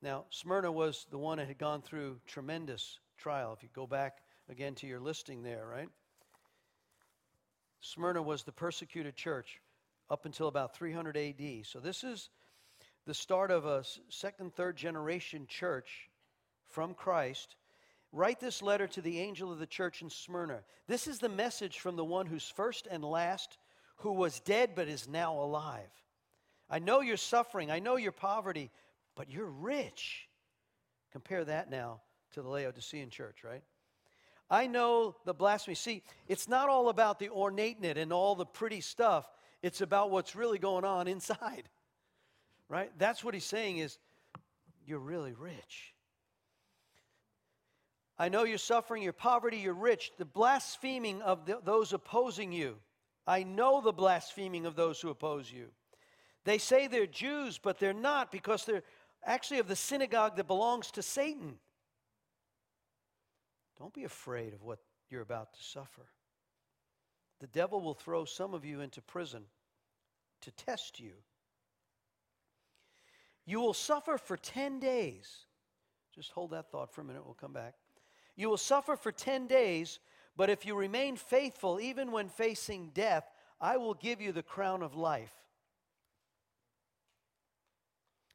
Now, 0.00 0.26
Smyrna 0.30 0.70
was 0.70 1.06
the 1.10 1.18
one 1.18 1.38
that 1.38 1.48
had 1.48 1.58
gone 1.58 1.82
through 1.82 2.20
tremendous 2.26 3.00
trial. 3.16 3.52
If 3.56 3.62
you 3.64 3.68
go 3.74 3.86
back 3.86 4.18
again 4.48 4.74
to 4.76 4.86
your 4.86 5.00
listing 5.00 5.42
there, 5.42 5.66
right? 5.66 5.88
Smyrna 7.80 8.22
was 8.22 8.44
the 8.44 8.52
persecuted 8.52 9.16
church 9.16 9.60
up 10.08 10.24
until 10.24 10.48
about 10.48 10.76
300 10.76 11.16
AD. 11.16 11.66
So 11.66 11.80
this 11.80 12.04
is 12.04 12.30
the 13.06 13.14
start 13.14 13.50
of 13.50 13.66
a 13.66 13.84
second, 14.08 14.54
third 14.54 14.76
generation 14.76 15.46
church 15.48 16.08
from 16.68 16.94
Christ. 16.94 17.56
Write 18.12 18.40
this 18.40 18.62
letter 18.62 18.86
to 18.88 19.00
the 19.00 19.18
angel 19.18 19.52
of 19.52 19.58
the 19.58 19.66
church 19.66 20.00
in 20.00 20.10
Smyrna. 20.10 20.60
This 20.86 21.06
is 21.06 21.18
the 21.18 21.28
message 21.28 21.80
from 21.80 21.96
the 21.96 22.04
one 22.04 22.26
who's 22.26 22.48
first 22.48 22.86
and 22.90 23.04
last, 23.04 23.58
who 23.96 24.12
was 24.12 24.40
dead 24.40 24.70
but 24.76 24.88
is 24.88 25.08
now 25.08 25.34
alive. 25.40 25.90
I 26.70 26.78
know 26.78 27.00
you're 27.00 27.16
suffering. 27.16 27.70
I 27.70 27.80
know 27.80 27.96
your 27.96 28.12
poverty, 28.12 28.70
but 29.18 29.28
you're 29.28 29.50
rich. 29.50 30.28
Compare 31.10 31.44
that 31.46 31.68
now 31.68 32.00
to 32.34 32.40
the 32.40 32.48
Laodicean 32.48 33.10
church, 33.10 33.42
right? 33.42 33.64
I 34.48 34.68
know 34.68 35.16
the 35.24 35.34
blasphemy. 35.34 35.74
See, 35.74 36.04
it's 36.28 36.48
not 36.48 36.68
all 36.68 36.88
about 36.88 37.18
the 37.18 37.28
ornateness 37.28 37.98
and 37.98 38.12
all 38.12 38.36
the 38.36 38.46
pretty 38.46 38.80
stuff. 38.80 39.28
It's 39.60 39.80
about 39.80 40.12
what's 40.12 40.36
really 40.36 40.58
going 40.58 40.84
on 40.86 41.08
inside. 41.08 41.68
Right? 42.70 42.92
That's 42.98 43.24
what 43.24 43.32
he's 43.32 43.46
saying 43.46 43.78
is 43.78 43.96
you're 44.84 44.98
really 44.98 45.32
rich. 45.32 45.94
I 48.18 48.28
know 48.28 48.44
you're 48.44 48.58
suffering, 48.58 49.02
your 49.02 49.14
poverty, 49.14 49.56
you're 49.56 49.72
rich. 49.72 50.12
The 50.18 50.26
blaspheming 50.26 51.22
of 51.22 51.46
the, 51.46 51.60
those 51.64 51.94
opposing 51.94 52.52
you. 52.52 52.76
I 53.26 53.42
know 53.42 53.80
the 53.80 53.94
blaspheming 53.94 54.66
of 54.66 54.76
those 54.76 55.00
who 55.00 55.08
oppose 55.08 55.50
you. 55.50 55.68
They 56.44 56.58
say 56.58 56.86
they're 56.86 57.06
Jews, 57.06 57.58
but 57.58 57.78
they're 57.78 57.92
not 57.92 58.32
because 58.32 58.64
they're 58.64 58.82
actually 59.28 59.60
of 59.60 59.68
the 59.68 59.76
synagogue 59.76 60.36
that 60.36 60.48
belongs 60.48 60.90
to 60.92 61.02
Satan. 61.02 61.58
Don't 63.78 63.94
be 63.94 64.04
afraid 64.04 64.54
of 64.54 64.62
what 64.62 64.80
you're 65.10 65.22
about 65.22 65.52
to 65.54 65.62
suffer. 65.62 66.06
The 67.40 67.46
devil 67.46 67.80
will 67.80 67.94
throw 67.94 68.24
some 68.24 68.54
of 68.54 68.64
you 68.64 68.80
into 68.80 69.00
prison 69.00 69.44
to 70.40 70.50
test 70.50 70.98
you. 70.98 71.12
You 73.46 73.60
will 73.60 73.74
suffer 73.74 74.18
for 74.18 74.36
10 74.36 74.80
days. 74.80 75.46
Just 76.14 76.32
hold 76.32 76.50
that 76.50 76.70
thought 76.70 76.92
for 76.92 77.02
a 77.02 77.04
minute, 77.04 77.24
we'll 77.24 77.34
come 77.34 77.52
back. 77.52 77.74
You 78.34 78.48
will 78.48 78.56
suffer 78.56 78.96
for 78.96 79.12
10 79.12 79.46
days, 79.46 80.00
but 80.36 80.50
if 80.50 80.66
you 80.66 80.74
remain 80.74 81.16
faithful, 81.16 81.80
even 81.80 82.12
when 82.12 82.28
facing 82.28 82.90
death, 82.92 83.24
I 83.60 83.76
will 83.76 83.94
give 83.94 84.20
you 84.20 84.32
the 84.32 84.42
crown 84.42 84.82
of 84.82 84.94
life. 84.94 85.32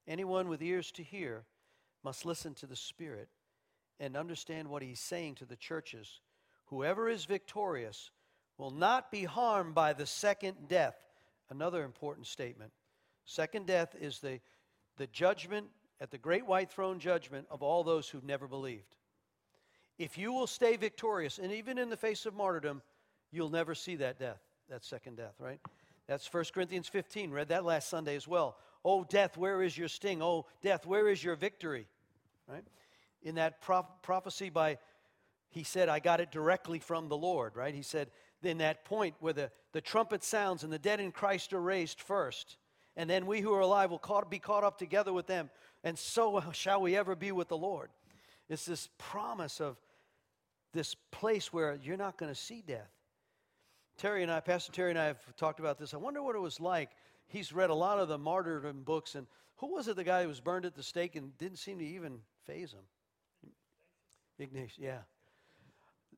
Anyone 0.07 0.47
with 0.47 0.61
ears 0.61 0.91
to 0.93 1.03
hear 1.03 1.45
must 2.03 2.25
listen 2.25 2.53
to 2.55 2.65
the 2.65 2.75
Spirit 2.75 3.29
and 3.99 4.17
understand 4.17 4.67
what 4.67 4.81
he's 4.81 4.99
saying 4.99 5.35
to 5.35 5.45
the 5.45 5.55
churches. 5.55 6.19
Whoever 6.65 7.07
is 7.07 7.25
victorious 7.25 8.11
will 8.57 8.71
not 8.71 9.11
be 9.11 9.23
harmed 9.23 9.75
by 9.75 9.93
the 9.93 10.05
second 10.05 10.67
death. 10.67 10.95
Another 11.49 11.83
important 11.83 12.27
statement. 12.27 12.71
Second 13.25 13.67
death 13.67 13.95
is 13.99 14.19
the, 14.19 14.39
the 14.97 15.07
judgment 15.07 15.67
at 16.01 16.11
the 16.11 16.17
great 16.17 16.45
white 16.45 16.69
throne 16.69 16.99
judgment 16.99 17.47
of 17.49 17.63
all 17.63 17.83
those 17.83 18.09
who've 18.09 18.23
never 18.23 18.47
believed. 18.47 18.97
If 19.97 20.17
you 20.17 20.33
will 20.33 20.47
stay 20.47 20.75
victorious, 20.75 21.37
and 21.37 21.51
even 21.51 21.77
in 21.77 21.89
the 21.89 21.97
face 21.97 22.25
of 22.25 22.33
martyrdom, 22.33 22.81
you'll 23.31 23.49
never 23.49 23.75
see 23.75 23.95
that 23.97 24.19
death, 24.19 24.41
that 24.69 24.83
second 24.83 25.17
death, 25.17 25.35
right? 25.39 25.59
That's 26.07 26.31
1 26.31 26.45
Corinthians 26.53 26.87
15. 26.87 27.31
Read 27.31 27.49
that 27.49 27.63
last 27.63 27.89
Sunday 27.89 28.15
as 28.15 28.27
well. 28.27 28.57
Oh, 28.85 29.03
death, 29.03 29.37
where 29.37 29.61
is 29.61 29.77
your 29.77 29.87
sting? 29.87 30.21
Oh, 30.21 30.45
death, 30.61 30.85
where 30.85 31.07
is 31.07 31.23
your 31.23 31.35
victory? 31.35 31.87
Right? 32.47 32.65
In 33.21 33.35
that 33.35 33.61
prophecy 33.61 34.49
by, 34.49 34.77
he 35.49 35.63
said, 35.63 35.87
I 35.87 35.99
got 35.99 36.19
it 36.19 36.31
directly 36.31 36.79
from 36.79 37.07
the 37.07 37.17
Lord, 37.17 37.55
right? 37.55 37.73
He 37.73 37.83
said, 37.83 38.09
in 38.41 38.57
that 38.57 38.83
point 38.83 39.15
where 39.19 39.31
the, 39.31 39.51
the 39.71 39.79
trumpet 39.79 40.23
sounds 40.23 40.63
and 40.63 40.73
the 40.73 40.79
dead 40.79 40.99
in 40.99 41.13
Christ 41.13 41.53
are 41.53 41.61
raised 41.61 42.01
first, 42.01 42.57
and 42.97 43.09
then 43.09 43.25
we 43.25 43.39
who 43.39 43.53
are 43.53 43.61
alive 43.61 43.89
will 43.89 43.99
caught, 43.99 44.29
be 44.29 44.39
caught 44.39 44.65
up 44.65 44.77
together 44.77 45.13
with 45.13 45.27
them 45.27 45.49
and 45.83 45.99
so 45.99 46.41
shall 46.53 46.81
we 46.81 46.95
ever 46.95 47.15
be 47.15 47.31
with 47.31 47.49
the 47.49 47.57
Lord. 47.57 47.89
It's 48.49 48.65
this 48.65 48.89
promise 48.97 49.59
of 49.59 49.77
this 50.73 50.95
place 51.11 51.51
where 51.51 51.77
you're 51.83 51.97
not 51.97 52.17
going 52.17 52.33
to 52.33 52.39
see 52.39 52.63
death. 52.65 52.91
Terry 53.97 54.23
and 54.23 54.31
I, 54.31 54.39
Pastor 54.39 54.71
Terry 54.71 54.89
and 54.89 54.99
I 54.99 55.05
have 55.05 55.35
talked 55.35 55.59
about 55.59 55.77
this. 55.77 55.93
I 55.93 55.97
wonder 55.97 56.21
what 56.21 56.35
it 56.35 56.39
was 56.39 56.59
like. 56.59 56.89
He's 57.27 57.53
read 57.53 57.69
a 57.69 57.75
lot 57.75 57.99
of 57.99 58.07
the 58.07 58.17
martyrdom 58.17 58.83
books, 58.83 59.15
and 59.15 59.27
who 59.57 59.73
was 59.73 59.87
it, 59.87 59.95
the 59.95 60.03
guy 60.03 60.23
who 60.23 60.27
was 60.27 60.39
burned 60.39 60.65
at 60.65 60.75
the 60.75 60.83
stake 60.83 61.15
and 61.15 61.37
didn't 61.37 61.57
seem 61.57 61.79
to 61.79 61.85
even 61.85 62.19
faze 62.45 62.73
him? 62.73 63.51
Ignatius, 64.39 64.77
yeah 64.79 64.99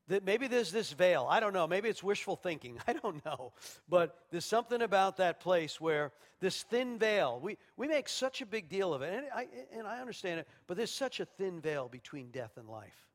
that 0.08 0.24
maybe 0.24 0.46
there's 0.46 0.70
this 0.70 0.92
veil. 0.92 1.26
I 1.28 1.40
don't 1.40 1.52
know. 1.52 1.66
Maybe 1.66 1.88
it's 1.88 2.02
wishful 2.02 2.36
thinking. 2.36 2.78
I 2.86 2.92
don't 2.92 3.24
know. 3.24 3.52
But 3.88 4.16
there's 4.30 4.44
something 4.44 4.82
about 4.82 5.16
that 5.16 5.40
place 5.40 5.80
where 5.80 6.12
this 6.40 6.62
thin 6.62 6.98
veil, 6.98 7.40
we, 7.42 7.58
we 7.76 7.88
make 7.88 8.08
such 8.08 8.40
a 8.40 8.46
big 8.46 8.68
deal 8.68 8.94
of 8.94 9.02
it. 9.02 9.12
And 9.12 9.26
I, 9.34 9.48
and 9.76 9.86
I 9.86 10.00
understand 10.00 10.40
it, 10.40 10.48
but 10.66 10.76
there's 10.76 10.92
such 10.92 11.20
a 11.20 11.24
thin 11.24 11.60
veil 11.60 11.88
between 11.88 12.30
death 12.30 12.56
and 12.56 12.68
life. 12.68 13.06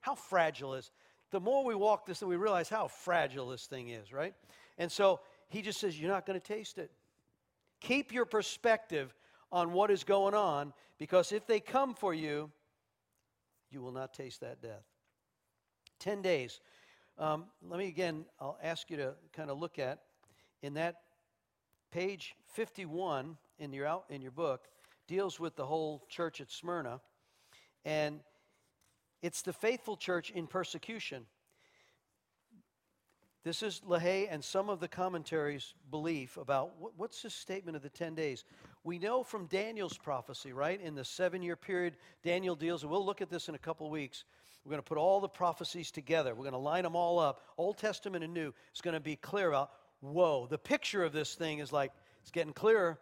How 0.00 0.14
fragile 0.14 0.74
is 0.74 0.90
the 1.30 1.40
more 1.40 1.64
we 1.64 1.74
walk 1.74 2.06
this, 2.06 2.22
we 2.22 2.36
realize 2.36 2.68
how 2.68 2.88
fragile 2.88 3.48
this 3.48 3.66
thing 3.66 3.88
is, 3.88 4.12
right? 4.12 4.34
And 4.78 4.90
so 4.90 5.20
he 5.48 5.62
just 5.62 5.80
says, 5.80 5.98
You're 5.98 6.10
not 6.10 6.26
going 6.26 6.40
to 6.40 6.46
taste 6.46 6.78
it. 6.78 6.90
Keep 7.80 8.12
your 8.12 8.24
perspective 8.24 9.14
on 9.52 9.72
what 9.72 9.90
is 9.90 10.04
going 10.04 10.34
on, 10.34 10.72
because 10.98 11.32
if 11.32 11.46
they 11.46 11.60
come 11.60 11.94
for 11.94 12.14
you, 12.14 12.50
you 13.70 13.82
will 13.82 13.92
not 13.92 14.14
taste 14.14 14.40
that 14.40 14.60
death. 14.60 14.84
10 16.00 16.22
days. 16.22 16.60
Um, 17.18 17.46
let 17.62 17.78
me 17.78 17.88
again, 17.88 18.24
I'll 18.40 18.58
ask 18.62 18.90
you 18.90 18.96
to 18.98 19.14
kind 19.32 19.50
of 19.50 19.58
look 19.58 19.78
at 19.78 20.00
in 20.62 20.74
that 20.74 20.96
page 21.90 22.34
51 22.52 23.36
in 23.58 23.72
your, 23.72 23.86
out, 23.86 24.04
in 24.10 24.20
your 24.20 24.30
book, 24.30 24.68
deals 25.06 25.40
with 25.40 25.56
the 25.56 25.64
whole 25.64 26.04
church 26.08 26.40
at 26.40 26.50
Smyrna. 26.50 27.00
And 27.84 28.20
it's 29.26 29.42
the 29.42 29.52
faithful 29.52 29.96
church 29.96 30.30
in 30.30 30.46
persecution. 30.46 31.26
This 33.42 33.60
is 33.60 33.82
LaHaye 33.84 34.28
and 34.30 34.42
some 34.42 34.70
of 34.70 34.78
the 34.78 34.86
commentaries' 34.86 35.74
belief 35.90 36.36
about 36.36 36.78
what, 36.78 36.92
what's 36.96 37.22
this 37.22 37.34
statement 37.34 37.76
of 37.76 37.82
the 37.82 37.88
10 37.88 38.14
days. 38.14 38.44
We 38.84 39.00
know 39.00 39.24
from 39.24 39.46
Daniel's 39.46 39.98
prophecy, 39.98 40.52
right? 40.52 40.80
In 40.80 40.94
the 40.94 41.04
seven 41.04 41.42
year 41.42 41.56
period, 41.56 41.96
Daniel 42.22 42.54
deals, 42.54 42.82
and 42.82 42.90
we'll 42.90 43.04
look 43.04 43.20
at 43.20 43.28
this 43.28 43.48
in 43.48 43.56
a 43.56 43.58
couple 43.58 43.90
weeks. 43.90 44.22
We're 44.64 44.70
going 44.70 44.82
to 44.82 44.88
put 44.88 44.98
all 44.98 45.20
the 45.20 45.28
prophecies 45.28 45.90
together. 45.90 46.32
We're 46.32 46.42
going 46.42 46.52
to 46.52 46.58
line 46.58 46.84
them 46.84 46.94
all 46.94 47.18
up, 47.18 47.40
Old 47.58 47.78
Testament 47.78 48.22
and 48.22 48.32
New. 48.32 48.54
It's 48.70 48.80
going 48.80 48.94
to 48.94 49.00
be 49.00 49.16
clear 49.16 49.48
about, 49.48 49.72
whoa, 50.00 50.46
the 50.48 50.58
picture 50.58 51.02
of 51.02 51.12
this 51.12 51.34
thing 51.34 51.58
is 51.58 51.72
like, 51.72 51.90
it's 52.22 52.30
getting 52.30 52.52
clearer. 52.52 52.96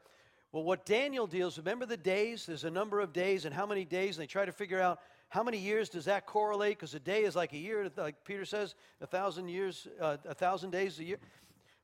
Well, 0.53 0.63
what 0.63 0.87
Daniel 0.87 1.27
deals, 1.27 1.59
remember 1.59 1.85
the 1.85 1.97
days? 1.97 2.47
There's 2.47 2.65
a 2.65 2.71
number 2.71 3.01
of 3.01 3.13
days, 3.13 3.45
and 3.45 3.55
how 3.55 3.67
many 3.67 3.85
days? 3.85 4.17
And 4.17 4.23
they 4.23 4.27
try 4.27 4.45
to 4.45 4.53
figure 4.53 4.81
out 4.81 5.01
how 5.35 5.43
many 5.43 5.59
years 5.59 5.89
does 5.89 6.05
that 6.05 6.27
correlate? 6.27 6.79
Because 6.79 6.95
a 6.95 7.01
day 7.01 7.25
is 7.25 7.35
like 7.35 7.53
a 7.53 7.59
year, 7.59 7.91
like 7.97 8.25
Peter 8.25 8.45
says, 8.45 8.77
a 9.01 9.07
thousand 9.09 9.49
years, 9.49 9.89
uh, 10.01 10.17
a 10.29 10.33
thousand 10.33 10.71
days 10.71 11.01
a 11.01 11.05
year. 11.05 11.19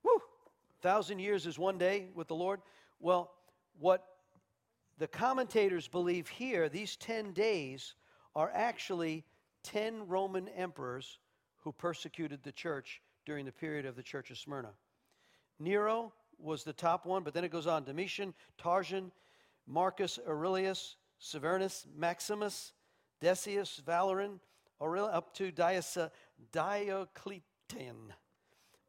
Woo! 0.05 0.12
A 0.14 0.82
thousand 0.82 1.18
years 1.18 1.46
is 1.46 1.59
one 1.59 1.76
day 1.76 2.11
with 2.14 2.28
the 2.28 2.34
Lord. 2.36 2.61
Well, 3.01 3.32
what 3.80 4.07
the 4.98 5.09
commentators 5.09 5.88
believe 5.88 6.28
here, 6.28 6.68
these 6.68 6.94
10 6.94 7.32
days 7.32 7.96
are 8.36 8.53
actually 8.55 9.24
10 9.64 10.07
Roman 10.07 10.46
emperors 10.51 11.18
who 11.57 11.72
persecuted 11.72 12.44
the 12.44 12.53
church 12.53 13.03
during 13.26 13.44
the 13.44 13.51
period 13.51 13.84
of 13.84 13.96
the 13.96 14.03
church 14.05 14.30
of 14.30 14.38
Smyrna. 14.38 14.70
Nero 15.59 16.12
was 16.38 16.62
the 16.62 16.72
top 16.72 17.05
one, 17.05 17.24
but 17.24 17.34
then 17.34 17.42
it 17.42 17.51
goes 17.51 17.66
on 17.66 17.82
Domitian, 17.82 18.32
Trajan, 18.59 19.11
Marcus 19.66 20.20
Aurelius, 20.24 20.94
Severinus, 21.20 21.86
Maximus, 21.96 22.74
Decius, 23.20 23.80
Valerian, 23.84 24.40
Aurelian, 24.80 25.14
up 25.14 25.34
to 25.34 25.52
Diocletian, 25.52 26.12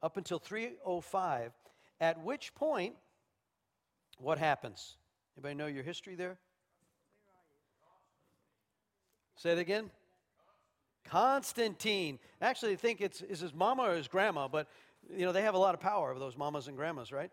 up 0.01 0.17
until 0.17 0.39
305, 0.39 1.51
at 1.99 2.23
which 2.23 2.55
point, 2.55 2.95
what 4.17 4.37
happens? 4.37 4.95
Anybody 5.37 5.55
know 5.55 5.67
your 5.67 5.83
history 5.83 6.15
there? 6.15 6.37
Say 9.35 9.51
it 9.53 9.59
again. 9.59 9.89
Constantine. 11.05 12.19
Actually, 12.41 12.73
I 12.73 12.75
think 12.75 13.01
it's 13.01 13.21
is 13.21 13.39
his 13.39 13.53
mama 13.53 13.83
or 13.83 13.95
his 13.95 14.07
grandma, 14.07 14.47
but 14.47 14.67
you 15.09 15.25
know 15.25 15.31
they 15.31 15.41
have 15.41 15.55
a 15.55 15.57
lot 15.59 15.73
of 15.73 15.81
power 15.81 16.17
those 16.17 16.37
mamas 16.37 16.67
and 16.67 16.77
grandmas, 16.77 17.11
right? 17.11 17.31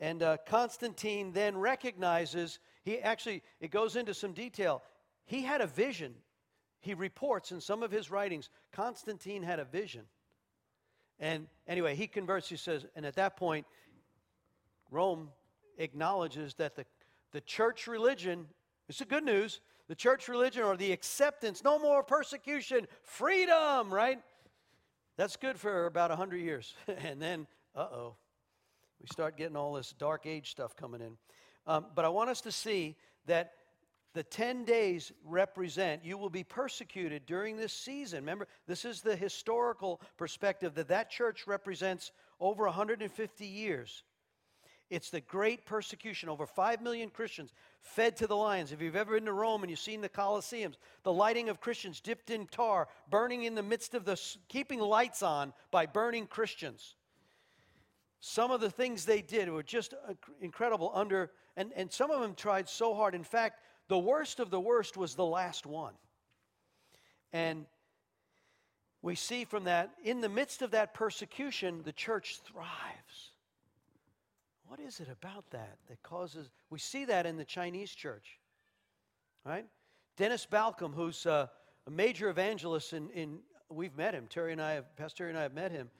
And 0.00 0.22
uh, 0.22 0.38
Constantine 0.46 1.32
then 1.32 1.56
recognizes 1.56 2.58
he 2.82 2.98
actually 2.98 3.42
it 3.60 3.70
goes 3.70 3.94
into 3.96 4.14
some 4.14 4.32
detail. 4.32 4.82
He 5.26 5.42
had 5.42 5.60
a 5.60 5.66
vision. 5.66 6.14
He 6.84 6.94
reports 6.94 7.50
in 7.50 7.60
some 7.60 7.82
of 7.82 7.90
his 7.90 8.10
writings. 8.10 8.50
Constantine 8.72 9.42
had 9.42 9.58
a 9.58 9.64
vision, 9.64 10.02
and 11.18 11.46
anyway, 11.66 11.94
he 11.94 12.06
converts. 12.06 12.48
He 12.48 12.56
says, 12.56 12.84
and 12.94 13.06
at 13.06 13.16
that 13.16 13.36
point, 13.36 13.66
Rome 14.90 15.30
acknowledges 15.78 16.54
that 16.54 16.76
the 16.76 16.84
the 17.32 17.40
church 17.40 17.86
religion. 17.86 18.46
It's 18.88 18.98
the 18.98 19.06
good 19.06 19.24
news 19.24 19.60
the 19.88 19.94
church 19.94 20.28
religion 20.28 20.62
or 20.62 20.76
the 20.76 20.92
acceptance, 20.92 21.62
no 21.62 21.78
more 21.78 22.02
persecution, 22.02 22.86
freedom, 23.02 23.92
right? 23.92 24.18
That's 25.16 25.36
good 25.36 25.60
for 25.60 25.86
about 25.86 26.10
100 26.10 26.38
years. 26.38 26.74
and 26.88 27.20
then, 27.20 27.46
uh 27.74 27.88
oh, 27.92 28.16
we 29.00 29.06
start 29.12 29.36
getting 29.36 29.56
all 29.56 29.74
this 29.74 29.94
dark 29.98 30.26
age 30.26 30.50
stuff 30.50 30.74
coming 30.74 31.00
in. 31.00 31.16
Um, 31.66 31.86
but 31.94 32.04
I 32.04 32.08
want 32.08 32.30
us 32.30 32.40
to 32.42 32.52
see 32.52 32.96
that 33.26 33.52
the 34.14 34.22
10 34.22 34.64
days 34.64 35.12
represent 35.24 36.04
you 36.04 36.16
will 36.16 36.30
be 36.30 36.44
persecuted 36.44 37.26
during 37.26 37.56
this 37.56 37.72
season. 37.72 38.20
Remember, 38.20 38.46
this 38.66 38.84
is 38.84 39.02
the 39.02 39.16
historical 39.16 40.00
perspective 40.16 40.74
that 40.74 40.88
that 40.88 41.10
church 41.10 41.46
represents 41.46 42.12
over 42.40 42.64
150 42.64 43.44
years. 43.44 44.04
It's 44.90 45.10
the 45.10 45.20
great 45.20 45.66
persecution. 45.66 46.28
Over 46.28 46.46
5 46.46 46.80
million 46.80 47.10
Christians 47.10 47.52
fed 47.80 48.16
to 48.18 48.26
the 48.28 48.36
lions. 48.36 48.70
If 48.70 48.80
you've 48.80 48.94
ever 48.94 49.14
been 49.14 49.24
to 49.24 49.32
Rome 49.32 49.62
and 49.62 49.70
you've 49.70 49.80
seen 49.80 50.00
the 50.00 50.08
Colosseums, 50.08 50.76
the 51.02 51.12
lighting 51.12 51.48
of 51.48 51.60
Christians 51.60 52.00
dipped 52.00 52.30
in 52.30 52.46
tar, 52.46 52.88
burning 53.10 53.42
in 53.42 53.54
the 53.56 53.62
midst 53.62 53.94
of 53.94 54.04
the, 54.04 54.20
keeping 54.48 54.78
lights 54.78 55.22
on 55.22 55.52
by 55.72 55.86
burning 55.86 56.26
Christians. 56.26 56.94
Some 58.20 58.50
of 58.50 58.60
the 58.60 58.70
things 58.70 59.04
they 59.04 59.20
did 59.20 59.50
were 59.50 59.62
just 59.62 59.94
uh, 59.94 60.14
incredible 60.40 60.92
under, 60.94 61.32
and, 61.56 61.72
and 61.74 61.92
some 61.92 62.10
of 62.10 62.20
them 62.20 62.34
tried 62.34 62.68
so 62.68 62.94
hard. 62.94 63.14
In 63.14 63.24
fact, 63.24 63.60
the 63.88 63.98
worst 63.98 64.40
of 64.40 64.50
the 64.50 64.60
worst 64.60 64.96
was 64.96 65.14
the 65.14 65.24
last 65.24 65.66
one. 65.66 65.94
And 67.32 67.66
we 69.02 69.14
see 69.14 69.44
from 69.44 69.64
that, 69.64 69.90
in 70.02 70.20
the 70.20 70.28
midst 70.28 70.62
of 70.62 70.70
that 70.70 70.94
persecution, 70.94 71.82
the 71.84 71.92
church 71.92 72.40
thrives. 72.40 73.32
What 74.66 74.80
is 74.80 75.00
it 75.00 75.08
about 75.10 75.50
that 75.50 75.76
that 75.88 76.02
causes? 76.02 76.48
We 76.70 76.78
see 76.78 77.04
that 77.04 77.26
in 77.26 77.36
the 77.36 77.44
Chinese 77.44 77.90
church, 77.90 78.38
right? 79.44 79.66
Dennis 80.16 80.46
Balcombe, 80.46 80.94
who's 80.94 81.26
a, 81.26 81.50
a 81.86 81.90
major 81.90 82.30
evangelist 82.30 82.92
in, 82.94 83.10
in, 83.10 83.40
we've 83.68 83.96
met 83.96 84.14
him. 84.14 84.26
Terry 84.30 84.52
and 84.52 84.62
I 84.62 84.72
have, 84.72 84.96
Pastor 84.96 85.18
Terry 85.18 85.30
and 85.30 85.38
I 85.38 85.42
have 85.42 85.54
met 85.54 85.70
him. 85.70 85.90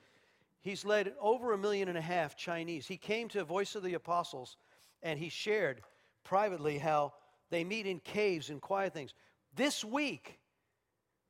He's 0.61 0.83
led 0.83 1.13
over 1.21 1.53
a 1.53 1.57
million 1.57 1.89
and 1.89 1.97
a 1.97 2.01
half 2.01 2.35
Chinese. 2.35 2.87
He 2.87 2.97
came 2.97 3.27
to 3.29 3.43
Voice 3.43 3.75
of 3.75 3.83
the 3.83 3.93
Apostles 3.93 4.57
and 5.03 5.19
he 5.19 5.29
shared 5.29 5.81
privately 6.23 6.79
how 6.79 7.13
they 7.49 7.63
meet 7.63 7.85
in 7.85 7.99
caves 7.99 8.49
and 8.49 8.61
quiet 8.61 8.93
things. 8.93 9.13
This 9.55 9.83
week, 9.83 10.39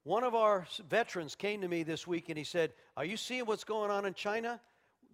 one 0.04 0.24
of 0.24 0.36
our 0.36 0.68
veterans 0.88 1.36
came 1.36 1.62
to 1.62 1.68
me 1.68 1.84
this 1.84 2.06
week 2.08 2.30
and 2.30 2.38
he 2.38 2.44
said, 2.44 2.74
Are 2.96 3.06
you 3.06 3.18
seeing 3.18 3.46
what's 3.46 3.64
going 3.64 3.92
on 3.92 4.06
in 4.06 4.14
China? 4.14 4.60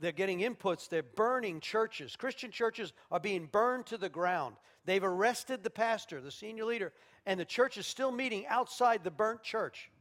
they're 0.01 0.11
getting 0.11 0.39
inputs. 0.39 0.89
They're 0.89 1.03
burning 1.03 1.61
churches. 1.61 2.15
Christian 2.15 2.51
churches 2.51 2.91
are 3.11 3.19
being 3.19 3.45
burned 3.45 3.85
to 3.87 3.97
the 3.97 4.09
ground. 4.09 4.55
They've 4.83 5.03
arrested 5.03 5.63
the 5.63 5.69
pastor, 5.69 6.19
the 6.19 6.31
senior 6.31 6.65
leader, 6.65 6.91
and 7.25 7.39
the 7.39 7.45
church 7.45 7.77
is 7.77 7.85
still 7.85 8.11
meeting 8.11 8.45
outside 8.47 9.03
the 9.03 9.11
burnt 9.11 9.43
church 9.43 9.91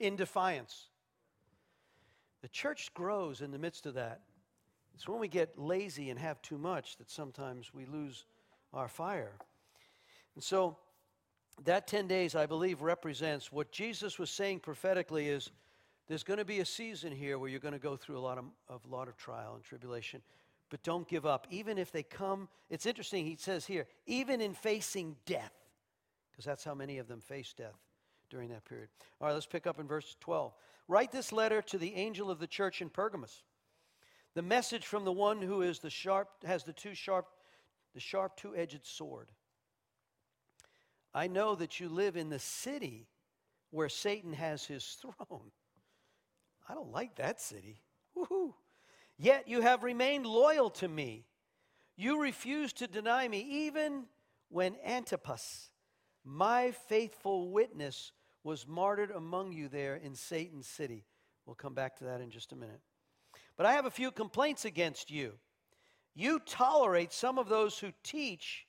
in 0.00 0.16
defiance. 0.16 0.88
The 2.40 2.48
church 2.48 2.92
grows 2.94 3.42
in 3.42 3.50
the 3.50 3.58
midst 3.58 3.84
of 3.84 3.94
that. 3.94 4.22
It's 4.94 5.06
when 5.06 5.20
we 5.20 5.28
get 5.28 5.58
lazy 5.58 6.10
and 6.10 6.18
have 6.18 6.40
too 6.40 6.58
much 6.58 6.96
that 6.96 7.10
sometimes 7.10 7.72
we 7.74 7.84
lose 7.84 8.24
our 8.72 8.88
fire. 8.88 9.32
And 10.38 10.44
so, 10.44 10.76
that 11.64 11.88
10 11.88 12.06
days, 12.06 12.36
I 12.36 12.46
believe, 12.46 12.80
represents 12.80 13.50
what 13.50 13.72
Jesus 13.72 14.20
was 14.20 14.30
saying 14.30 14.60
prophetically 14.60 15.26
is 15.26 15.50
there's 16.06 16.22
going 16.22 16.38
to 16.38 16.44
be 16.44 16.60
a 16.60 16.64
season 16.64 17.10
here 17.10 17.40
where 17.40 17.50
you're 17.50 17.58
going 17.58 17.74
to 17.74 17.80
go 17.80 17.96
through 17.96 18.18
a 18.18 18.20
lot 18.20 18.38
of, 18.38 18.44
of 18.68 18.88
lot 18.88 19.08
of 19.08 19.16
trial 19.16 19.56
and 19.56 19.64
tribulation, 19.64 20.22
but 20.70 20.80
don't 20.84 21.08
give 21.08 21.26
up. 21.26 21.48
Even 21.50 21.76
if 21.76 21.90
they 21.90 22.04
come, 22.04 22.48
it's 22.70 22.86
interesting. 22.86 23.26
He 23.26 23.34
says 23.34 23.66
here, 23.66 23.88
even 24.06 24.40
in 24.40 24.54
facing 24.54 25.16
death, 25.26 25.50
because 26.30 26.44
that's 26.44 26.62
how 26.62 26.72
many 26.72 26.98
of 26.98 27.08
them 27.08 27.20
face 27.20 27.52
death 27.52 27.74
during 28.30 28.48
that 28.50 28.64
period. 28.64 28.90
All 29.20 29.26
right, 29.26 29.34
let's 29.34 29.44
pick 29.44 29.66
up 29.66 29.80
in 29.80 29.88
verse 29.88 30.14
12. 30.20 30.54
Write 30.86 31.10
this 31.10 31.32
letter 31.32 31.62
to 31.62 31.78
the 31.78 31.96
angel 31.96 32.30
of 32.30 32.38
the 32.38 32.46
church 32.46 32.80
in 32.80 32.90
Pergamos. 32.90 33.42
The 34.36 34.42
message 34.42 34.86
from 34.86 35.04
the 35.04 35.10
one 35.10 35.42
who 35.42 35.62
is 35.62 35.80
the 35.80 35.90
sharp 35.90 36.28
has 36.46 36.62
the 36.62 36.72
two 36.72 36.94
sharp, 36.94 37.26
the 37.92 37.98
sharp 37.98 38.36
two-edged 38.36 38.86
sword. 38.86 39.32
I 41.18 41.26
know 41.26 41.56
that 41.56 41.80
you 41.80 41.88
live 41.88 42.16
in 42.16 42.28
the 42.28 42.38
city 42.38 43.08
where 43.72 43.88
Satan 43.88 44.32
has 44.34 44.64
his 44.64 44.84
throne. 45.00 45.50
I 46.68 46.74
don't 46.74 46.92
like 46.92 47.16
that 47.16 47.40
city. 47.40 47.82
Woohoo. 48.16 48.54
Yet 49.18 49.48
you 49.48 49.60
have 49.60 49.82
remained 49.82 50.26
loyal 50.26 50.70
to 50.70 50.86
me. 50.86 51.24
You 51.96 52.22
refuse 52.22 52.72
to 52.74 52.86
deny 52.86 53.26
me, 53.26 53.40
even 53.40 54.04
when 54.48 54.76
Antipas, 54.86 55.70
my 56.24 56.70
faithful 56.70 57.50
witness, 57.50 58.12
was 58.44 58.68
martyred 58.68 59.10
among 59.10 59.50
you 59.50 59.66
there 59.66 59.96
in 59.96 60.14
Satan's 60.14 60.68
city. 60.68 61.04
We'll 61.46 61.56
come 61.56 61.74
back 61.74 61.96
to 61.96 62.04
that 62.04 62.20
in 62.20 62.30
just 62.30 62.52
a 62.52 62.56
minute. 62.56 62.80
But 63.56 63.66
I 63.66 63.72
have 63.72 63.86
a 63.86 63.90
few 63.90 64.12
complaints 64.12 64.64
against 64.64 65.10
you. 65.10 65.32
You 66.14 66.38
tolerate 66.38 67.12
some 67.12 67.38
of 67.38 67.48
those 67.48 67.76
who 67.76 67.90
teach 68.04 68.67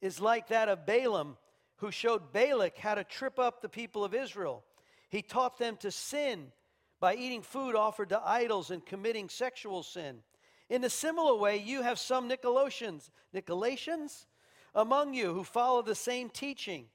is 0.00 0.20
like 0.20 0.48
that 0.48 0.68
of 0.68 0.86
Balaam, 0.86 1.36
who 1.76 1.90
showed 1.90 2.32
Balak 2.32 2.78
how 2.78 2.94
to 2.94 3.04
trip 3.04 3.38
up 3.38 3.60
the 3.60 3.68
people 3.68 4.04
of 4.04 4.14
Israel. 4.14 4.64
He 5.08 5.22
taught 5.22 5.58
them 5.58 5.76
to 5.78 5.90
sin 5.90 6.52
by 7.00 7.14
eating 7.14 7.42
food 7.42 7.74
offered 7.74 8.08
to 8.08 8.22
idols 8.24 8.70
and 8.70 8.84
committing 8.84 9.28
sexual 9.28 9.82
sin. 9.82 10.22
In 10.68 10.82
a 10.84 10.90
similar 10.90 11.36
way, 11.36 11.58
you 11.58 11.82
have 11.82 11.98
some 11.98 12.28
Nicolaitans, 12.28 13.10
Nicolaitans 13.34 14.26
among 14.74 15.14
you 15.14 15.32
who 15.32 15.44
follow 15.44 15.82
the 15.82 15.94
same 15.94 16.28
teaching. 16.28 16.86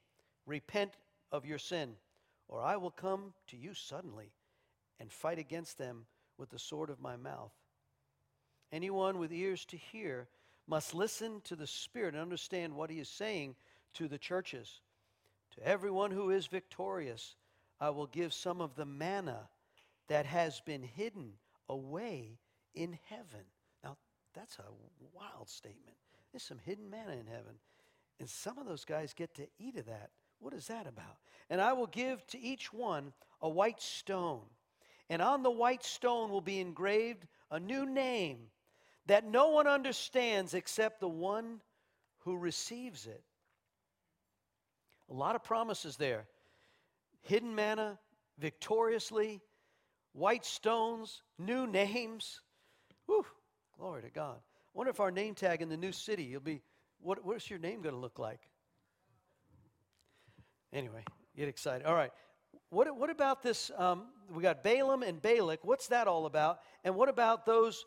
Repent 0.46 0.96
of 1.30 1.46
your 1.46 1.58
sin, 1.58 1.94
or 2.48 2.60
I 2.60 2.76
will 2.76 2.90
come 2.90 3.32
to 3.48 3.56
you 3.56 3.74
suddenly 3.74 4.32
and 4.98 5.10
fight 5.10 5.38
against 5.38 5.78
them 5.78 6.06
with 6.36 6.50
the 6.50 6.58
sword 6.58 6.90
of 6.90 7.00
my 7.00 7.16
mouth. 7.16 7.52
Anyone 8.72 9.18
with 9.18 9.32
ears 9.32 9.64
to 9.66 9.76
hear 9.76 10.28
must 10.66 10.94
listen 10.94 11.40
to 11.44 11.56
the 11.56 11.66
Spirit 11.66 12.14
and 12.14 12.22
understand 12.22 12.74
what 12.74 12.90
he 12.90 12.98
is 12.98 13.08
saying 13.08 13.56
to 13.94 14.08
the 14.08 14.18
churches. 14.18 14.80
To 15.56 15.66
everyone 15.66 16.10
who 16.10 16.30
is 16.30 16.46
victorious, 16.46 17.36
I 17.80 17.90
will 17.90 18.06
give 18.06 18.32
some 18.32 18.60
of 18.60 18.74
the 18.74 18.86
manna 18.86 19.48
that 20.08 20.26
has 20.26 20.60
been 20.60 20.82
hidden 20.82 21.32
away 21.68 22.38
in 22.74 22.98
heaven. 23.08 23.44
Now, 23.84 23.96
that's 24.34 24.58
a 24.58 24.62
wild 25.12 25.48
statement. 25.48 25.96
There's 26.32 26.42
some 26.42 26.60
hidden 26.64 26.88
manna 26.88 27.12
in 27.12 27.26
heaven. 27.26 27.58
And 28.20 28.28
some 28.28 28.58
of 28.58 28.66
those 28.66 28.84
guys 28.84 29.12
get 29.12 29.34
to 29.34 29.46
eat 29.58 29.76
of 29.76 29.86
that. 29.86 30.10
What 30.38 30.54
is 30.54 30.68
that 30.68 30.86
about? 30.86 31.18
And 31.50 31.60
I 31.60 31.72
will 31.72 31.86
give 31.86 32.26
to 32.28 32.40
each 32.40 32.72
one 32.72 33.12
a 33.40 33.48
white 33.48 33.82
stone. 33.82 34.42
And 35.10 35.20
on 35.20 35.42
the 35.42 35.50
white 35.50 35.84
stone 35.84 36.30
will 36.30 36.40
be 36.40 36.60
engraved 36.60 37.26
a 37.50 37.60
new 37.60 37.84
name 37.84 38.38
that 39.06 39.24
no 39.24 39.50
one 39.50 39.66
understands 39.66 40.54
except 40.54 41.00
the 41.00 41.08
one 41.08 41.60
who 42.20 42.36
receives 42.36 43.06
it. 43.06 43.22
A 45.10 45.14
lot 45.14 45.34
of 45.34 45.42
promises 45.42 45.96
there. 45.96 46.24
Hidden 47.22 47.54
manna, 47.54 47.98
victoriously, 48.38 49.40
white 50.12 50.44
stones, 50.44 51.22
new 51.38 51.66
names. 51.66 52.40
Whew, 53.06 53.26
glory 53.78 54.02
to 54.02 54.10
God. 54.10 54.36
I 54.36 54.70
wonder 54.74 54.90
if 54.90 55.00
our 55.00 55.10
name 55.10 55.34
tag 55.34 55.62
in 55.62 55.68
the 55.68 55.76
new 55.76 55.92
city, 55.92 56.24
you'll 56.24 56.40
be, 56.40 56.62
what, 57.00 57.24
what's 57.24 57.50
your 57.50 57.58
name 57.58 57.82
going 57.82 57.94
to 57.94 58.00
look 58.00 58.18
like? 58.18 58.40
Anyway, 60.72 61.04
get 61.36 61.48
excited. 61.48 61.86
All 61.86 61.94
right. 61.94 62.12
What, 62.70 62.96
what 62.96 63.10
about 63.10 63.42
this? 63.42 63.70
Um, 63.76 64.04
we 64.32 64.42
got 64.42 64.64
Balaam 64.64 65.02
and 65.02 65.20
Balak. 65.20 65.60
What's 65.62 65.88
that 65.88 66.08
all 66.08 66.24
about? 66.24 66.60
And 66.84 66.94
what 66.94 67.10
about 67.10 67.44
those 67.44 67.84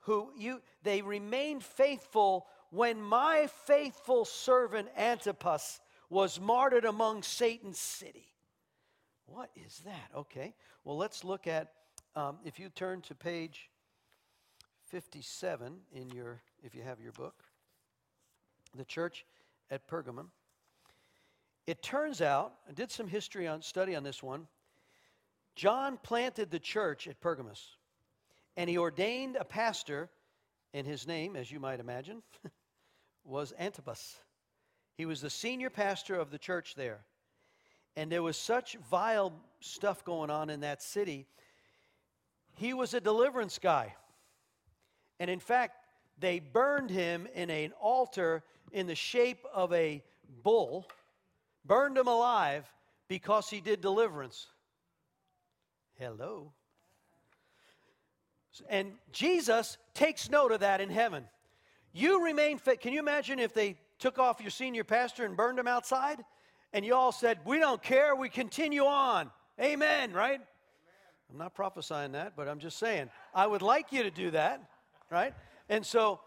who 0.00 0.30
you 0.36 0.60
they 0.82 1.02
remained 1.02 1.62
faithful 1.62 2.46
when 2.70 3.02
my 3.02 3.48
faithful 3.66 4.24
servant 4.24 4.88
Antipas 4.96 5.80
was 6.08 6.40
martyred 6.40 6.84
among 6.84 7.22
Satan's 7.22 7.78
city. 7.78 8.32
What 9.26 9.50
is 9.54 9.78
that? 9.84 10.10
Okay. 10.16 10.54
Well, 10.84 10.96
let's 10.96 11.24
look 11.24 11.46
at 11.46 11.72
um, 12.16 12.38
if 12.44 12.58
you 12.58 12.68
turn 12.70 13.00
to 13.02 13.14
page 13.14 13.70
57 14.88 15.76
in 15.92 16.10
your 16.10 16.42
if 16.62 16.74
you 16.74 16.82
have 16.82 17.00
your 17.00 17.12
book, 17.12 17.44
the 18.76 18.84
church 18.84 19.24
at 19.70 19.86
Pergamum. 19.86 20.26
It 21.66 21.82
turns 21.82 22.20
out, 22.20 22.54
I 22.68 22.72
did 22.72 22.90
some 22.90 23.06
history 23.06 23.46
on 23.46 23.62
study 23.62 23.94
on 23.94 24.02
this 24.02 24.22
one. 24.22 24.48
John 25.54 25.98
planted 26.02 26.50
the 26.50 26.58
church 26.58 27.06
at 27.06 27.20
Pergamus 27.20 27.76
and 28.56 28.68
he 28.68 28.78
ordained 28.78 29.36
a 29.36 29.44
pastor, 29.44 30.10
and 30.74 30.86
his 30.86 31.06
name, 31.06 31.36
as 31.36 31.50
you 31.50 31.60
might 31.60 31.80
imagine, 31.80 32.22
was 33.24 33.52
Antipas. 33.58 34.16
He 34.96 35.06
was 35.06 35.20
the 35.20 35.30
senior 35.30 35.70
pastor 35.70 36.14
of 36.16 36.30
the 36.30 36.38
church 36.38 36.74
there. 36.74 37.00
And 37.96 38.10
there 38.10 38.22
was 38.22 38.36
such 38.36 38.76
vile 38.90 39.32
stuff 39.60 40.04
going 40.04 40.30
on 40.30 40.50
in 40.50 40.60
that 40.60 40.82
city. 40.82 41.26
He 42.56 42.72
was 42.74 42.94
a 42.94 43.00
deliverance 43.00 43.58
guy. 43.58 43.94
And 45.18 45.30
in 45.30 45.40
fact, 45.40 45.86
they 46.18 46.38
burned 46.38 46.90
him 46.90 47.26
in 47.34 47.50
an 47.50 47.72
altar 47.80 48.42
in 48.72 48.86
the 48.86 48.94
shape 48.94 49.44
of 49.52 49.72
a 49.72 50.02
bull, 50.42 50.86
burned 51.64 51.96
him 51.96 52.06
alive 52.06 52.70
because 53.08 53.48
he 53.48 53.60
did 53.60 53.80
deliverance. 53.80 54.46
Hello. 55.98 56.52
And 58.68 58.92
Jesus 59.12 59.78
takes 59.94 60.30
note 60.30 60.52
of 60.52 60.60
that 60.60 60.80
in 60.80 60.90
heaven. 60.90 61.24
You 61.92 62.24
remain 62.24 62.58
fit. 62.58 62.80
Can 62.80 62.92
you 62.92 63.00
imagine 63.00 63.38
if 63.38 63.52
they 63.52 63.76
took 63.98 64.18
off 64.18 64.40
your 64.40 64.50
senior 64.50 64.84
pastor 64.84 65.24
and 65.24 65.36
burned 65.36 65.58
him 65.58 65.66
outside? 65.66 66.24
And 66.72 66.84
you 66.84 66.94
all 66.94 67.12
said, 67.12 67.38
We 67.44 67.58
don't 67.58 67.82
care, 67.82 68.14
we 68.14 68.28
continue 68.28 68.84
on. 68.84 69.30
Amen, 69.60 70.12
right? 70.12 70.34
Amen. 70.34 70.46
I'm 71.30 71.38
not 71.38 71.54
prophesying 71.54 72.12
that, 72.12 72.34
but 72.36 72.48
I'm 72.48 72.58
just 72.58 72.78
saying, 72.78 73.10
I 73.34 73.46
would 73.46 73.62
like 73.62 73.92
you 73.92 74.02
to 74.02 74.10
do 74.10 74.30
that, 74.32 74.62
right? 75.10 75.34
And 75.68 75.84
so 75.84 76.20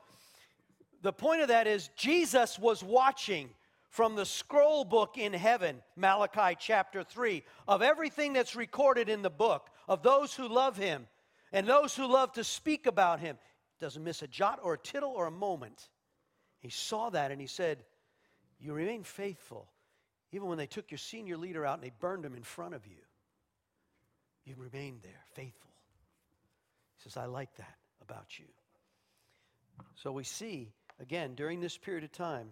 the 1.02 1.12
point 1.12 1.42
of 1.42 1.50
that 1.50 1.68
is 1.68 1.90
Jesus 1.96 2.58
was 2.58 2.84
watching 2.84 3.50
from 3.90 4.16
the 4.16 4.26
scroll 4.26 4.84
book 4.86 5.18
in 5.18 5.34
heaven, 5.34 5.82
Malachi 5.96 6.58
chapter 6.60 7.04
3, 7.04 7.44
of 7.68 7.82
everything 7.82 8.34
that's 8.34 8.56
recorded 8.56 9.10
in 9.10 9.22
the 9.22 9.30
book, 9.30 9.70
of 9.88 10.02
those 10.02 10.34
who 10.34 10.48
love 10.48 10.78
him 10.78 11.08
and 11.54 11.68
those 11.68 11.96
who 11.96 12.12
love 12.12 12.34
to 12.34 12.44
speak 12.44 12.88
about 12.88 13.20
him. 13.20 13.38
Doesn't 13.80 14.04
miss 14.04 14.22
a 14.22 14.28
jot 14.28 14.60
or 14.64 14.74
a 14.74 14.78
tittle 14.78 15.12
or 15.12 15.28
a 15.28 15.32
moment. 15.32 15.90
He 16.60 16.70
saw 16.70 17.10
that 17.10 17.32
and 17.32 17.40
he 17.40 17.48
said, 17.48 17.84
You 18.60 18.74
remain 18.74 19.04
faithful. 19.04 19.70
Even 20.32 20.48
when 20.48 20.58
they 20.58 20.68
took 20.68 20.90
your 20.90 20.98
senior 20.98 21.38
leader 21.38 21.66
out 21.66 21.76
and 21.76 21.84
they 21.84 21.92
burned 22.00 22.26
him 22.26 22.34
in 22.34 22.44
front 22.44 22.74
of 22.74 22.88
you, 22.88 22.98
you 24.46 24.56
remained 24.58 25.02
there, 25.04 25.22
faithful. 25.36 25.72
He 26.98 27.04
says, 27.04 27.18
I 27.18 27.26
like 27.26 27.56
that 27.58 27.76
about 28.02 28.40
you. 28.40 28.46
So 29.96 30.12
we 30.12 30.24
see, 30.24 30.72
again, 31.00 31.36
during 31.36 31.60
this 31.60 31.78
period 31.78 32.04
of 32.04 32.12
time, 32.12 32.52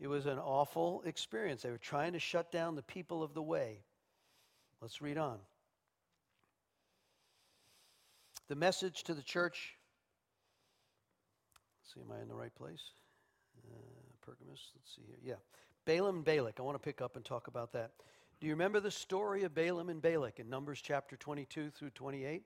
it 0.00 0.06
was 0.06 0.26
an 0.26 0.38
awful 0.38 1.02
experience. 1.04 1.62
They 1.62 1.70
were 1.70 1.78
trying 1.78 2.14
to 2.14 2.18
shut 2.18 2.50
down 2.50 2.76
the 2.76 2.82
people 2.82 3.22
of 3.22 3.34
the 3.34 3.42
way. 3.42 3.82
Let's 4.80 5.02
read 5.02 5.18
on. 5.18 5.38
The 8.52 8.56
message 8.56 9.04
to 9.04 9.14
the 9.14 9.22
church. 9.22 9.78
Let's 11.80 11.94
see, 11.94 12.02
am 12.02 12.14
I 12.14 12.20
in 12.20 12.28
the 12.28 12.34
right 12.34 12.54
place? 12.54 12.82
Uh, 13.66 13.72
Pergamus, 14.20 14.72
let's 14.76 14.94
see 14.94 15.00
here. 15.06 15.16
Yeah. 15.24 15.36
Balaam 15.86 16.16
and 16.16 16.24
Balak. 16.26 16.60
I 16.60 16.62
want 16.62 16.74
to 16.74 16.84
pick 16.84 17.00
up 17.00 17.16
and 17.16 17.24
talk 17.24 17.46
about 17.46 17.72
that. 17.72 17.92
Do 18.42 18.46
you 18.46 18.52
remember 18.52 18.78
the 18.78 18.90
story 18.90 19.44
of 19.44 19.54
Balaam 19.54 19.88
and 19.88 20.02
Balak 20.02 20.38
in 20.38 20.50
Numbers 20.50 20.82
chapter 20.82 21.16
22 21.16 21.70
through 21.70 21.88
28? 21.94 22.42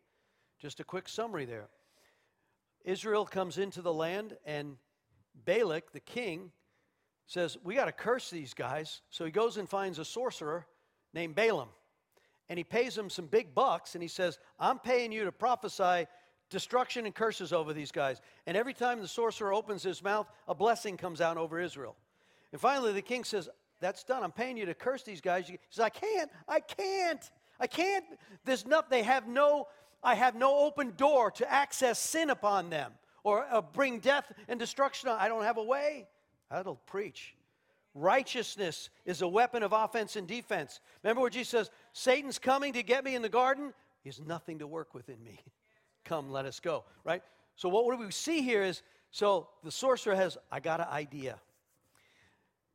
Just 0.60 0.78
a 0.78 0.84
quick 0.84 1.08
summary 1.08 1.44
there. 1.44 1.66
Israel 2.84 3.24
comes 3.24 3.58
into 3.58 3.82
the 3.82 3.92
land, 3.92 4.36
and 4.44 4.76
Balak, 5.44 5.90
the 5.90 5.98
king, 5.98 6.52
says, 7.26 7.58
We 7.64 7.74
got 7.74 7.86
to 7.86 7.92
curse 7.92 8.30
these 8.30 8.54
guys. 8.54 9.00
So 9.10 9.24
he 9.24 9.32
goes 9.32 9.56
and 9.56 9.68
finds 9.68 9.98
a 9.98 10.04
sorcerer 10.04 10.68
named 11.12 11.34
Balaam 11.34 11.70
and 12.48 12.58
he 12.58 12.64
pays 12.64 12.96
him 12.96 13.10
some 13.10 13.26
big 13.26 13.54
bucks 13.54 13.94
and 13.94 14.02
he 14.02 14.08
says, 14.08 14.38
I'm 14.58 14.78
paying 14.78 15.12
you 15.12 15.24
to 15.24 15.32
prophesy 15.32 16.06
destruction 16.50 17.06
and 17.06 17.14
curses 17.14 17.52
over 17.52 17.72
these 17.72 17.90
guys. 17.90 18.20
And 18.46 18.56
every 18.56 18.74
time 18.74 19.00
the 19.00 19.08
sorcerer 19.08 19.52
opens 19.52 19.82
his 19.82 20.02
mouth, 20.02 20.28
a 20.46 20.54
blessing 20.54 20.96
comes 20.96 21.20
out 21.20 21.36
over 21.36 21.60
Israel. 21.60 21.96
And 22.52 22.60
finally, 22.60 22.92
the 22.92 23.02
king 23.02 23.24
says, 23.24 23.48
That's 23.80 24.04
done. 24.04 24.22
I'm 24.22 24.32
paying 24.32 24.56
you 24.56 24.66
to 24.66 24.74
curse 24.74 25.02
these 25.02 25.20
guys. 25.20 25.48
He 25.48 25.58
says, 25.70 25.84
I 25.84 25.88
can't. 25.88 26.30
I 26.48 26.60
can't. 26.60 27.30
I 27.58 27.66
can't. 27.66 28.04
There's 28.44 28.66
nothing. 28.66 28.88
they 28.90 29.02
have 29.02 29.26
no, 29.26 29.66
I 30.02 30.14
have 30.14 30.34
no 30.34 30.56
open 30.58 30.92
door 30.96 31.30
to 31.32 31.52
access 31.52 31.98
sin 31.98 32.30
upon 32.30 32.70
them 32.70 32.92
or 33.24 33.44
uh, 33.50 33.60
bring 33.60 33.98
death 33.98 34.30
and 34.48 34.60
destruction. 34.60 35.08
I 35.08 35.28
don't 35.28 35.42
have 35.42 35.56
a 35.56 35.62
way. 35.62 36.06
That'll 36.50 36.76
preach. 36.86 37.34
Righteousness 37.94 38.90
is 39.06 39.22
a 39.22 39.28
weapon 39.28 39.62
of 39.62 39.72
offense 39.72 40.16
and 40.16 40.28
defense. 40.28 40.80
Remember 41.02 41.22
what 41.22 41.32
Jesus 41.32 41.48
says 41.50 41.70
Satan's 41.98 42.38
coming 42.38 42.74
to 42.74 42.82
get 42.82 43.04
me 43.04 43.14
in 43.14 43.22
the 43.22 43.28
garden? 43.30 43.72
He 44.02 44.10
has 44.10 44.20
nothing 44.20 44.58
to 44.58 44.66
work 44.66 44.92
with 44.92 45.08
in 45.08 45.22
me. 45.24 45.40
Come, 46.04 46.30
let 46.30 46.44
us 46.44 46.60
go, 46.60 46.84
right? 47.04 47.22
So, 47.56 47.70
what 47.70 47.98
we 47.98 48.10
see 48.10 48.42
here 48.42 48.62
is 48.62 48.82
so 49.10 49.48
the 49.64 49.70
sorcerer 49.70 50.14
has, 50.14 50.36
I 50.52 50.60
got 50.60 50.80
an 50.80 50.88
idea. 50.90 51.40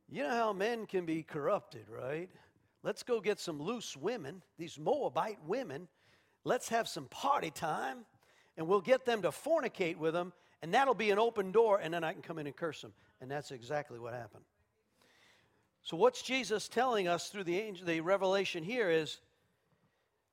You 0.08 0.24
know 0.24 0.30
how 0.30 0.52
men 0.52 0.86
can 0.86 1.06
be 1.06 1.22
corrupted, 1.22 1.86
right? 1.88 2.30
Let's 2.82 3.04
go 3.04 3.20
get 3.20 3.38
some 3.38 3.62
loose 3.62 3.96
women, 3.96 4.42
these 4.58 4.76
Moabite 4.76 5.38
women. 5.46 5.86
Let's 6.42 6.68
have 6.70 6.88
some 6.88 7.06
party 7.06 7.52
time, 7.52 7.98
and 8.56 8.66
we'll 8.66 8.80
get 8.80 9.04
them 9.04 9.22
to 9.22 9.28
fornicate 9.28 9.98
with 9.98 10.14
them, 10.14 10.32
and 10.62 10.74
that'll 10.74 10.94
be 10.94 11.12
an 11.12 11.20
open 11.20 11.52
door, 11.52 11.78
and 11.78 11.94
then 11.94 12.02
I 12.02 12.12
can 12.12 12.22
come 12.22 12.40
in 12.40 12.48
and 12.48 12.56
curse 12.56 12.82
them. 12.82 12.92
And 13.20 13.30
that's 13.30 13.52
exactly 13.52 14.00
what 14.00 14.14
happened. 14.14 14.42
So, 15.82 15.96
what's 15.96 16.22
Jesus 16.22 16.68
telling 16.68 17.08
us 17.08 17.28
through 17.28 17.44
the, 17.44 17.58
angel, 17.58 17.86
the 17.86 18.00
revelation 18.00 18.62
here 18.62 18.88
is 18.88 19.20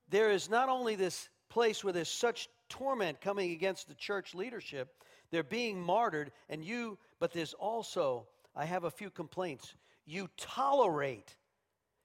there 0.09 0.31
is 0.31 0.49
not 0.49 0.69
only 0.69 0.95
this 0.95 1.29
place 1.49 1.83
where 1.83 1.93
there's 1.93 2.09
such 2.09 2.49
torment 2.69 3.19
coming 3.19 3.51
against 3.51 3.87
the 3.87 3.95
church 3.95 4.35
leadership, 4.35 5.03
they're 5.31 5.43
being 5.43 5.81
martyred, 5.81 6.31
and 6.49 6.63
you, 6.63 6.97
but 7.19 7.33
there's 7.33 7.53
also, 7.53 8.27
I 8.55 8.65
have 8.65 8.83
a 8.83 8.91
few 8.91 9.09
complaints. 9.09 9.73
You 10.05 10.29
tolerate, 10.37 11.35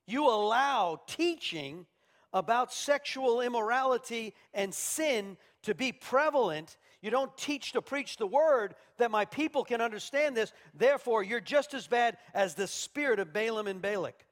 you 0.06 0.26
allow 0.26 1.00
teaching 1.06 1.86
about 2.32 2.72
sexual 2.72 3.40
immorality 3.40 4.34
and 4.52 4.74
sin 4.74 5.36
to 5.62 5.74
be 5.74 5.92
prevalent. 5.92 6.76
You 7.04 7.10
don't 7.10 7.36
teach 7.36 7.72
to 7.72 7.82
preach 7.82 8.16
the 8.16 8.26
word 8.26 8.74
that 8.96 9.10
my 9.10 9.26
people 9.26 9.62
can 9.62 9.82
understand 9.82 10.34
this. 10.34 10.54
Therefore, 10.72 11.22
you're 11.22 11.38
just 11.38 11.74
as 11.74 11.86
bad 11.86 12.16
as 12.32 12.54
the 12.54 12.66
spirit 12.66 13.18
of 13.18 13.30
Balaam 13.30 13.66
and 13.66 13.82
Balak. 13.82 14.24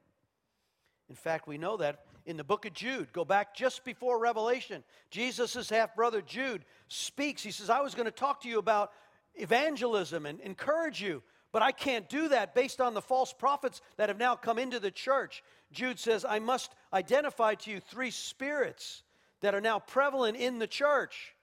In 1.07 1.13
fact, 1.13 1.47
we 1.47 1.59
know 1.59 1.77
that 1.77 1.99
in 2.25 2.35
the 2.35 2.43
book 2.43 2.65
of 2.65 2.73
Jude. 2.73 3.13
Go 3.13 3.25
back 3.25 3.53
just 3.53 3.85
before 3.85 4.17
Revelation. 4.17 4.83
Jesus' 5.11 5.69
half 5.69 5.95
brother 5.95 6.19
Jude 6.19 6.65
speaks. 6.87 7.43
He 7.43 7.51
says, 7.51 7.69
I 7.69 7.81
was 7.81 7.93
going 7.93 8.07
to 8.07 8.11
talk 8.11 8.41
to 8.41 8.49
you 8.49 8.57
about 8.57 8.89
evangelism 9.35 10.25
and 10.25 10.39
encourage 10.39 10.99
you, 10.99 11.21
but 11.51 11.61
I 11.61 11.73
can't 11.73 12.09
do 12.09 12.29
that 12.29 12.55
based 12.55 12.81
on 12.81 12.95
the 12.95 13.03
false 13.03 13.33
prophets 13.33 13.81
that 13.97 14.09
have 14.09 14.17
now 14.17 14.35
come 14.35 14.57
into 14.57 14.79
the 14.79 14.89
church. 14.89 15.43
Jude 15.71 15.99
says, 15.99 16.25
I 16.27 16.39
must 16.39 16.73
identify 16.91 17.53
to 17.53 17.69
you 17.69 17.79
three 17.79 18.09
spirits 18.09 19.03
that 19.41 19.53
are 19.53 19.61
now 19.61 19.77
prevalent 19.77 20.37
in 20.37 20.57
the 20.57 20.65
church. 20.65 21.35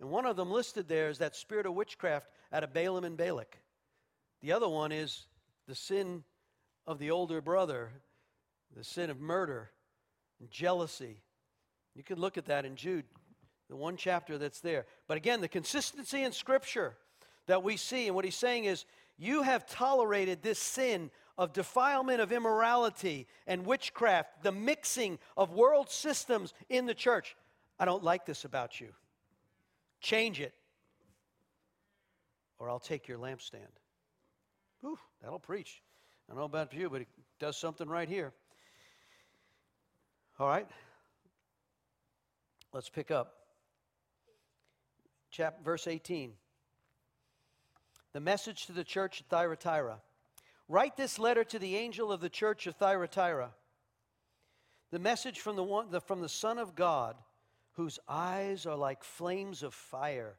And 0.00 0.10
one 0.10 0.26
of 0.26 0.36
them 0.36 0.50
listed 0.50 0.88
there 0.88 1.08
is 1.08 1.18
that 1.18 1.34
spirit 1.34 1.66
of 1.66 1.74
witchcraft 1.74 2.28
out 2.52 2.64
of 2.64 2.72
Balaam 2.72 3.04
and 3.04 3.16
Balak. 3.16 3.58
The 4.40 4.52
other 4.52 4.68
one 4.68 4.92
is 4.92 5.26
the 5.66 5.74
sin 5.74 6.22
of 6.86 6.98
the 6.98 7.10
older 7.10 7.40
brother, 7.40 7.90
the 8.76 8.84
sin 8.84 9.10
of 9.10 9.20
murder 9.20 9.70
and 10.40 10.50
jealousy. 10.50 11.22
You 11.94 12.04
can 12.04 12.18
look 12.18 12.38
at 12.38 12.46
that 12.46 12.64
in 12.64 12.76
Jude, 12.76 13.04
the 13.68 13.76
one 13.76 13.96
chapter 13.96 14.38
that's 14.38 14.60
there. 14.60 14.86
But 15.08 15.16
again, 15.16 15.40
the 15.40 15.48
consistency 15.48 16.22
in 16.22 16.32
Scripture 16.32 16.94
that 17.46 17.62
we 17.64 17.76
see, 17.76 18.06
and 18.06 18.14
what 18.14 18.24
he's 18.24 18.36
saying 18.36 18.64
is, 18.64 18.84
you 19.16 19.42
have 19.42 19.66
tolerated 19.66 20.42
this 20.42 20.60
sin 20.60 21.10
of 21.36 21.52
defilement 21.52 22.20
of 22.20 22.30
immorality 22.30 23.26
and 23.46 23.66
witchcraft, 23.66 24.42
the 24.42 24.52
mixing 24.52 25.18
of 25.36 25.52
world 25.52 25.90
systems 25.90 26.54
in 26.68 26.86
the 26.86 26.94
church. 26.94 27.36
I 27.80 27.84
don't 27.84 28.04
like 28.04 28.26
this 28.26 28.44
about 28.44 28.80
you. 28.80 28.88
Change 30.00 30.40
it, 30.40 30.54
or 32.58 32.70
I'll 32.70 32.78
take 32.78 33.08
your 33.08 33.18
lampstand. 33.18 33.72
Ooh, 34.84 34.98
that'll 35.22 35.38
preach. 35.38 35.82
I 36.28 36.32
don't 36.32 36.40
know 36.40 36.44
about 36.44 36.72
you, 36.72 36.88
but 36.88 37.02
it 37.02 37.08
does 37.40 37.56
something 37.56 37.88
right 37.88 38.08
here. 38.08 38.32
All 40.38 40.46
right? 40.48 40.68
Let's 42.72 42.88
pick 42.88 43.10
up. 43.10 43.34
Chapter, 45.30 45.62
verse 45.64 45.86
18. 45.86 46.32
The 48.12 48.20
message 48.20 48.66
to 48.66 48.72
the 48.72 48.84
church 48.84 49.20
at 49.20 49.28
Thyatira. 49.28 50.00
Write 50.68 50.96
this 50.96 51.18
letter 51.18 51.44
to 51.44 51.58
the 51.58 51.76
angel 51.76 52.12
of 52.12 52.20
the 52.20 52.28
church 52.28 52.66
of 52.66 52.76
Thyatira. 52.76 53.50
The 54.90 54.98
message 54.98 55.40
from 55.40 55.56
the, 55.56 55.62
one, 55.62 55.90
the, 55.90 56.00
from 56.00 56.20
the 56.20 56.28
Son 56.28 56.58
of 56.58 56.74
God, 56.74 57.16
whose 57.78 58.00
eyes 58.08 58.66
are 58.66 58.76
like 58.76 59.04
flames 59.04 59.62
of 59.62 59.72
fire 59.72 60.36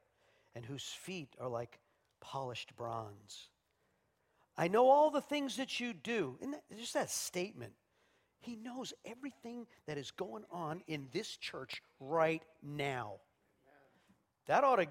and 0.54 0.66
whose 0.66 0.84
feet 0.84 1.30
are 1.40 1.48
like 1.48 1.80
polished 2.20 2.76
bronze. 2.76 3.48
I 4.58 4.68
know 4.68 4.90
all 4.90 5.10
the 5.10 5.22
things 5.22 5.56
that 5.56 5.80
you 5.80 5.94
do. 5.94 6.36
Isn't 6.42 6.52
that, 6.52 6.64
just 6.78 6.94
that 6.96 7.10
statement 7.10 7.72
he 8.42 8.56
knows 8.56 8.94
everything 9.06 9.68
that 9.88 9.98
is 9.98 10.12
going 10.12 10.44
on 10.52 10.82
in 10.88 11.08
this 11.12 11.38
church 11.38 11.82
right 12.00 12.44
now. 12.62 13.16
That 14.48 14.64
ought 14.64 14.78
to 14.78 14.88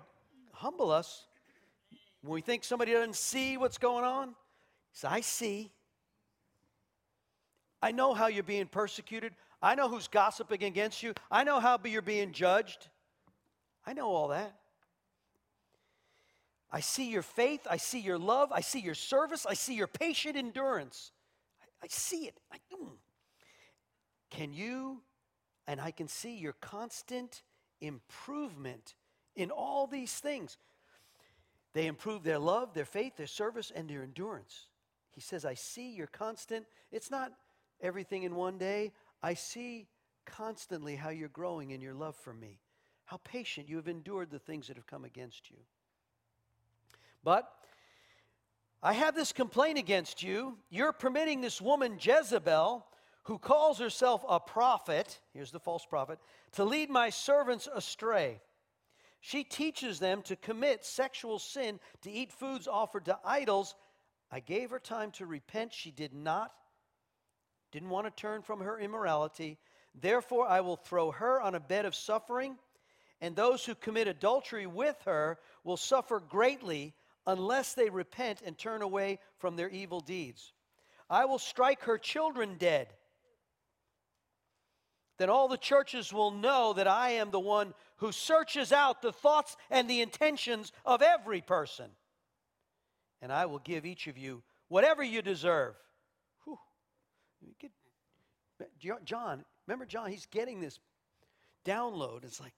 humble 0.53 0.90
us. 0.90 1.26
When 2.22 2.32
we 2.32 2.40
think 2.40 2.64
somebody 2.64 2.92
doesn't 2.92 3.16
see 3.16 3.57
what's 3.57 3.78
going 3.78 4.05
on, 4.05 4.28
he 4.28 4.34
says, 4.92 5.11
I 5.11 5.20
see. 5.20 5.70
I 7.82 7.92
know 7.92 8.12
how 8.12 8.26
you're 8.26 8.42
being 8.42 8.66
persecuted. 8.66 9.34
I 9.61 9.74
know 9.74 9.88
who's 9.88 10.09
gossiping 10.09 10.62
against 10.62 11.02
you. 11.02 11.14
I 11.30 11.44
know 11.44 11.61
how 11.61 11.78
you're 11.84 12.02
being 12.02 12.32
judged. 12.32 12.88
I 13.86 13.92
know 13.92 14.09
all 14.09 14.28
that. 14.28 14.54
I 16.70 16.80
see 16.80 17.11
your 17.11 17.22
faith. 17.22 17.66
I 17.68 17.78
see 17.78 18.00
your 18.00 18.18
love. 18.18 18.52
I 18.52 18.61
see 18.61 18.80
your 18.80 18.94
service. 18.94 19.46
I 19.48 19.54
see 19.54 19.74
your 19.74 19.86
patient 19.86 20.36
endurance. 20.36 21.12
I, 21.61 21.84
I 21.84 21.88
see 21.88 22.26
it. 22.26 22.38
I, 22.52 22.56
mm. 22.74 22.90
Can 24.30 24.52
you, 24.52 25.00
and 25.66 25.80
I 25.80 25.90
can 25.90 26.09
see 26.09 26.36
your 26.36 26.52
constant 26.52 27.42
improvement 27.80 28.94
in 29.34 29.50
all 29.50 29.86
these 29.86 30.12
things. 30.12 30.59
They 31.72 31.86
improve 31.86 32.22
their 32.22 32.38
love, 32.38 32.74
their 32.74 32.84
faith, 32.84 33.16
their 33.16 33.26
service, 33.26 33.72
and 33.74 33.88
their 33.88 34.02
endurance. 34.02 34.66
He 35.11 35.20
says, 35.20 35.44
I 35.44 35.54
see 35.54 35.94
your 35.94 36.06
constant, 36.06 36.66
it's 36.92 37.11
not 37.11 37.32
everything 37.80 38.24
in 38.24 38.34
one 38.34 38.59
day. 38.59 38.92
I 39.23 39.35
see 39.35 39.87
constantly 40.25 40.97
how 40.97 41.11
you're 41.11 41.29
growing 41.29 41.71
in 41.71 41.81
your 41.81 41.95
love 41.95 42.16
for 42.16 42.33
me, 42.33 42.61
how 43.07 43.19
patient 43.25 43.69
you 43.69 43.77
have 43.77 43.89
endured 43.89 44.31
the 44.31 44.39
things 44.39 44.69
that 44.69 44.77
have 44.77 44.87
come 44.87 45.05
against 45.05 45.51
you. 45.51 45.57
But 47.25 47.51
I 48.83 48.93
have 48.93 49.14
this 49.14 49.33
complaint 49.33 49.79
against 49.79 50.23
you. 50.23 50.59
You're 50.71 50.93
permitting 50.93 51.41
this 51.41 51.61
woman, 51.61 51.99
Jezebel, 52.01 52.87
who 53.25 53.39
calls 53.39 53.79
herself 53.79 54.25
a 54.29 54.39
prophet, 54.39 55.21
here's 55.35 55.51
the 55.51 55.61
false 55.61 55.85
prophet, 55.85 56.19
to 56.53 56.64
lead 56.64 56.89
my 56.89 57.11
servants 57.11 57.69
astray. 57.75 58.41
She 59.21 59.43
teaches 59.43 59.99
them 59.99 60.23
to 60.23 60.37
commit 60.37 60.85
sexual 60.85 61.39
sin, 61.39 61.81
to 62.03 62.11
eat 62.11 62.33
foods 62.33 62.69
offered 62.69 63.07
to 63.07 63.19
idols. 63.25 63.75
I 64.31 64.41
gave 64.41 64.71
her 64.71 64.79
time 64.79 65.11
to 65.12 65.27
repent. 65.27 65.75
She 65.75 65.91
did 65.91 66.14
not, 66.14 66.53
didn't 67.73 67.91
want 67.91 68.07
to 68.07 68.21
turn 68.23 68.43
from 68.43 68.61
her 68.61 68.79
immorality. 68.79 69.59
Therefore, 69.95 70.47
I 70.47 70.61
will 70.61 70.77
throw 70.77 71.11
her 71.11 71.41
on 71.41 71.55
a 71.55 71.61
bed 71.61 71.85
of 71.85 71.95
suffering, 71.95 72.57
and 73.21 73.35
those 73.35 73.64
who 73.64 73.75
commit 73.75 74.09
adultery 74.09 74.66
with 74.66 74.97
her 75.05 75.39
will 75.64 75.77
suffer 75.77 76.21
greatly 76.21 76.95
unless 77.27 77.75
they 77.75 77.91
repent 77.91 78.43
and 78.45 78.57
turn 78.57 78.83
away 78.83 79.19
from 79.39 79.57
their 79.57 79.69
evil 79.69 80.01
deeds. 80.01 80.53
I 81.11 81.25
will 81.25 81.39
strike 81.39 81.83
her 81.83 81.99
children 81.99 82.57
dead 82.59 82.89
then 85.19 85.29
all 85.29 85.49
the 85.49 85.59
churches 85.59 86.12
will 86.12 86.31
know 86.31 86.73
that 86.73 86.87
I 86.87 87.11
am 87.11 87.31
the 87.31 87.41
one 87.41 87.75
who 87.97 88.12
searches 88.12 88.73
out 88.73 89.03
the 89.03 89.12
thoughts 89.12 89.57
and 89.69 89.91
the 89.91 90.01
intentions 90.01 90.73
of 90.85 91.03
every 91.03 91.41
person. 91.41 91.91
And 93.21 93.33
I 93.33 93.47
will 93.47 93.59
give 93.59 93.85
each 93.85 94.07
of 94.07 94.16
you 94.16 94.43
whatever 94.69 95.03
you 95.03 95.21
deserve. 95.21 95.75
Whew. 97.41 97.70
John, 99.05 99.45
remember 99.66 99.86
John, 99.86 100.11
he's 100.11 100.26
getting 100.26 100.61
this 100.61 100.78
download. 101.64 102.24
It's 102.24 102.41
like, 102.41 102.53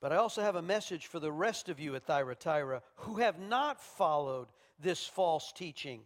But 0.00 0.12
I 0.12 0.16
also 0.16 0.42
have 0.42 0.56
a 0.56 0.62
message 0.62 1.06
for 1.06 1.20
the 1.20 1.30
rest 1.30 1.68
of 1.68 1.78
you 1.78 1.94
at 1.94 2.02
Thyatira 2.02 2.82
who 2.96 3.18
have 3.18 3.38
not 3.38 3.80
followed 3.80 4.48
this 4.80 5.06
false 5.06 5.52
teaching. 5.52 6.02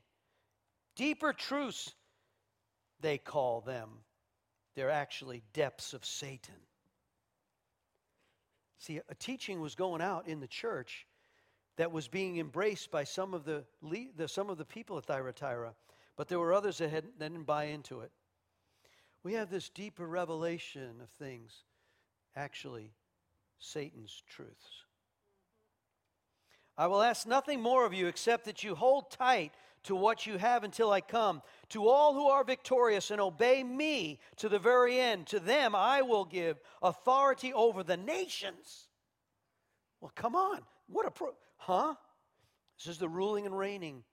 Deeper 0.97 1.33
truths 1.33 1.95
they 3.01 3.17
call 3.17 3.63
them. 3.63 3.89
They're 4.75 4.91
actually 4.91 5.43
depths 5.55 5.95
of 5.95 6.05
Satan. 6.05 6.55
See, 8.79 9.01
a 9.09 9.15
teaching 9.15 9.63
was 9.63 9.75
going 9.75 10.03
out 10.03 10.29
in 10.29 10.41
the 10.41 10.47
church 10.47 11.07
that 11.77 11.93
was 11.93 12.09
being 12.09 12.39
embraced 12.39 12.91
by 12.91 13.05
some 13.05 13.35
of 13.35 13.45
the, 13.45 13.65
the 14.17 14.29
some 14.29 14.51
of 14.51 14.59
the 14.59 14.65
people 14.65 14.99
at 14.99 15.05
Thyatira, 15.05 15.75
but 16.17 16.29
there 16.29 16.39
were 16.39 16.55
others 16.55 16.79
that, 16.79 16.91
had, 16.91 17.05
that 17.19 17.33
didn't 17.33 17.47
buy 17.47 17.65
into 17.65 18.01
it. 18.01 18.11
We 19.23 19.35
have 19.35 19.51
this 19.51 19.69
deeper 19.69 20.07
revelation 20.07 21.01
of 21.03 21.11
things, 21.19 21.65
actually, 22.35 22.93
Satan's 23.59 24.23
truths. 24.27 24.85
I 26.79 26.87
will 26.87 27.03
ask 27.03 27.27
nothing 27.27 27.61
more 27.61 27.87
of 27.87 27.95
you 27.95 28.07
except 28.07 28.45
that 28.45 28.63
you 28.63 28.75
hold 28.75 29.11
tight 29.11 29.53
to 29.85 29.97
what 29.97 30.27
you 30.27 30.37
have 30.37 30.63
until 30.63 30.91
I 30.91 31.01
come. 31.01 31.43
To 31.71 31.89
all 31.89 32.13
who 32.15 32.29
are 32.29 32.45
victorious 32.45 33.11
and 33.11 33.21
obey 33.21 33.63
me 33.63 34.19
to 34.37 34.49
the 34.49 34.59
very 34.59 35.01
end, 35.01 35.27
to 35.29 35.41
them 35.41 35.75
I 35.75 36.03
will 36.03 36.25
give 36.25 36.61
authority 36.83 37.53
over 37.53 37.83
the 37.83 37.97
nations. 37.97 38.89
Well, 40.01 40.13
come 40.15 40.37
on. 40.37 40.61
What 40.89 41.07
a 41.07 41.11
pro. 41.11 41.33
Huh? 41.57 41.95
This 42.79 42.87
is 42.87 42.99
the 42.99 43.09
ruling 43.09 43.47
and 43.47 43.57
reigning. 43.57 44.05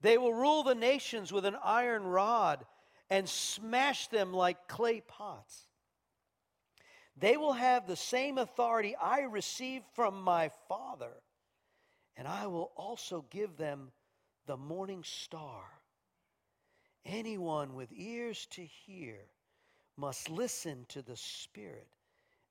They 0.00 0.16
will 0.16 0.32
rule 0.32 0.62
the 0.62 0.74
nations 0.74 1.32
with 1.32 1.44
an 1.44 1.56
iron 1.62 2.04
rod 2.04 2.64
and 3.10 3.28
smash 3.28 4.06
them 4.06 4.32
like 4.32 4.68
clay 4.68 5.02
pots. 5.06 5.66
They 7.16 7.36
will 7.36 7.52
have 7.52 7.86
the 7.86 7.96
same 7.96 8.38
authority 8.38 8.96
I 8.96 9.20
received 9.20 9.84
from 9.94 10.22
my 10.22 10.50
Father, 10.68 11.12
and 12.16 12.26
I 12.26 12.46
will 12.46 12.72
also 12.76 13.26
give 13.30 13.56
them 13.58 13.90
the 14.46 14.56
morning 14.56 15.02
star. 15.04 15.64
Anyone 17.04 17.74
with 17.74 17.92
ears 17.92 18.46
to 18.52 18.64
hear 18.64 19.18
must 19.96 20.30
listen 20.30 20.86
to 20.88 21.02
the 21.02 21.16
Spirit 21.16 21.88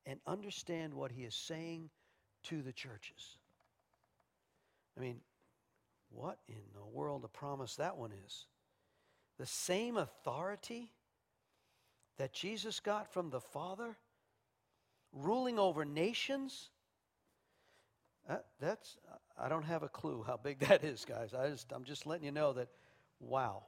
and 0.06 0.20
understand 0.28 0.94
what 0.94 1.12
he 1.12 1.24
is 1.24 1.36
saying 1.36 1.90
to 2.44 2.62
the 2.62 2.74
churches. 2.74 3.39
I 4.98 5.02
mean, 5.02 5.22
what 6.10 6.40
in 6.48 6.62
the 6.74 6.86
world 6.86 7.24
a 7.24 7.28
promise 7.28 7.76
that 7.76 7.98
one 7.98 8.12
is? 8.26 8.46
The 9.38 9.46
same 9.46 9.98
authority 9.98 10.92
that 12.18 12.34
Jesus 12.34 12.80
got 12.80 13.12
from 13.12 13.30
the 13.30 13.40
Father, 13.40 13.98
ruling 15.14 15.58
over 15.58 15.86
nations. 15.86 16.70
That, 18.28 18.46
that's 18.60 18.98
I 19.42 19.48
don't 19.48 19.64
have 19.64 19.84
a 19.84 19.90
clue 19.90 20.24
how 20.28 20.38
big 20.38 20.60
that 20.68 20.84
is, 20.84 21.06
guys. 21.06 21.34
I 21.34 21.50
just 21.50 21.72
I'm 21.72 21.84
just 21.84 22.06
letting 22.06 22.26
you 22.26 22.32
know 22.32 22.54
that, 22.54 22.68
wow. 23.20 23.64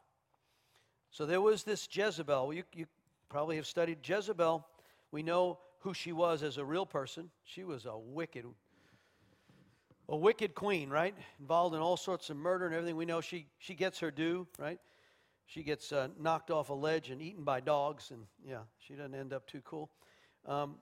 So 1.12 1.26
there 1.26 1.42
was 1.42 1.64
this 1.64 1.88
Jezebel. 1.92 2.54
You, 2.54 2.64
you 2.74 2.86
probably 3.30 3.56
have 3.56 3.68
studied 3.68 3.98
Jezebel. 4.08 4.66
We 5.12 5.24
know 5.24 5.60
who 5.80 5.94
she 5.94 6.12
was 6.12 6.44
as 6.44 6.58
a 6.58 6.66
real 6.66 6.86
person. 6.86 7.30
She 7.44 7.64
was 7.64 7.86
a 7.86 7.98
wicked, 7.98 8.46
a 10.10 10.16
wicked 10.16 10.56
queen, 10.56 10.90
right? 10.90 11.16
Involved 11.40 11.76
in 11.76 11.82
all 11.82 11.98
sorts 11.98 12.30
of 12.30 12.38
murder 12.38 12.66
and 12.66 12.76
everything. 12.76 12.96
We 12.96 13.06
know 13.06 13.22
she, 13.22 13.48
she 13.60 13.76
gets 13.76 14.00
her 14.00 14.12
due, 14.12 14.48
right? 14.58 14.80
She 15.46 15.64
gets 15.64 15.92
uh, 15.92 16.10
knocked 16.20 16.52
off 16.52 16.70
a 16.70 16.74
ledge 16.74 17.10
and 17.10 17.22
eaten 17.22 17.44
by 17.44 17.60
dogs, 17.60 18.12
and 18.12 18.26
yeah, 18.46 18.62
she 18.80 18.94
doesn't 18.94 19.16
end 19.16 19.34
up 19.34 19.48
too 19.48 19.62
cool. 19.66 19.90
Um, 20.46 20.76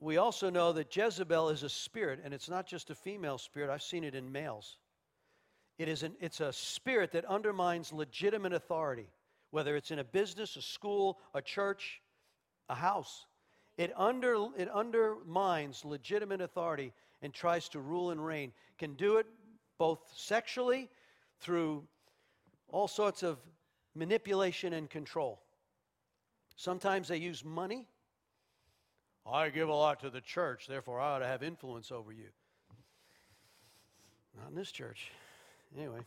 we 0.00 0.16
also 0.16 0.50
know 0.50 0.72
that 0.72 0.94
Jezebel 0.94 1.48
is 1.48 1.62
a 1.62 1.68
spirit, 1.68 2.20
and 2.24 2.32
it's 2.32 2.48
not 2.48 2.66
just 2.66 2.90
a 2.90 2.94
female 2.94 3.38
spirit. 3.38 3.70
I've 3.70 3.82
seen 3.82 4.04
it 4.04 4.14
in 4.14 4.30
males. 4.30 4.78
It 5.78 5.88
is 5.88 6.02
an, 6.02 6.14
it's 6.20 6.40
a 6.40 6.52
spirit 6.52 7.12
that 7.12 7.24
undermines 7.24 7.92
legitimate 7.92 8.52
authority, 8.52 9.08
whether 9.50 9.76
it's 9.76 9.90
in 9.90 9.98
a 9.98 10.04
business, 10.04 10.56
a 10.56 10.62
school, 10.62 11.18
a 11.34 11.42
church, 11.42 12.00
a 12.68 12.74
house. 12.74 13.26
It, 13.76 13.92
under, 13.96 14.48
it 14.56 14.68
undermines 14.68 15.84
legitimate 15.84 16.40
authority 16.40 16.92
and 17.22 17.32
tries 17.32 17.68
to 17.70 17.80
rule 17.80 18.10
and 18.10 18.24
reign. 18.24 18.52
Can 18.78 18.94
do 18.94 19.16
it 19.16 19.26
both 19.78 20.00
sexually 20.14 20.88
through 21.40 21.84
all 22.68 22.88
sorts 22.88 23.22
of 23.22 23.38
manipulation 23.94 24.72
and 24.72 24.88
control. 24.90 25.40
Sometimes 26.56 27.08
they 27.08 27.16
use 27.16 27.44
money. 27.44 27.86
I 29.26 29.50
give 29.50 29.68
a 29.68 29.74
lot 29.74 30.00
to 30.00 30.10
the 30.10 30.20
church, 30.20 30.66
therefore 30.66 31.00
I 31.00 31.16
ought 31.16 31.18
to 31.18 31.26
have 31.26 31.42
influence 31.42 31.92
over 31.92 32.12
you. 32.12 32.28
Not 34.36 34.50
in 34.50 34.54
this 34.54 34.72
church. 34.72 35.10
Anyway, 35.76 36.00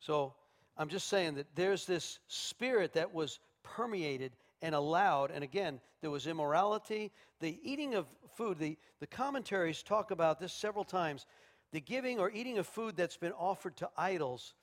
so 0.00 0.34
I'm 0.78 0.88
just 0.88 1.08
saying 1.08 1.34
that 1.34 1.46
there's 1.54 1.84
this 1.84 2.18
spirit 2.28 2.94
that 2.94 3.12
was 3.12 3.40
permeated 3.62 4.32
and 4.62 4.74
allowed. 4.74 5.30
And 5.30 5.44
again, 5.44 5.80
there 6.00 6.10
was 6.10 6.26
immorality. 6.26 7.12
The 7.40 7.58
eating 7.62 7.94
of 7.94 8.06
food, 8.36 8.58
the, 8.58 8.76
the 9.00 9.06
commentaries 9.06 9.82
talk 9.82 10.10
about 10.10 10.40
this 10.40 10.52
several 10.52 10.84
times. 10.84 11.26
The 11.72 11.80
giving 11.80 12.18
or 12.18 12.30
eating 12.30 12.58
of 12.58 12.66
food 12.66 12.96
that's 12.96 13.16
been 13.16 13.32
offered 13.32 13.76
to 13.78 13.90
idols 13.96 14.54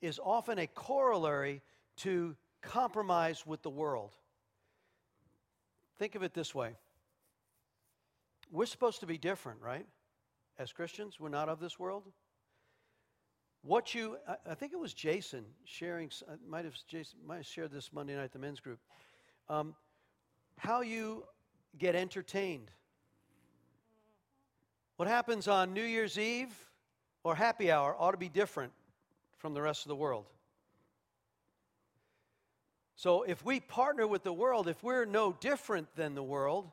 is 0.00 0.18
often 0.22 0.58
a 0.58 0.66
corollary 0.66 1.62
to 1.98 2.36
compromise 2.60 3.46
with 3.46 3.62
the 3.62 3.70
world. 3.70 4.16
Think 5.98 6.14
of 6.14 6.22
it 6.22 6.34
this 6.34 6.54
way 6.54 6.74
we're 8.50 8.66
supposed 8.66 9.00
to 9.00 9.06
be 9.06 9.16
different, 9.16 9.60
right? 9.62 9.86
As 10.58 10.72
Christians, 10.72 11.18
we're 11.18 11.30
not 11.30 11.48
of 11.48 11.58
this 11.58 11.78
world. 11.78 12.04
What 13.62 13.94
you, 13.94 14.18
I 14.48 14.54
think 14.54 14.72
it 14.72 14.78
was 14.78 14.92
Jason 14.92 15.44
sharing, 15.64 16.10
uh, 16.28 16.32
might 16.46 16.64
have 16.64 16.74
Jason 16.88 17.20
might 17.26 17.36
have 17.36 17.46
shared 17.46 17.70
this 17.70 17.92
Monday 17.92 18.14
night 18.14 18.24
at 18.24 18.32
the 18.32 18.38
men's 18.38 18.60
group. 18.60 18.80
Um, 19.52 19.74
how 20.56 20.80
you 20.80 21.24
get 21.76 21.94
entertained. 21.94 22.70
What 24.96 25.08
happens 25.08 25.46
on 25.46 25.74
New 25.74 25.84
Year's 25.84 26.18
Eve 26.18 26.48
or 27.22 27.34
happy 27.34 27.70
hour 27.70 27.94
ought 27.98 28.12
to 28.12 28.16
be 28.16 28.30
different 28.30 28.72
from 29.36 29.52
the 29.52 29.60
rest 29.60 29.84
of 29.84 29.90
the 29.90 29.96
world. 29.96 30.24
So 32.96 33.24
if 33.24 33.44
we 33.44 33.60
partner 33.60 34.06
with 34.06 34.22
the 34.22 34.32
world, 34.32 34.68
if 34.68 34.82
we're 34.82 35.04
no 35.04 35.36
different 35.38 35.94
than 35.96 36.14
the 36.14 36.22
world, 36.22 36.70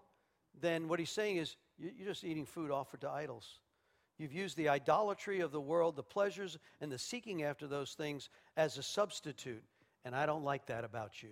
then 0.61 0.87
what 0.87 0.99
he's 0.99 1.09
saying 1.09 1.35
is 1.35 1.57
you're 1.77 2.07
just 2.07 2.23
eating 2.23 2.45
food 2.45 2.71
offered 2.71 3.01
to 3.01 3.09
idols. 3.09 3.59
You've 4.17 4.31
used 4.31 4.55
the 4.55 4.69
idolatry 4.69 5.41
of 5.41 5.51
the 5.51 5.59
world, 5.59 5.97
the 5.97 6.03
pleasures, 6.03 6.57
and 6.79 6.89
the 6.89 6.97
seeking 6.97 7.43
after 7.43 7.67
those 7.67 7.93
things 7.93 8.29
as 8.55 8.77
a 8.77 8.83
substitute. 8.83 9.63
And 10.05 10.15
I 10.15 10.25
don't 10.25 10.45
like 10.45 10.67
that 10.67 10.85
about 10.85 11.21
you. 11.21 11.31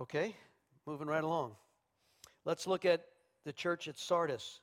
Okay, 0.00 0.34
moving 0.86 1.08
right 1.08 1.22
along. 1.22 1.52
Let's 2.46 2.66
look 2.66 2.86
at 2.86 3.04
the 3.44 3.52
church 3.52 3.86
at 3.86 3.98
Sardis. 3.98 4.60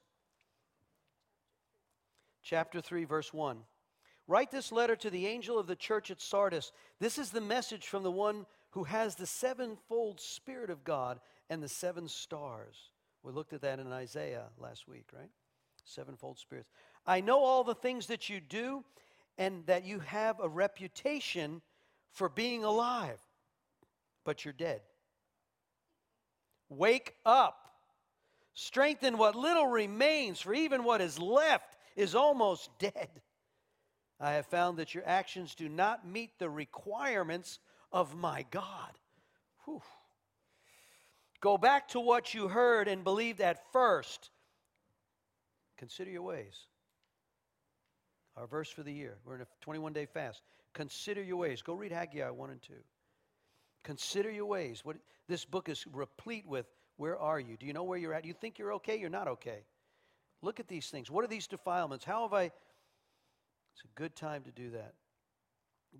Chapter 2.41 2.81
3, 2.81 3.05
verse 3.05 3.31
1. 3.31 3.59
Write 4.27 4.49
this 4.49 4.71
letter 4.71 4.95
to 4.95 5.11
the 5.11 5.27
angel 5.27 5.59
of 5.59 5.67
the 5.67 5.75
church 5.75 6.09
at 6.09 6.21
Sardis. 6.21 6.71
This 6.99 7.19
is 7.19 7.29
the 7.29 7.41
message 7.41 7.87
from 7.87 8.01
the 8.01 8.11
one 8.11 8.47
who 8.71 8.85
has 8.85 9.15
the 9.15 9.27
sevenfold 9.27 10.19
Spirit 10.19 10.71
of 10.71 10.83
God 10.83 11.19
and 11.51 11.61
the 11.61 11.69
seven 11.69 12.07
stars. 12.07 12.89
We 13.21 13.31
looked 13.31 13.53
at 13.53 13.61
that 13.61 13.79
in 13.79 13.91
Isaiah 13.91 14.45
last 14.57 14.87
week, 14.87 15.05
right? 15.15 15.29
Sevenfold 15.85 16.39
spirits. 16.39 16.69
I 17.05 17.21
know 17.21 17.39
all 17.39 17.63
the 17.63 17.75
things 17.75 18.07
that 18.07 18.27
you 18.27 18.41
do 18.41 18.83
and 19.37 19.65
that 19.67 19.85
you 19.85 19.99
have 19.99 20.39
a 20.39 20.49
reputation 20.49 21.61
for 22.11 22.27
being 22.27 22.63
alive, 22.63 23.21
but 24.25 24.43
you're 24.43 24.53
dead. 24.53 24.81
Wake 26.69 27.13
up. 27.25 27.71
Strengthen 28.53 29.17
what 29.17 29.35
little 29.35 29.67
remains, 29.67 30.41
for 30.41 30.53
even 30.53 30.83
what 30.83 31.01
is 31.01 31.19
left 31.19 31.77
is 31.95 32.15
almost 32.15 32.69
dead. 32.79 33.09
I 34.19 34.33
have 34.33 34.47
found 34.47 34.77
that 34.79 34.95
your 34.95 35.07
actions 35.07 35.53
do 35.53 35.69
not 35.69 36.07
meet 36.07 36.39
the 36.39 36.49
requirements 36.49 37.59
of 37.91 38.15
my 38.15 38.45
God. 38.49 38.91
Whew. 39.65 39.81
Go 41.39 41.57
back 41.57 41.89
to 41.89 41.99
what 41.99 42.33
you 42.33 42.47
heard 42.47 42.87
and 42.87 43.03
believed 43.03 43.41
at 43.41 43.71
first. 43.71 44.31
Consider 45.77 46.09
your 46.09 46.23
ways. 46.23 46.65
Our 48.35 48.47
verse 48.47 48.69
for 48.69 48.83
the 48.83 48.93
year. 48.93 49.17
We're 49.23 49.35
in 49.35 49.41
a 49.41 49.47
21 49.61 49.93
day 49.93 50.07
fast. 50.07 50.41
Consider 50.73 51.21
your 51.23 51.37
ways. 51.37 51.61
Go 51.61 51.73
read 51.73 51.91
Haggai 51.91 52.29
1 52.29 52.49
and 52.49 52.61
2. 52.61 52.73
Consider 53.83 54.31
your 54.31 54.45
ways. 54.45 54.81
What 54.83 54.97
this 55.27 55.45
book 55.45 55.69
is 55.69 55.85
replete 55.91 56.45
with. 56.47 56.65
Where 56.97 57.17
are 57.17 57.39
you? 57.39 57.57
Do 57.57 57.65
you 57.65 57.73
know 57.73 57.83
where 57.83 57.97
you're 57.97 58.13
at? 58.13 58.25
You 58.25 58.33
think 58.33 58.57
you're 58.57 58.73
okay? 58.73 58.97
You're 58.99 59.09
not 59.09 59.27
okay. 59.27 59.65
Look 60.41 60.59
at 60.59 60.67
these 60.67 60.87
things. 60.89 61.11
What 61.11 61.23
are 61.23 61.27
these 61.27 61.47
defilements? 61.47 62.03
How 62.05 62.23
have 62.23 62.33
I? 62.33 62.43
It's 62.43 63.83
a 63.83 63.99
good 63.99 64.15
time 64.15 64.43
to 64.43 64.51
do 64.51 64.71
that. 64.71 64.93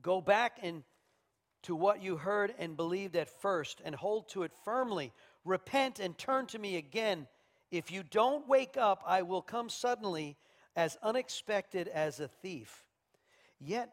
Go 0.01 0.21
back 0.21 0.57
and 0.63 0.84
to 1.63 1.75
what 1.75 2.01
you 2.01 2.17
heard 2.17 2.53
and 2.57 2.78
believed 2.78 3.15
at 3.15 3.30
first 3.41 3.82
and 3.84 3.93
hold 3.93 4.30
to 4.30 4.43
it 4.43 4.51
firmly. 4.63 5.11
Repent 5.45 5.99
and 5.99 6.17
turn 6.17 6.45
to 6.47 6.59
me 6.59 6.78
again. 6.78 7.28
If 7.71 7.91
you 7.91 8.03
don't 8.03 8.47
wake 8.47 8.78
up, 8.78 9.03
I 9.05 9.23
will 9.23 9.41
come 9.41 9.69
suddenly 9.69 10.38
as 10.75 10.97
unexpected 11.03 11.88
as 11.88 12.19
a 12.19 12.28
thief. 12.28 12.86
Yet 13.59 13.91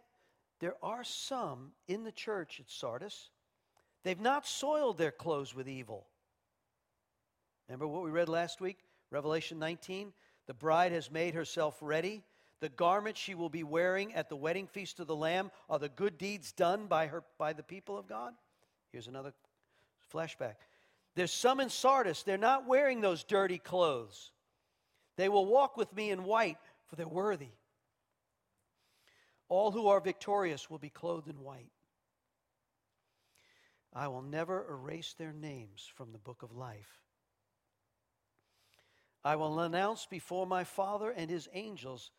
there 0.60 0.76
are 0.82 1.04
some 1.04 1.72
in 1.88 2.04
the 2.04 2.12
church 2.12 2.60
at 2.60 2.70
Sardis. 2.70 3.30
They've 4.04 4.20
not 4.20 4.46
soiled 4.46 4.98
their 4.98 5.10
clothes 5.10 5.54
with 5.54 5.68
evil. 5.68 6.06
Remember 7.68 7.86
what 7.86 8.04
we 8.04 8.10
read 8.10 8.28
last 8.28 8.60
week? 8.60 8.78
Revelation 9.10 9.58
19. 9.58 10.12
The 10.46 10.54
bride 10.54 10.92
has 10.92 11.10
made 11.10 11.34
herself 11.34 11.76
ready. 11.80 12.22
The 12.60 12.68
garments 12.68 13.20
she 13.20 13.34
will 13.34 13.48
be 13.48 13.64
wearing 13.64 14.14
at 14.14 14.28
the 14.28 14.36
wedding 14.36 14.66
feast 14.66 15.00
of 15.00 15.06
the 15.06 15.16
Lamb 15.16 15.50
are 15.68 15.78
the 15.78 15.88
good 15.88 16.18
deeds 16.18 16.52
done 16.52 16.86
by 16.86 17.06
her 17.06 17.24
by 17.38 17.54
the 17.54 17.62
people 17.62 17.98
of 17.98 18.06
God. 18.06 18.34
Here's 18.92 19.08
another 19.08 19.32
flashback. 20.12 20.54
There's 21.14 21.32
some 21.32 21.60
in 21.60 21.70
Sardis, 21.70 22.22
they're 22.22 22.36
not 22.36 22.66
wearing 22.66 23.00
those 23.00 23.24
dirty 23.24 23.58
clothes. 23.58 24.32
They 25.16 25.28
will 25.28 25.46
walk 25.46 25.76
with 25.76 25.94
me 25.94 26.10
in 26.10 26.24
white, 26.24 26.58
for 26.86 26.96
they're 26.96 27.06
worthy. 27.06 27.52
All 29.48 29.70
who 29.70 29.88
are 29.88 30.00
victorious 30.00 30.68
will 30.68 30.78
be 30.78 30.90
clothed 30.90 31.28
in 31.28 31.40
white. 31.40 31.70
I 33.94 34.08
will 34.08 34.22
never 34.22 34.66
erase 34.68 35.14
their 35.16 35.32
names 35.32 35.90
from 35.94 36.12
the 36.12 36.18
book 36.18 36.42
of 36.42 36.56
life. 36.56 36.98
I 39.24 39.36
will 39.36 39.60
announce 39.60 40.06
before 40.06 40.46
my 40.46 40.64
Father 40.64 41.10
and 41.10 41.30
his 41.30 41.48
angels 41.54 42.10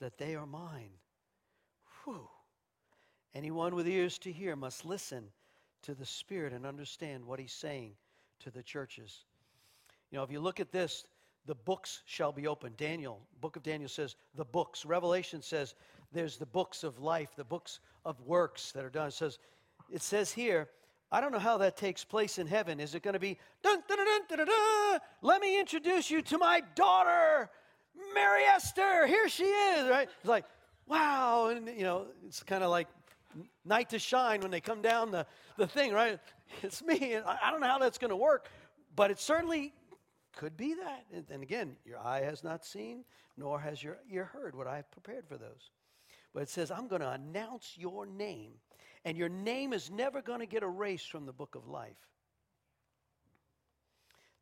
that 0.00 0.18
they 0.18 0.34
are 0.34 0.46
mine. 0.46 0.90
Whew. 2.04 2.28
Anyone 3.34 3.74
with 3.74 3.86
ears 3.86 4.18
to 4.18 4.32
hear 4.32 4.56
must 4.56 4.84
listen 4.84 5.24
to 5.82 5.94
the 5.94 6.04
Spirit 6.04 6.52
and 6.52 6.66
understand 6.66 7.24
what 7.24 7.38
he's 7.38 7.52
saying 7.52 7.92
to 8.40 8.50
the 8.50 8.62
churches. 8.62 9.24
You 10.10 10.18
know, 10.18 10.24
if 10.24 10.32
you 10.32 10.40
look 10.40 10.60
at 10.60 10.72
this, 10.72 11.04
the 11.46 11.54
books 11.54 12.02
shall 12.04 12.32
be 12.32 12.46
opened. 12.46 12.76
Daniel, 12.76 13.20
book 13.40 13.56
of 13.56 13.62
Daniel 13.62 13.88
says 13.88 14.16
the 14.34 14.44
books. 14.44 14.84
Revelation 14.84 15.40
says 15.40 15.74
there's 16.12 16.36
the 16.36 16.46
books 16.46 16.82
of 16.82 16.98
life, 16.98 17.30
the 17.36 17.44
books 17.44 17.80
of 18.04 18.20
works 18.22 18.72
that 18.72 18.84
are 18.84 18.90
done. 18.90 19.08
It 19.08 19.14
says, 19.14 19.38
it 19.90 20.02
says 20.02 20.32
here, 20.32 20.68
I 21.12 21.20
don't 21.20 21.32
know 21.32 21.38
how 21.38 21.58
that 21.58 21.76
takes 21.76 22.04
place 22.04 22.38
in 22.38 22.46
heaven. 22.46 22.78
Is 22.78 22.94
it 22.94 23.02
going 23.02 23.14
to 23.14 23.20
be, 23.20 23.36
dun, 23.62 23.82
dun, 23.88 23.98
dun, 24.28 24.98
let 25.22 25.40
me 25.40 25.58
introduce 25.58 26.10
you 26.10 26.22
to 26.22 26.38
my 26.38 26.62
daughter, 26.74 27.50
Mary 28.14 28.44
Esther. 28.44 29.06
Here 29.06 29.28
she 29.28 29.44
is, 29.44 29.88
right? 29.88 30.08
It's 30.20 30.28
like, 30.28 30.44
wow. 30.86 31.48
And, 31.48 31.66
you 31.68 31.82
know, 31.82 32.06
it's 32.26 32.42
kind 32.42 32.62
of 32.62 32.70
like 32.70 32.86
night 33.64 33.90
to 33.90 33.98
shine 33.98 34.40
when 34.40 34.50
they 34.50 34.60
come 34.60 34.82
down 34.82 35.10
the, 35.10 35.26
the 35.56 35.66
thing, 35.66 35.92
right? 35.92 36.18
It's 36.62 36.82
me. 36.82 37.16
I 37.16 37.50
don't 37.50 37.60
know 37.60 37.66
how 37.66 37.78
that's 37.78 37.98
going 37.98 38.10
to 38.10 38.16
work, 38.16 38.48
but 38.94 39.10
it 39.10 39.18
certainly 39.18 39.72
could 40.36 40.56
be 40.56 40.74
that. 40.74 41.04
And 41.30 41.42
again, 41.42 41.76
your 41.84 41.98
eye 41.98 42.22
has 42.22 42.44
not 42.44 42.64
seen, 42.64 43.04
nor 43.36 43.58
has 43.60 43.82
your 43.82 43.98
ear 44.10 44.24
heard 44.24 44.54
what 44.54 44.66
I 44.66 44.76
have 44.76 44.90
prepared 44.90 45.26
for 45.26 45.36
those. 45.36 45.70
But 46.32 46.44
it 46.44 46.48
says, 46.48 46.70
I'm 46.70 46.86
going 46.86 47.02
to 47.02 47.10
announce 47.10 47.74
your 47.76 48.06
name, 48.06 48.52
and 49.04 49.16
your 49.16 49.28
name 49.28 49.72
is 49.72 49.90
never 49.90 50.22
going 50.22 50.40
to 50.40 50.46
get 50.46 50.62
erased 50.62 51.10
from 51.10 51.26
the 51.26 51.32
book 51.32 51.54
of 51.54 51.68
life. 51.68 51.96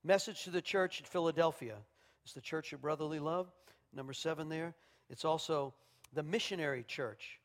Message 0.04 0.44
to 0.44 0.50
the 0.50 0.62
church 0.62 1.00
at 1.00 1.06
Philadelphia. 1.06 1.76
It's 2.24 2.32
the 2.32 2.40
church 2.40 2.72
of 2.72 2.80
brotherly 2.80 3.18
love, 3.18 3.50
number 3.94 4.12
seven 4.12 4.48
there. 4.48 4.74
It's 5.11 5.24
also 5.24 5.74
the 6.12 6.22
missionary 6.22 6.84
church. 6.86 7.40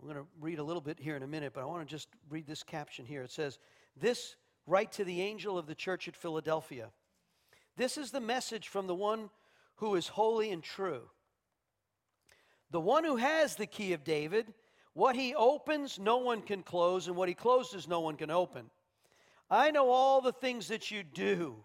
I'm 0.00 0.08
going 0.08 0.20
to 0.20 0.28
read 0.40 0.58
a 0.58 0.64
little 0.64 0.82
bit 0.82 0.98
here 0.98 1.16
in 1.16 1.22
a 1.22 1.28
minute, 1.28 1.52
but 1.54 1.62
I 1.62 1.64
want 1.64 1.86
to 1.86 1.90
just 1.90 2.08
read 2.28 2.46
this 2.46 2.62
caption 2.62 3.06
here. 3.06 3.22
It 3.22 3.30
says, 3.30 3.58
This 3.96 4.36
write 4.66 4.92
to 4.92 5.04
the 5.04 5.20
angel 5.20 5.58
of 5.58 5.66
the 5.66 5.74
church 5.74 6.08
at 6.08 6.16
Philadelphia. 6.16 6.88
This 7.76 7.96
is 7.96 8.10
the 8.10 8.20
message 8.20 8.68
from 8.68 8.86
the 8.86 8.94
one 8.94 9.30
who 9.76 9.94
is 9.94 10.08
holy 10.08 10.50
and 10.50 10.62
true. 10.62 11.02
The 12.70 12.80
one 12.80 13.04
who 13.04 13.16
has 13.16 13.56
the 13.56 13.66
key 13.66 13.92
of 13.92 14.02
David, 14.02 14.52
what 14.94 15.16
he 15.16 15.34
opens, 15.34 15.98
no 15.98 16.18
one 16.18 16.42
can 16.42 16.62
close, 16.62 17.06
and 17.06 17.16
what 17.16 17.28
he 17.28 17.34
closes, 17.34 17.88
no 17.88 18.00
one 18.00 18.16
can 18.16 18.30
open. 18.30 18.70
I 19.50 19.70
know 19.70 19.90
all 19.90 20.20
the 20.20 20.32
things 20.32 20.68
that 20.68 20.90
you 20.90 21.02
do. 21.02 21.56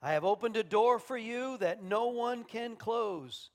I 0.00 0.12
have 0.12 0.24
opened 0.24 0.56
a 0.56 0.64
door 0.64 0.98
for 0.98 1.16
you 1.16 1.56
that 1.58 1.82
no 1.82 2.08
one 2.08 2.44
can 2.44 2.76
close. 2.76 3.50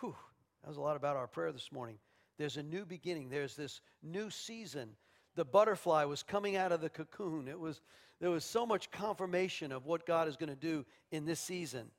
Whew, 0.00 0.16
that 0.62 0.68
was 0.68 0.78
a 0.78 0.82
lot 0.82 0.96
about 0.96 1.16
our 1.16 1.26
prayer 1.26 1.52
this 1.52 1.72
morning. 1.72 1.98
There's 2.38 2.56
a 2.56 2.62
new 2.62 2.86
beginning, 2.86 3.28
there's 3.28 3.54
this 3.54 3.80
new 4.02 4.30
season 4.30 4.96
the 5.36 5.44
butterfly 5.44 6.04
was 6.04 6.22
coming 6.22 6.56
out 6.56 6.72
of 6.72 6.80
the 6.80 6.90
cocoon. 6.90 7.48
It 7.48 7.58
was, 7.58 7.80
there 8.20 8.30
was 8.30 8.44
so 8.44 8.66
much 8.66 8.90
confirmation 8.90 9.72
of 9.72 9.86
what 9.86 10.06
God 10.06 10.28
is 10.28 10.36
going 10.36 10.50
to 10.50 10.56
do 10.56 10.84
in 11.10 11.24
this 11.24 11.40
season. 11.40 11.90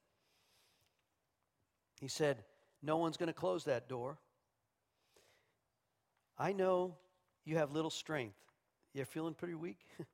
He 1.99 2.07
said, 2.07 2.43
No 2.81 2.97
one's 2.97 3.17
going 3.17 3.27
to 3.27 3.33
close 3.33 3.63
that 3.65 3.87
door. 3.87 4.17
I 6.41 6.53
know 6.53 6.95
you 7.45 7.57
have 7.57 7.71
little 7.71 7.89
strength. 7.89 8.37
You're 8.93 9.05
feeling 9.05 9.33
pretty 9.33 9.55
weak? 9.55 9.79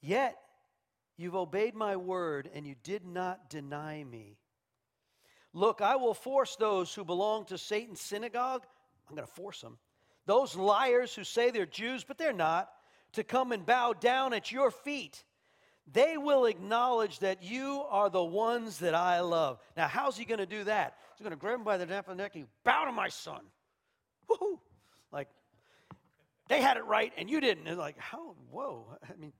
Yet 0.00 0.36
you've 1.16 1.34
obeyed 1.34 1.74
my 1.74 1.96
word 1.96 2.50
and 2.54 2.66
you 2.66 2.74
did 2.82 3.06
not 3.06 3.48
deny 3.48 4.04
me. 4.04 4.36
Look, 5.52 5.80
I 5.80 5.96
will 5.96 6.14
force 6.14 6.56
those 6.56 6.94
who 6.94 7.04
belong 7.04 7.46
to 7.46 7.58
Satan's 7.58 8.00
synagogue, 8.00 8.64
I'm 9.08 9.16
going 9.16 9.26
to 9.26 9.32
force 9.32 9.60
them 9.60 9.78
those 10.26 10.56
liars 10.56 11.14
who 11.14 11.24
say 11.24 11.50
they're 11.50 11.66
Jews, 11.66 12.04
but 12.04 12.18
they're 12.18 12.32
not, 12.32 12.68
to 13.12 13.24
come 13.24 13.52
and 13.52 13.64
bow 13.64 13.94
down 13.94 14.34
at 14.34 14.52
your 14.52 14.70
feet. 14.70 15.24
They 15.90 16.18
will 16.18 16.46
acknowledge 16.46 17.20
that 17.20 17.44
you 17.44 17.84
are 17.88 18.10
the 18.10 18.24
ones 18.24 18.78
that 18.80 18.94
I 18.94 19.20
love. 19.20 19.60
Now, 19.76 19.86
how's 19.86 20.16
he 20.16 20.24
going 20.24 20.40
to 20.40 20.46
do 20.46 20.64
that? 20.64 20.96
He's 21.16 21.22
going 21.22 21.30
to 21.30 21.36
grab 21.36 21.60
him 21.60 21.64
by 21.64 21.76
the 21.76 21.86
nape 21.86 22.00
of 22.00 22.16
the 22.16 22.22
neck 22.22 22.34
and 22.34 22.46
bow 22.64 22.86
to 22.86 22.92
my 22.92 23.08
son. 23.08 23.40
Woohoo! 24.28 24.58
Like, 25.12 25.28
they 26.48 26.60
had 26.60 26.76
it 26.76 26.84
right 26.84 27.12
and 27.16 27.28
you 27.28 27.40
didn't. 27.40 27.66
It's 27.66 27.78
like, 27.78 27.98
how? 27.98 28.34
Whoa. 28.50 28.86
I 29.10 29.16
mean, 29.16 29.32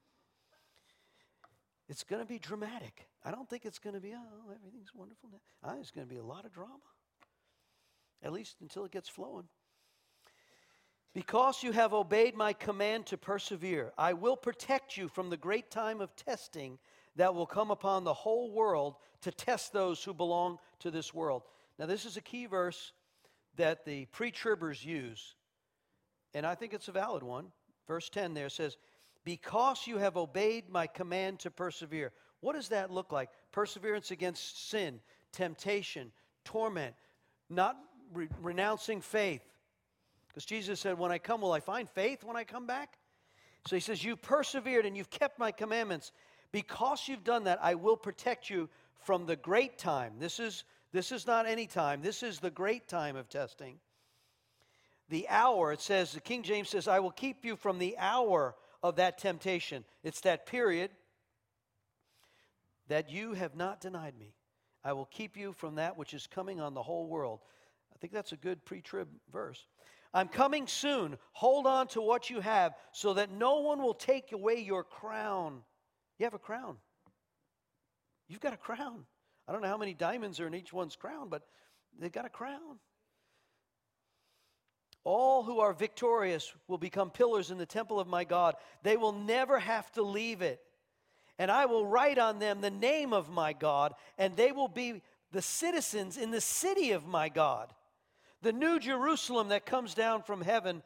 it's 1.88 2.02
going 2.02 2.20
to 2.20 2.26
be 2.26 2.38
dramatic. 2.38 3.08
I 3.24 3.30
don't 3.30 3.48
think 3.48 3.64
it's 3.64 3.78
going 3.78 3.94
to 3.94 4.00
be, 4.00 4.12
oh, 4.14 4.52
everything's 4.54 4.94
wonderful. 4.94 5.30
Think 5.30 5.80
it's 5.80 5.90
going 5.90 6.06
to 6.06 6.12
be 6.12 6.18
a 6.18 6.24
lot 6.24 6.44
of 6.44 6.52
drama, 6.52 6.72
at 8.22 8.32
least 8.32 8.56
until 8.60 8.84
it 8.84 8.92
gets 8.92 9.08
flowing. 9.08 9.48
Because 11.14 11.62
you 11.62 11.72
have 11.72 11.94
obeyed 11.94 12.36
my 12.36 12.52
command 12.52 13.06
to 13.06 13.16
persevere, 13.16 13.92
I 13.96 14.12
will 14.12 14.36
protect 14.36 14.96
you 14.96 15.08
from 15.08 15.30
the 15.30 15.36
great 15.36 15.70
time 15.70 16.00
of 16.00 16.14
testing 16.14 16.78
that 17.14 17.34
will 17.34 17.46
come 17.46 17.70
upon 17.70 18.04
the 18.04 18.12
whole 18.12 18.52
world 18.52 18.96
to 19.22 19.30
test 19.30 19.72
those 19.72 20.04
who 20.04 20.12
belong 20.12 20.58
to 20.80 20.90
this 20.90 21.14
world. 21.14 21.42
Now, 21.78 21.86
this 21.86 22.04
is 22.04 22.16
a 22.16 22.20
key 22.20 22.46
verse 22.46 22.92
that 23.56 23.84
the 23.84 24.06
pre 24.06 24.30
tribbers 24.30 24.84
use, 24.84 25.36
and 26.36 26.46
I 26.46 26.54
think 26.54 26.74
it's 26.74 26.88
a 26.88 26.92
valid 26.92 27.22
one. 27.22 27.46
Verse 27.88 28.08
10 28.08 28.34
there 28.34 28.48
says, 28.48 28.76
Because 29.24 29.86
you 29.86 29.98
have 29.98 30.16
obeyed 30.16 30.68
my 30.68 30.86
command 30.86 31.40
to 31.40 31.50
persevere. 31.50 32.12
What 32.40 32.54
does 32.54 32.68
that 32.68 32.90
look 32.90 33.12
like? 33.12 33.30
Perseverance 33.52 34.10
against 34.10 34.68
sin, 34.68 35.00
temptation, 35.32 36.12
torment, 36.44 36.94
not 37.48 37.76
re- 38.12 38.28
renouncing 38.42 39.00
faith 39.00 39.42
because 40.36 40.44
Jesus 40.44 40.80
said, 40.80 40.98
When 40.98 41.10
I 41.10 41.16
come, 41.16 41.40
will 41.40 41.52
I 41.52 41.60
find 41.60 41.88
faith 41.88 42.22
when 42.22 42.36
I 42.36 42.44
come 42.44 42.66
back? 42.66 42.98
So 43.66 43.74
he 43.74 43.80
says, 43.80 44.04
You've 44.04 44.20
persevered 44.20 44.84
and 44.84 44.94
you've 44.94 45.08
kept 45.08 45.38
my 45.38 45.50
commandments. 45.50 46.12
Because 46.52 47.08
you've 47.08 47.24
done 47.24 47.44
that, 47.44 47.58
I 47.62 47.74
will 47.74 47.96
protect 47.96 48.50
you 48.50 48.68
from 49.02 49.24
the 49.24 49.36
great 49.36 49.78
time. 49.78 50.12
This 50.18 50.38
is, 50.38 50.64
this 50.92 51.10
is 51.10 51.26
not 51.26 51.46
any 51.46 51.66
time, 51.66 52.02
this 52.02 52.22
is 52.22 52.38
the 52.38 52.50
great 52.50 52.86
time 52.86 53.16
of 53.16 53.30
testing. 53.30 53.78
The 55.08 55.28
hour, 55.28 55.72
it 55.72 55.80
says, 55.80 56.12
the 56.12 56.20
King 56.20 56.42
James 56.42 56.68
says, 56.68 56.88
I 56.88 56.98
will 56.98 57.12
keep 57.12 57.44
you 57.44 57.56
from 57.56 57.78
the 57.78 57.96
hour 57.98 58.56
of 58.82 58.96
that 58.96 59.18
temptation. 59.18 59.84
It's 60.02 60.20
that 60.22 60.46
period 60.46 60.90
that 62.88 63.10
you 63.10 63.34
have 63.34 63.54
not 63.54 63.80
denied 63.80 64.18
me. 64.18 64.34
I 64.84 64.92
will 64.92 65.06
keep 65.06 65.36
you 65.36 65.52
from 65.52 65.76
that 65.76 65.96
which 65.96 66.14
is 66.14 66.26
coming 66.26 66.60
on 66.60 66.74
the 66.74 66.82
whole 66.82 67.08
world. 67.08 67.40
I 67.94 67.98
think 67.98 68.12
that's 68.12 68.32
a 68.32 68.36
good 68.36 68.64
pre 68.64 68.80
trib 68.80 69.08
verse. 69.32 69.66
I'm 70.12 70.28
coming 70.28 70.66
soon. 70.66 71.18
Hold 71.32 71.66
on 71.66 71.88
to 71.88 72.00
what 72.00 72.30
you 72.30 72.40
have 72.40 72.74
so 72.92 73.14
that 73.14 73.30
no 73.30 73.60
one 73.60 73.82
will 73.82 73.94
take 73.94 74.32
away 74.32 74.60
your 74.60 74.84
crown. 74.84 75.62
You 76.18 76.24
have 76.24 76.34
a 76.34 76.38
crown. 76.38 76.76
You've 78.28 78.40
got 78.40 78.52
a 78.52 78.56
crown. 78.58 79.04
I 79.46 79.52
don't 79.52 79.62
know 79.62 79.68
how 79.68 79.76
many 79.76 79.94
diamonds 79.94 80.40
are 80.40 80.46
in 80.46 80.54
each 80.54 80.72
one's 80.72 80.96
crown, 80.96 81.28
but 81.28 81.42
they've 81.98 82.12
got 82.12 82.24
a 82.24 82.30
crown. 82.30 82.78
All 85.06 85.44
who 85.44 85.60
are 85.60 85.72
victorious 85.72 86.52
will 86.66 86.78
become 86.78 87.10
pillars 87.10 87.52
in 87.52 87.58
the 87.58 87.64
temple 87.64 88.00
of 88.00 88.08
my 88.08 88.24
God. 88.24 88.56
They 88.82 88.96
will 88.96 89.12
never 89.12 89.58
have 89.60 89.90
to 89.92 90.02
leave 90.02 90.42
it. 90.42 90.60
And 91.38 91.48
I 91.48 91.66
will 91.66 91.86
write 91.86 92.18
on 92.18 92.40
them 92.40 92.60
the 92.60 92.70
name 92.70 93.12
of 93.12 93.30
my 93.30 93.52
God, 93.52 93.94
and 94.18 94.36
they 94.36 94.50
will 94.50 94.66
be 94.66 95.02
the 95.30 95.42
citizens 95.42 96.16
in 96.16 96.32
the 96.32 96.40
city 96.40 96.90
of 96.90 97.06
my 97.06 97.28
God 97.28 97.72
the 98.42 98.52
new 98.52 98.78
Jerusalem 98.78 99.48
that 99.48 99.66
comes 99.66 99.94
down 99.94 100.22
from 100.22 100.40
heaven 100.40 100.82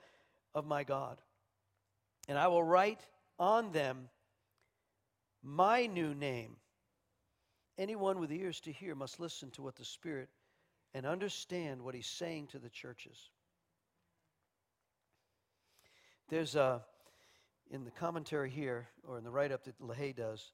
of 0.55 0.66
my 0.66 0.85
God. 0.85 1.21
And 2.29 2.39
I 2.39 2.49
will 2.49 2.62
write 2.62 3.07
on 3.39 3.73
them 3.73 4.09
my 5.43 5.87
new 5.87 6.14
name. 6.14 6.57
Anyone 7.79 8.18
with 8.18 8.33
ears 8.33 8.61
to 8.61 8.73
hear 8.73 8.95
must 8.95 9.21
listen 9.21 9.51
to 9.53 9.62
what 9.62 9.77
the 9.77 9.85
Spirit 9.85 10.29
and 10.95 11.07
understand 11.07 11.83
what 11.83 11.95
he's 11.95 12.07
saying 12.07 12.49
to 12.49 12.59
the 12.59 12.71
churches. 12.71 13.31
There's 16.31 16.57
a, 16.57 16.81
in 17.70 17.85
the 17.85 17.91
commentary 17.91 18.49
here, 18.49 18.89
or 19.07 19.18
in 19.18 19.24
the 19.24 19.31
write 19.31 19.53
up 19.53 19.64
that 19.64 19.78
LaHaye 19.81 20.16
does 20.16 20.53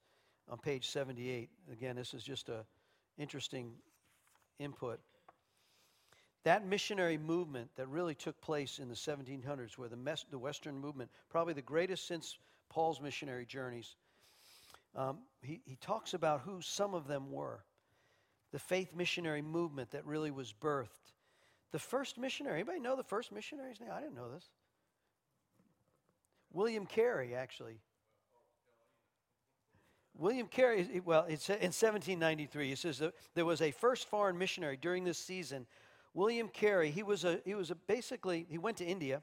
on 0.48 0.58
page 0.58 0.88
78, 0.88 1.50
again, 1.70 1.94
this 1.96 2.14
is 2.14 2.24
just 2.24 2.48
a 2.48 2.64
interesting 3.18 3.72
input 4.58 5.00
that 6.46 6.64
missionary 6.64 7.18
movement 7.18 7.68
that 7.74 7.88
really 7.88 8.14
took 8.14 8.40
place 8.40 8.78
in 8.78 8.88
the 8.88 8.94
1700s, 8.94 9.76
where 9.76 9.88
the, 9.88 9.96
mes- 9.96 10.26
the 10.30 10.38
Western 10.38 10.78
movement, 10.78 11.10
probably 11.28 11.54
the 11.54 11.60
greatest 11.60 12.06
since 12.06 12.38
Paul's 12.70 13.00
missionary 13.00 13.44
journeys, 13.44 13.96
um, 14.94 15.18
he, 15.42 15.60
he 15.64 15.74
talks 15.74 16.14
about 16.14 16.42
who 16.42 16.60
some 16.60 16.94
of 16.94 17.08
them 17.08 17.32
were. 17.32 17.64
The 18.52 18.60
faith 18.60 18.94
missionary 18.94 19.42
movement 19.42 19.90
that 19.90 20.06
really 20.06 20.30
was 20.30 20.52
birthed. 20.52 21.14
The 21.72 21.80
first 21.80 22.16
missionary, 22.16 22.60
anybody 22.60 22.78
know 22.78 22.94
the 22.94 23.02
first 23.02 23.32
missionary's 23.32 23.80
name? 23.80 23.90
I 23.92 24.00
didn't 24.00 24.14
know 24.14 24.30
this. 24.32 24.48
William 26.56 26.86
Carey, 26.86 27.34
actually. 27.34 27.82
William 30.16 30.46
Carey, 30.46 31.02
well, 31.04 31.26
it's 31.28 31.50
in 31.50 31.56
1793, 31.56 32.70
he 32.70 32.74
says 32.74 33.02
there 33.34 33.44
was 33.44 33.60
a 33.60 33.70
first 33.70 34.08
foreign 34.08 34.38
missionary 34.38 34.78
during 34.78 35.04
this 35.04 35.18
season. 35.18 35.66
William 36.14 36.48
Carey, 36.48 36.90
he 36.90 37.02
was 37.02 37.24
a, 37.24 37.40
he 37.44 37.54
was 37.54 37.70
a 37.70 37.74
basically, 37.74 38.46
he 38.48 38.56
went 38.56 38.78
to 38.78 38.86
India. 38.86 39.22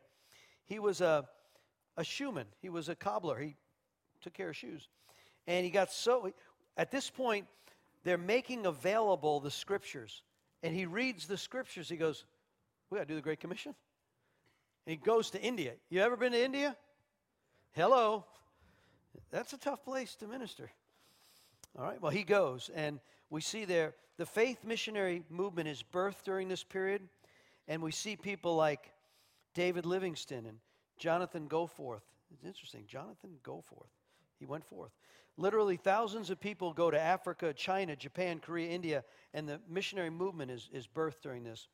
He 0.66 0.78
was 0.78 1.02
a, 1.02 1.28
a 1.98 2.04
shoeman. 2.04 2.46
He 2.62 2.70
was 2.70 2.88
a 2.88 2.94
cobbler. 2.94 3.40
He 3.40 3.56
took 4.22 4.34
care 4.34 4.50
of 4.50 4.56
shoes. 4.56 4.88
And 5.48 5.66
he 5.66 5.72
got 5.72 5.92
so, 5.92 6.32
at 6.78 6.92
this 6.92 7.10
point, 7.10 7.48
they're 8.04 8.20
making 8.20 8.68
available 8.68 9.40
the 9.40 9.50
scriptures. 9.50 10.22
And 10.62 10.76
he 10.76 10.86
reads 10.86 11.26
the 11.26 11.38
scriptures. 11.38 11.90
He 11.90 11.98
goes, 11.98 12.26
We 12.92 13.00
got 13.00 13.08
to 13.08 13.08
do 13.08 13.16
the 13.16 13.22
Great 13.24 13.40
Commission. 13.40 13.74
And 14.86 14.92
he 14.92 14.98
goes 14.98 15.32
to 15.32 15.42
India. 15.42 15.74
You 15.90 16.02
ever 16.02 16.16
been 16.16 16.34
to 16.34 16.46
India? 16.46 16.78
Hello. 17.76 18.24
That's 19.32 19.52
a 19.54 19.58
tough 19.58 19.84
place 19.84 20.14
to 20.18 20.28
minister. 20.28 20.70
All 21.76 21.84
right, 21.84 22.00
well, 22.00 22.12
he 22.12 22.22
goes, 22.22 22.70
and 22.76 23.00
we 23.32 23.42
see 23.42 23.66
there 23.66 23.96
the 24.18 24.28
faith 24.28 24.64
missionary 24.64 25.24
movement 25.32 25.68
is 25.68 25.84
birthed 25.92 26.24
during 26.24 26.48
this 26.48 26.64
period, 26.64 27.02
and 27.68 27.82
we 27.82 27.92
see 27.92 28.16
people 28.16 28.56
like 28.56 28.92
David 29.56 29.88
Livingstone 29.88 30.46
and 30.46 30.60
Jonathan 31.00 31.50
Goforth. 31.50 32.04
It's 32.32 32.46
interesting, 32.46 32.86
Jonathan 32.88 33.32
Goforth. 33.44 33.90
He 34.38 34.46
went 34.46 34.66
forth. 34.66 34.92
Literally, 35.36 35.78
thousands 35.78 36.30
of 36.30 36.40
people 36.40 36.74
go 36.74 36.92
to 36.92 37.00
Africa, 37.00 37.54
China, 37.54 37.96
Japan, 37.96 38.40
Korea, 38.40 38.70
India, 38.70 39.04
and 39.34 39.50
the 39.50 39.60
missionary 39.68 40.12
movement 40.12 40.52
is, 40.52 40.70
is 40.72 40.88
birthed 40.88 41.22
during 41.24 41.44
this. 41.44 41.68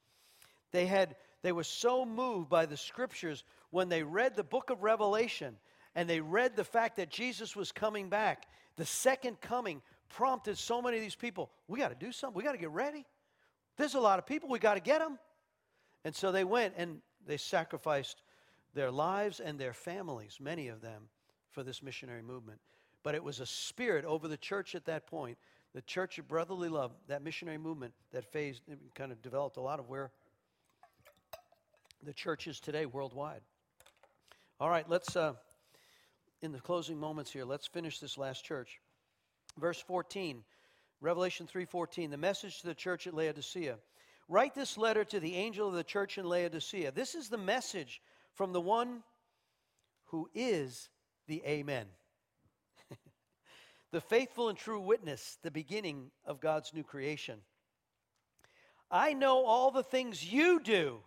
They, 0.72 0.86
had, 0.86 1.18
they 1.42 1.52
were 1.52 1.66
so 1.66 2.06
moved 2.06 2.48
by 2.48 2.68
the 2.68 2.78
scriptures 2.78 3.44
when 3.70 3.90
they 3.90 4.04
read 4.04 4.38
the 4.38 4.46
book 4.46 4.70
of 4.70 4.82
Revelation 4.82 5.58
and 5.96 6.10
they 6.10 6.22
read 6.22 6.56
the 6.56 6.64
fact 6.64 6.98
that 6.98 7.10
Jesus 7.10 7.56
was 7.56 7.72
coming 7.72 8.10
back. 8.10 8.48
The 8.76 8.86
second 8.86 9.42
coming 9.42 9.82
prompted 10.10 10.58
so 10.58 10.82
many 10.82 10.98
of 10.98 11.04
these 11.04 11.16
people 11.16 11.52
we 11.68 11.80
got 11.80 11.90
to 11.90 12.06
do 12.06 12.12
something, 12.12 12.38
we 12.38 12.44
got 12.44 12.54
to 12.54 12.58
get 12.58 12.72
ready. 12.72 13.06
There's 13.78 13.96
a 13.96 14.00
lot 14.00 14.20
of 14.20 14.26
people, 14.26 14.50
we 14.50 14.60
got 14.60 14.74
to 14.74 14.82
get 14.82 15.00
them. 15.00 15.18
And 16.04 16.16
so 16.16 16.32
they 16.32 16.44
went 16.44 16.74
and 16.78 17.02
they 17.26 17.38
sacrificed 17.38 18.22
their 18.74 18.92
lives 18.92 19.40
and 19.40 19.60
their 19.60 19.74
families, 19.74 20.38
many 20.40 20.68
of 20.68 20.82
them, 20.82 21.04
for 21.52 21.64
this 21.64 21.82
missionary 21.82 22.22
movement. 22.22 22.60
But 23.04 23.16
it 23.16 23.24
was 23.24 23.40
a 23.40 23.46
spirit 23.46 24.06
over 24.06 24.28
the 24.28 24.38
church 24.38 24.76
at 24.76 24.86
that 24.86 25.08
point, 25.08 25.38
the 25.74 25.82
church 25.82 26.20
of 26.20 26.28
brotherly 26.28 26.70
love, 26.70 26.92
that 27.08 27.24
missionary 27.24 27.58
movement 27.58 27.94
that 28.12 28.26
phased, 28.26 28.62
kind 28.96 29.12
of 29.12 29.22
developed 29.22 29.58
a 29.58 29.62
lot 29.62 29.80
of 29.80 29.88
where 29.88 30.12
the 32.04 32.14
church 32.14 32.48
is 32.48 32.60
today 32.60 32.86
worldwide. 32.86 33.42
All 34.60 34.70
right, 34.70 34.88
let's, 34.90 35.16
uh, 35.16 35.34
in 36.42 36.52
the 36.52 36.60
closing 36.60 37.00
moments 37.00 37.32
here, 37.32 37.46
let's 37.46 37.68
finish 37.68 38.00
this 38.00 38.18
last 38.18 38.44
church. 38.44 38.80
Verse 39.58 39.82
14, 39.82 40.44
Revelation 41.02 41.48
3:14, 41.48 42.12
the 42.12 42.18
message 42.18 42.62
to 42.62 42.68
the 42.68 42.76
church 42.76 43.08
at 43.08 43.14
Laodicea. 43.14 43.78
Write 44.28 44.54
this 44.54 44.78
letter 44.78 45.04
to 45.06 45.20
the 45.20 45.36
angel 45.36 45.68
of 45.68 45.74
the 45.74 45.84
church 45.84 46.18
in 46.18 46.26
Laodicea. 46.26 46.92
This 46.92 47.16
is 47.16 47.30
the 47.30 47.38
message 47.38 48.02
from 48.34 48.54
the 48.54 48.62
one 48.62 49.04
who 50.06 50.30
is 50.34 50.90
the 51.28 51.44
Amen. 51.46 51.88
the 53.92 54.02
faithful 54.02 54.50
and 54.50 54.58
true 54.58 54.80
witness, 54.80 55.38
the 55.42 55.52
beginning 55.52 56.12
of 56.26 56.40
God's 56.40 56.74
new 56.74 56.84
creation. 56.84 57.40
I 58.92 59.14
know 59.14 59.46
all 59.46 59.72
the 59.72 59.84
things 59.84 60.32
you 60.32 60.60
do, 60.60 61.00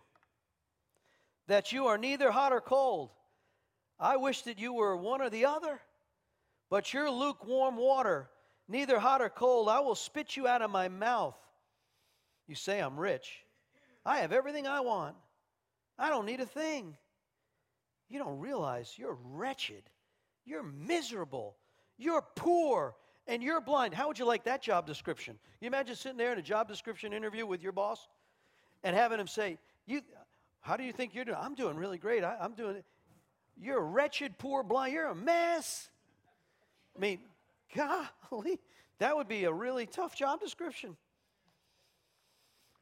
that 1.47 1.71
you 1.71 1.87
are 1.87 1.97
neither 1.97 2.31
hot 2.31 2.53
or 2.53 2.61
cold. 2.61 3.11
I 3.99 4.17
wish 4.17 4.41
that 4.43 4.59
you 4.59 4.73
were 4.73 4.95
one 4.97 5.21
or 5.21 5.29
the 5.29 5.45
other, 5.45 5.79
but 6.69 6.93
you're 6.93 7.09
lukewarm 7.09 7.77
water, 7.77 8.29
neither 8.67 8.99
hot 8.99 9.21
or 9.21 9.29
cold. 9.29 9.69
I 9.69 9.79
will 9.79 9.95
spit 9.95 10.35
you 10.35 10.47
out 10.47 10.61
of 10.61 10.71
my 10.71 10.89
mouth. 10.89 11.37
You 12.47 12.55
say, 12.55 12.79
I'm 12.79 12.99
rich. 12.99 13.43
I 14.05 14.19
have 14.19 14.31
everything 14.31 14.67
I 14.67 14.81
want. 14.81 15.15
I 15.97 16.09
don't 16.09 16.25
need 16.25 16.41
a 16.41 16.45
thing. 16.45 16.97
You 18.09 18.19
don't 18.19 18.39
realize 18.39 18.93
you're 18.97 19.17
wretched. 19.23 19.83
You're 20.45 20.63
miserable. 20.63 21.55
You're 21.97 22.23
poor 22.35 22.95
and 23.27 23.41
you're 23.41 23.61
blind. 23.61 23.93
How 23.93 24.07
would 24.07 24.19
you 24.19 24.25
like 24.25 24.43
that 24.43 24.61
job 24.61 24.85
description? 24.85 25.37
You 25.61 25.67
imagine 25.67 25.95
sitting 25.95 26.17
there 26.17 26.33
in 26.33 26.39
a 26.39 26.43
job 26.43 26.67
description 26.67 27.13
interview 27.13 27.45
with 27.45 27.63
your 27.63 27.71
boss 27.71 28.07
and 28.83 28.95
having 28.95 29.19
him 29.19 29.27
say, 29.27 29.57
"You, 29.85 30.01
how 30.59 30.75
do 30.75 30.83
you 30.83 30.91
think 30.91 31.15
you're 31.15 31.25
doing? 31.25 31.37
I'm 31.39 31.55
doing 31.55 31.77
really 31.77 31.97
great. 31.97 32.23
I, 32.23 32.37
am 32.43 32.53
doing. 32.53 32.83
You're 33.59 33.79
a 33.79 33.83
wretched, 33.83 34.37
poor, 34.37 34.63
blind. 34.63 34.93
You're 34.93 35.07
a 35.07 35.15
mess. 35.15 35.89
I 36.95 36.99
mean, 36.99 37.19
golly, 37.75 38.59
that 38.99 39.15
would 39.15 39.27
be 39.27 39.45
a 39.45 39.53
really 39.53 39.85
tough 39.85 40.15
job 40.15 40.39
description. 40.39 40.95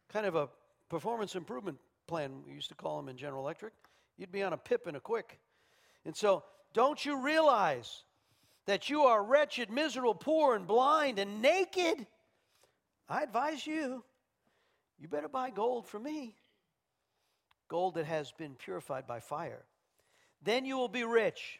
Kind 0.09 0.25
of 0.25 0.35
a 0.35 0.49
performance 0.89 1.35
improvement 1.35 1.77
plan. 2.07 2.43
We 2.45 2.53
used 2.53 2.69
to 2.69 2.75
call 2.75 2.97
them 2.97 3.09
in 3.09 3.17
General 3.17 3.43
Electric. 3.43 3.73
You'd 4.17 4.31
be 4.31 4.43
on 4.43 4.53
a 4.53 4.57
pip 4.57 4.87
in 4.87 4.95
a 4.95 4.99
quick. 4.99 5.39
And 6.05 6.15
so 6.15 6.43
don't 6.73 7.03
you 7.05 7.21
realize 7.21 8.03
that 8.65 8.89
you 8.89 9.03
are 9.03 9.23
wretched, 9.23 9.69
miserable, 9.69 10.15
poor, 10.15 10.55
and 10.55 10.67
blind 10.67 11.19
and 11.19 11.41
naked? 11.41 12.05
I 13.09 13.23
advise 13.23 13.65
you, 13.65 14.03
you 14.99 15.07
better 15.07 15.27
buy 15.27 15.49
gold 15.49 15.87
from 15.87 16.03
me. 16.03 16.35
Gold 17.67 17.95
that 17.95 18.05
has 18.05 18.31
been 18.31 18.55
purified 18.55 19.07
by 19.07 19.19
fire. 19.19 19.63
Then 20.41 20.65
you 20.65 20.77
will 20.77 20.89
be 20.89 21.03
rich. 21.03 21.59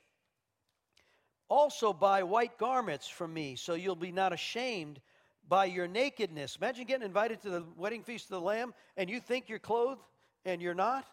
Also, 1.50 1.92
buy 1.94 2.24
white 2.24 2.58
garments 2.58 3.08
from 3.08 3.34
me, 3.34 3.56
so 3.56 3.74
you'll 3.74 3.96
be 3.96 4.12
not 4.12 4.34
ashamed 4.34 5.02
by 5.48 5.66
your 5.66 5.88
nakedness. 5.88 6.56
Imagine 6.56 6.86
getting 6.86 7.06
invited 7.06 7.42
to 7.42 7.50
the 7.50 7.66
wedding 7.76 8.04
feast 8.04 8.26
of 8.26 8.40
the 8.40 8.42
Lamb 8.42 8.74
and 8.96 9.10
you 9.10 9.20
think 9.20 9.50
you're 9.50 9.60
clothed 9.60 10.02
and 10.46 10.62
you're 10.62 10.74
not. 10.74 11.06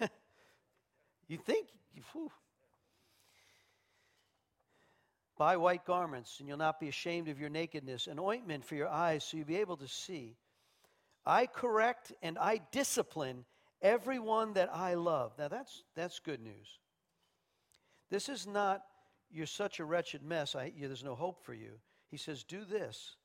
You 1.28 1.38
think, 1.38 1.68
whew. 2.12 2.30
Buy 5.36 5.56
white 5.56 5.84
garments, 5.84 6.38
and 6.38 6.48
you'll 6.48 6.56
not 6.56 6.80
be 6.80 6.88
ashamed 6.88 7.28
of 7.28 7.38
your 7.38 7.50
nakedness, 7.50 8.06
an 8.06 8.18
ointment 8.18 8.64
for 8.64 8.74
your 8.74 8.88
eyes, 8.88 9.24
so 9.24 9.36
you'll 9.36 9.46
be 9.46 9.56
able 9.56 9.76
to 9.78 9.88
see. 9.88 10.36
I 11.26 11.46
correct 11.46 12.12
and 12.22 12.38
I 12.38 12.60
discipline 12.70 13.44
everyone 13.82 14.54
that 14.54 14.70
I 14.72 14.94
love. 14.94 15.32
Now, 15.38 15.48
that's, 15.48 15.84
that's 15.94 16.18
good 16.18 16.40
news. 16.40 16.78
This 18.10 18.28
is 18.28 18.46
not, 18.46 18.82
you're 19.30 19.46
such 19.46 19.80
a 19.80 19.84
wretched 19.84 20.22
mess, 20.22 20.54
I, 20.54 20.72
there's 20.78 21.04
no 21.04 21.14
hope 21.14 21.44
for 21.44 21.54
you. 21.54 21.72
He 22.08 22.16
says, 22.16 22.44
do 22.44 22.64
this 22.64 23.16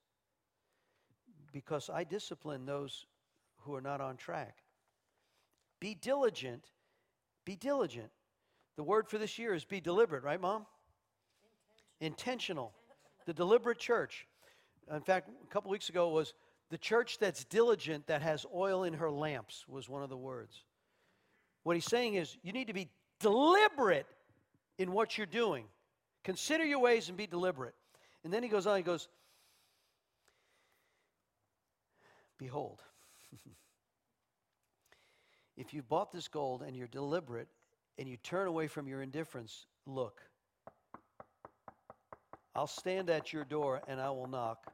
because 1.53 1.89
I 1.89 2.03
discipline 2.03 2.65
those 2.65 3.05
who 3.61 3.75
are 3.75 3.81
not 3.81 4.01
on 4.01 4.17
track. 4.17 4.57
Be 5.80 5.93
diligent 5.93 6.65
be 7.45 7.55
diligent. 7.55 8.09
The 8.77 8.84
word 8.84 9.07
for 9.07 9.17
this 9.17 9.38
year 9.38 9.53
is 9.53 9.65
be 9.65 9.81
deliberate, 9.81 10.23
right, 10.23 10.39
Mom? 10.39 10.65
Intentional. 11.99 12.71
Intentional. 12.71 12.73
The 13.25 13.34
deliberate 13.34 13.77
church. 13.77 14.27
In 14.93 15.01
fact, 15.01 15.30
a 15.30 15.47
couple 15.47 15.71
weeks 15.71 15.89
ago 15.89 16.09
was 16.09 16.34
the 16.72 16.77
church 16.77 17.19
that's 17.19 17.43
diligent 17.43 18.07
that 18.07 18.22
has 18.22 18.45
oil 18.56 18.85
in 18.85 18.93
her 18.93 19.11
lamps, 19.11 19.65
was 19.68 19.89
one 19.89 20.03
of 20.03 20.10
the 20.10 20.18
words. 20.18 20.64
What 21.64 21.76
he's 21.76 21.85
saying 21.85 22.15
is 22.15 22.38
you 22.43 22.53
need 22.53 22.68
to 22.68 22.73
be 22.73 22.89
deliberate 23.19 24.07
in 24.77 24.93
what 24.93 25.18
you're 25.18 25.27
doing. 25.27 25.65
Consider 26.23 26.64
your 26.64 26.80
ways 26.80 27.10
and 27.10 27.18
be 27.18 27.27
deliberate. 27.27 27.76
And 28.23 28.31
then 28.31 28.41
he 28.41 28.48
goes 28.48 28.65
on, 28.68 28.77
he 28.77 28.84
goes, 28.84 29.10
Behold, 32.38 32.81
if 35.57 35.73
you 35.73 35.84
bought 35.84 36.14
this 36.14 36.30
gold 36.30 36.64
and 36.64 36.76
you're 36.76 36.88
deliberate 36.88 37.49
and 37.99 38.07
you 38.07 38.15
turn 38.15 38.48
away 38.48 38.68
from 38.68 38.88
your 38.88 39.02
indifference, 39.02 39.65
look. 39.85 40.22
I'll 42.56 42.65
stand 42.65 43.10
at 43.10 43.34
your 43.34 43.43
door 43.43 43.81
and 43.89 43.99
I 43.99 44.10
will 44.11 44.27
knock 44.27 44.72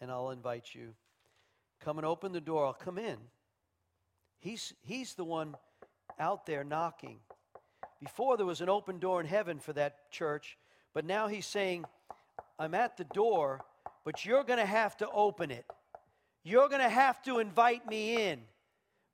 and 0.00 0.10
I'll 0.10 0.30
invite 0.30 0.74
you. 0.74 0.94
Come 1.86 1.98
and 1.98 2.04
open 2.04 2.32
the 2.32 2.40
door. 2.40 2.66
I'll 2.66 2.72
come 2.72 2.98
in. 2.98 3.16
He's, 4.40 4.74
he's 4.82 5.14
the 5.14 5.22
one 5.22 5.54
out 6.18 6.44
there 6.44 6.64
knocking. 6.64 7.20
Before 8.00 8.36
there 8.36 8.44
was 8.44 8.60
an 8.60 8.68
open 8.68 8.98
door 8.98 9.20
in 9.20 9.26
heaven 9.28 9.60
for 9.60 9.72
that 9.74 10.10
church, 10.10 10.58
but 10.94 11.04
now 11.04 11.28
he's 11.28 11.46
saying, 11.46 11.84
I'm 12.58 12.74
at 12.74 12.96
the 12.96 13.04
door, 13.04 13.60
but 14.04 14.24
you're 14.24 14.42
going 14.42 14.58
to 14.58 14.66
have 14.66 14.96
to 14.96 15.08
open 15.08 15.52
it. 15.52 15.64
You're 16.42 16.68
going 16.68 16.80
to 16.80 16.88
have 16.88 17.22
to 17.22 17.38
invite 17.38 17.88
me 17.88 18.30
in 18.30 18.40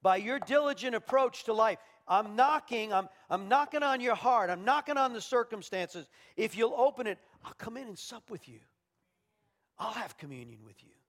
by 0.00 0.16
your 0.16 0.38
diligent 0.38 0.94
approach 0.94 1.44
to 1.44 1.52
life. 1.52 1.78
I'm 2.08 2.36
knocking, 2.36 2.90
I'm, 2.90 3.10
I'm 3.28 3.48
knocking 3.48 3.82
on 3.82 4.00
your 4.00 4.14
heart, 4.14 4.48
I'm 4.48 4.64
knocking 4.64 4.96
on 4.96 5.12
the 5.12 5.20
circumstances. 5.20 6.06
If 6.38 6.56
you'll 6.56 6.72
open 6.74 7.06
it, 7.06 7.18
I'll 7.44 7.52
come 7.52 7.76
in 7.76 7.86
and 7.86 7.98
sup 7.98 8.30
with 8.30 8.48
you. 8.48 8.60
I'll 9.78 9.92
have 9.92 10.16
communion 10.16 10.60
with 10.64 10.82
you. 10.82 11.01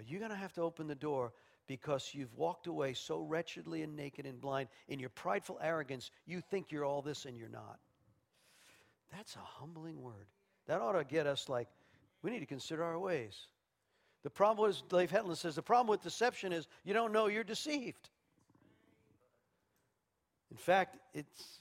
But 0.00 0.08
you're 0.08 0.18
going 0.18 0.30
to 0.30 0.36
have 0.38 0.54
to 0.54 0.62
open 0.62 0.86
the 0.86 0.94
door 0.94 1.30
because 1.66 2.12
you've 2.14 2.34
walked 2.34 2.66
away 2.66 2.94
so 2.94 3.20
wretchedly 3.20 3.82
and 3.82 3.94
naked 3.94 4.24
and 4.24 4.40
blind. 4.40 4.70
In 4.88 4.98
your 4.98 5.10
prideful 5.10 5.58
arrogance, 5.62 6.10
you 6.24 6.40
think 6.40 6.72
you're 6.72 6.86
all 6.86 7.02
this 7.02 7.26
and 7.26 7.36
you're 7.36 7.50
not. 7.50 7.78
That's 9.14 9.36
a 9.36 9.40
humbling 9.40 10.00
word. 10.00 10.24
That 10.68 10.80
ought 10.80 10.92
to 10.92 11.04
get 11.04 11.26
us 11.26 11.50
like, 11.50 11.68
we 12.22 12.30
need 12.30 12.38
to 12.38 12.46
consider 12.46 12.82
our 12.82 12.98
ways. 12.98 13.48
The 14.22 14.30
problem 14.30 14.70
is, 14.70 14.82
Dave 14.88 15.10
Hetland 15.10 15.36
says, 15.36 15.54
the 15.54 15.60
problem 15.60 15.88
with 15.88 16.02
deception 16.02 16.54
is 16.54 16.66
you 16.82 16.94
don't 16.94 17.12
know 17.12 17.26
you're 17.26 17.44
deceived. 17.44 18.08
In 20.50 20.56
fact, 20.56 20.96
it's 21.12 21.58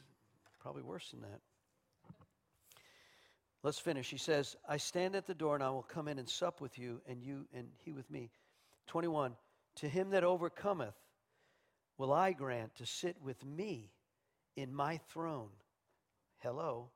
probably 0.61 0.83
worse 0.83 1.11
than 1.11 1.19
that. 1.23 1.41
Let's 3.61 3.79
finish. 3.79 4.09
He 4.09 4.17
says, 4.17 4.55
I 4.67 4.77
stand 4.77 5.15
at 5.15 5.27
the 5.27 5.33
door 5.33 5.55
and 5.55 5.63
I 5.63 5.69
will 5.69 5.83
come 5.83 6.07
in 6.07 6.17
and 6.17 6.29
sup 6.29 6.61
with 6.61 6.77
you, 6.79 7.01
and 7.07 7.21
you 7.21 7.45
and 7.53 7.67
he 7.83 7.91
with 7.91 8.09
me. 8.09 8.29
21. 8.87 9.35
To 9.77 9.87
him 9.87 10.11
that 10.11 10.23
overcometh 10.23 10.95
will 11.97 12.13
I 12.13 12.31
grant 12.31 12.75
to 12.75 12.85
sit 12.85 13.17
with 13.21 13.45
me 13.45 13.91
in 14.55 14.73
my 14.73 14.97
throne. 15.09 15.49
Hello. 16.39 16.89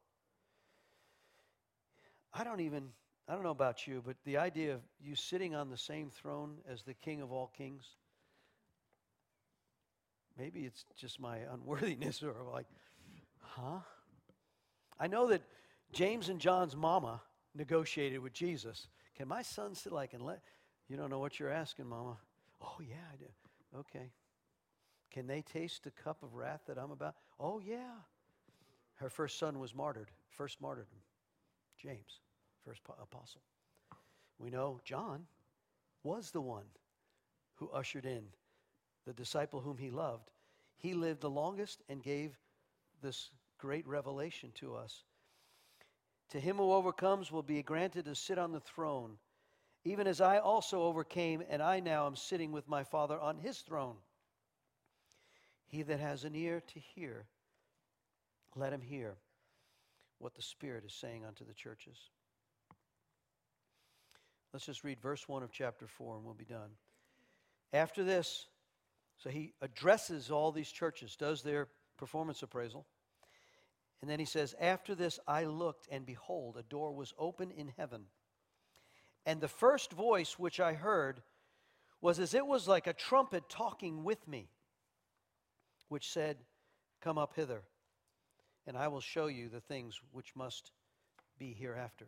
I 2.33 2.43
don't 2.43 2.61
even, 2.61 2.89
I 3.27 3.33
don't 3.33 3.43
know 3.43 3.51
about 3.51 3.85
you, 3.85 4.01
but 4.05 4.15
the 4.25 4.37
idea 4.37 4.73
of 4.73 4.81
you 5.01 5.15
sitting 5.15 5.53
on 5.53 5.69
the 5.69 5.77
same 5.77 6.09
throne 6.09 6.55
as 6.69 6.83
the 6.83 6.93
King 6.93 7.21
of 7.21 7.31
all 7.31 7.51
kings, 7.55 7.83
maybe 10.37 10.61
it's 10.61 10.85
just 10.97 11.19
my 11.19 11.39
unworthiness 11.53 12.23
or 12.23 12.35
like, 12.51 12.67
huh? 13.39 13.79
I 14.99 15.07
know 15.07 15.27
that 15.27 15.41
James 15.93 16.29
and 16.29 16.39
John's 16.39 16.75
mama 16.75 17.21
negotiated 17.55 18.19
with 18.19 18.33
Jesus. 18.33 18.87
Can 19.15 19.27
my 19.27 19.41
son 19.41 19.75
sit 19.75 19.93
like 19.93 20.13
and 20.13 20.23
let, 20.23 20.41
you 20.87 20.97
don't 20.97 21.09
know 21.09 21.19
what 21.19 21.39
you're 21.39 21.51
asking, 21.51 21.87
mama. 21.87 22.17
Oh, 22.61 22.77
yeah, 22.81 22.95
I 23.11 23.15
do. 23.17 23.79
Okay. 23.79 24.11
Can 25.11 25.27
they 25.27 25.41
taste 25.41 25.83
the 25.83 25.91
cup 25.91 26.23
of 26.23 26.33
wrath 26.33 26.61
that 26.67 26.77
I'm 26.77 26.91
about? 26.91 27.15
Oh, 27.39 27.59
yeah. 27.59 28.01
Her 28.95 29.09
first 29.09 29.37
son 29.37 29.59
was 29.59 29.75
martyred, 29.75 30.09
first 30.29 30.61
martyrdom. 30.61 30.99
James, 31.77 32.19
first 32.65 32.81
apostle. 33.01 33.41
We 34.39 34.49
know 34.49 34.79
John 34.83 35.25
was 36.03 36.31
the 36.31 36.41
one 36.41 36.65
who 37.55 37.69
ushered 37.69 38.05
in 38.05 38.23
the 39.05 39.13
disciple 39.13 39.59
whom 39.59 39.77
he 39.77 39.91
loved. 39.91 40.31
He 40.77 40.93
lived 40.93 41.21
the 41.21 41.29
longest 41.29 41.83
and 41.89 42.01
gave 42.01 42.37
this 43.01 43.29
great 43.57 43.87
revelation 43.87 44.51
to 44.55 44.75
us. 44.75 45.03
To 46.33 46.39
him 46.39 46.57
who 46.57 46.73
overcomes 46.73 47.31
will 47.31 47.43
be 47.43 47.61
granted 47.61 48.05
to 48.05 48.15
sit 48.15 48.39
on 48.39 48.51
the 48.51 48.59
throne, 48.59 49.17
even 49.85 50.07
as 50.07 50.19
I 50.19 50.39
also 50.39 50.81
overcame, 50.81 51.43
and 51.47 51.61
I 51.61 51.79
now 51.79 52.07
am 52.07 52.15
sitting 52.15 52.51
with 52.51 52.67
my 52.67 52.83
Father 52.83 53.19
on 53.19 53.37
his 53.37 53.59
throne. 53.59 53.97
He 55.67 55.83
that 55.83 55.99
has 55.99 56.23
an 56.23 56.35
ear 56.35 56.63
to 56.73 56.79
hear, 56.79 57.27
let 58.55 58.73
him 58.73 58.81
hear 58.81 59.13
what 60.17 60.33
the 60.33 60.41
Spirit 60.41 60.83
is 60.85 60.93
saying 60.93 61.23
unto 61.23 61.45
the 61.45 61.53
churches. 61.53 61.97
Let's 64.53 64.65
just 64.65 64.83
read 64.83 64.99
verse 64.99 65.29
1 65.29 65.43
of 65.43 65.51
chapter 65.51 65.85
4 65.85 66.15
and 66.15 66.25
we'll 66.25 66.33
be 66.33 66.45
done. 66.45 66.71
After 67.73 68.03
this, 68.03 68.47
so 69.17 69.29
he 69.29 69.53
addresses 69.61 70.31
all 70.31 70.51
these 70.51 70.71
churches, 70.71 71.15
does 71.15 71.43
their 71.43 71.67
performance 71.97 72.41
appraisal. 72.41 72.87
And 74.03 74.09
then 74.09 74.19
he 74.19 74.25
says, 74.25 74.53
After 74.59 74.95
this 74.95 75.17
I 75.29 75.45
looked, 75.45 75.87
and 75.89 76.05
behold, 76.05 76.57
a 76.57 76.63
door 76.63 76.91
was 76.91 77.13
open 77.17 77.51
in 77.51 77.71
heaven. 77.77 78.01
And 79.25 79.39
the 79.39 79.47
first 79.47 79.93
voice 79.93 80.37
which 80.37 80.59
I 80.59 80.73
heard 80.73 81.21
was 82.01 82.19
as 82.19 82.33
it 82.33 82.45
was 82.45 82.67
like 82.67 82.85
a 82.85 82.91
trumpet 82.91 83.47
talking 83.47 84.03
with 84.03 84.27
me, 84.27 84.49
which 85.87 86.11
said, 86.11 86.35
Come 86.99 87.17
up 87.17 87.37
hither, 87.37 87.61
and 88.67 88.77
I 88.77 88.89
will 88.89 88.99
show 88.99 89.27
you 89.27 89.47
the 89.47 89.61
things 89.61 90.01
which 90.11 90.35
must 90.35 90.73
be 91.39 91.53
hereafter. 91.53 92.07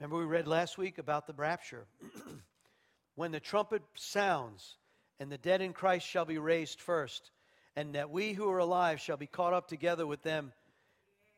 Remember, 0.00 0.16
we 0.16 0.24
read 0.24 0.48
last 0.48 0.78
week 0.78 0.96
about 0.96 1.26
the 1.26 1.34
rapture. 1.34 1.84
when 3.16 3.32
the 3.32 3.38
trumpet 3.38 3.82
sounds, 3.96 4.78
and 5.20 5.30
the 5.30 5.36
dead 5.36 5.60
in 5.60 5.74
Christ 5.74 6.06
shall 6.06 6.24
be 6.24 6.38
raised 6.38 6.80
first, 6.80 7.32
and 7.76 7.96
that 7.96 8.08
we 8.08 8.32
who 8.32 8.48
are 8.48 8.60
alive 8.60 8.98
shall 8.98 9.18
be 9.18 9.26
caught 9.26 9.52
up 9.52 9.68
together 9.68 10.06
with 10.06 10.22
them 10.22 10.54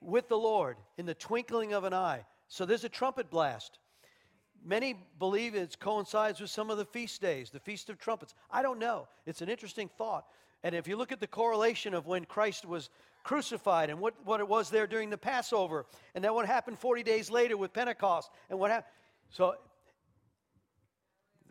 with 0.04 0.28
the 0.28 0.38
Lord 0.38 0.76
in 0.98 1.06
the 1.06 1.14
twinkling 1.14 1.72
of 1.72 1.84
an 1.84 1.94
eye. 1.94 2.24
So 2.48 2.66
there's 2.66 2.84
a 2.84 2.88
trumpet 2.88 3.30
blast. 3.30 3.78
Many 4.64 4.94
believe 5.18 5.54
it 5.54 5.78
coincides 5.78 6.40
with 6.40 6.50
some 6.50 6.70
of 6.70 6.78
the 6.78 6.84
feast 6.84 7.20
days, 7.20 7.50
the 7.50 7.60
Feast 7.60 7.90
of 7.90 7.98
Trumpets. 7.98 8.34
I 8.50 8.62
don't 8.62 8.78
know. 8.78 9.08
It's 9.26 9.42
an 9.42 9.48
interesting 9.48 9.90
thought. 9.98 10.24
And 10.62 10.74
if 10.74 10.88
you 10.88 10.96
look 10.96 11.12
at 11.12 11.20
the 11.20 11.26
correlation 11.26 11.92
of 11.92 12.06
when 12.06 12.24
Christ 12.24 12.64
was 12.64 12.88
crucified 13.22 13.90
and 13.90 14.00
what, 14.00 14.14
what 14.24 14.40
it 14.40 14.48
was 14.48 14.70
there 14.70 14.86
during 14.86 15.10
the 15.10 15.18
Passover, 15.18 15.84
and 16.14 16.24
then 16.24 16.32
what 16.32 16.46
happened 16.46 16.78
40 16.78 17.02
days 17.02 17.30
later 17.30 17.56
with 17.56 17.72
Pentecost, 17.72 18.30
and 18.48 18.58
what 18.58 18.70
happened. 18.70 18.92
So 19.30 19.56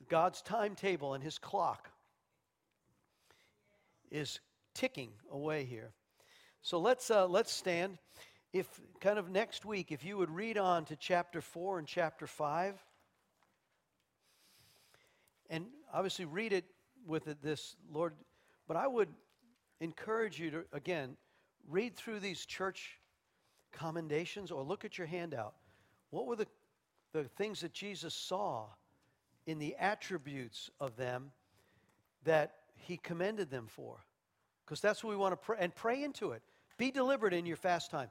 God's 0.10 0.42
timetable 0.42 1.14
and 1.14 1.24
his 1.24 1.38
clock 1.38 1.90
is 4.10 4.40
ticking 4.74 5.10
away 5.32 5.66
here. 5.66 5.92
So 6.62 6.80
let's, 6.80 7.12
uh, 7.12 7.28
let's 7.28 7.52
stand 7.52 7.98
if 8.54 8.68
kind 9.02 9.18
of 9.18 9.30
next 9.30 9.66
week, 9.66 9.92
if 9.92 10.06
you 10.06 10.18
would 10.18 10.30
read 10.30 10.58
on 10.60 10.86
to 10.86 10.96
chapter 10.96 11.42
4 11.42 11.80
and 11.80 11.88
chapter 11.88 12.28
5, 12.28 12.76
and 15.50 15.66
obviously 15.92 16.26
read 16.26 16.54
it 16.54 16.66
with 17.06 17.26
this, 17.42 17.76
Lord, 17.92 18.14
but 18.68 18.78
I 18.78 18.88
would 18.88 19.10
encourage 19.82 20.40
you 20.40 20.52
to, 20.52 20.64
again, 20.72 21.18
read 21.68 21.96
through 21.96 22.20
these 22.20 22.46
church 22.46 23.00
commendations 23.72 24.52
or 24.52 24.64
look 24.64 24.86
at 24.86 24.98
your 25.00 25.08
handout. 25.08 25.56
What 26.12 26.28
were 26.28 26.36
the, 26.36 26.48
the 27.12 27.24
things 27.24 27.62
that 27.62 27.74
Jesus 27.74 28.14
saw 28.14 28.68
in 29.48 29.58
the 29.58 29.76
attributes 29.80 30.70
of 30.80 30.96
them 30.96 31.32
that 32.24 32.54
he 32.76 32.98
commended 32.98 33.50
them 33.50 33.66
for? 33.68 34.06
Because 34.64 34.80
that's 34.80 35.04
what 35.04 35.10
we 35.10 35.18
want 35.18 35.34
to 35.34 35.38
pray 35.38 35.58
and 35.60 35.74
pray 35.74 36.04
into 36.04 36.32
it. 36.32 36.44
Be 36.78 36.92
deliberate 36.92 37.34
in 37.34 37.46
your 37.46 37.58
fast 37.58 37.92
time. 37.92 38.10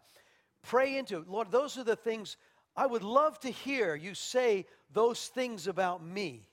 Pray 0.63 0.97
into. 0.97 1.25
Lord, 1.29 1.51
those 1.51 1.77
are 1.79 1.85
the 1.85 1.97
things 1.97 2.37
I 2.77 2.87
would 2.87 3.03
love 3.03 3.39
to 3.41 3.51
hear 3.51 3.95
you 3.95 4.15
say 4.15 4.67
those 4.93 5.29
things 5.29 5.67
about 5.67 6.05
me. 6.05 6.47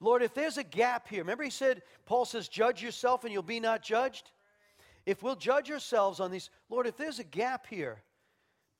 Lord, 0.00 0.22
if 0.22 0.32
there's 0.32 0.58
a 0.58 0.64
gap 0.64 1.08
here, 1.08 1.20
remember 1.20 1.44
he 1.44 1.50
said, 1.50 1.82
Paul 2.06 2.24
says, 2.24 2.48
judge 2.48 2.82
yourself 2.82 3.24
and 3.24 3.32
you'll 3.32 3.42
be 3.42 3.60
not 3.60 3.82
judged. 3.82 4.30
If 5.06 5.22
we'll 5.22 5.36
judge 5.36 5.70
ourselves 5.70 6.20
on 6.20 6.30
these, 6.30 6.50
Lord, 6.68 6.86
if 6.86 6.96
there's 6.96 7.18
a 7.18 7.24
gap 7.24 7.66
here, 7.66 8.02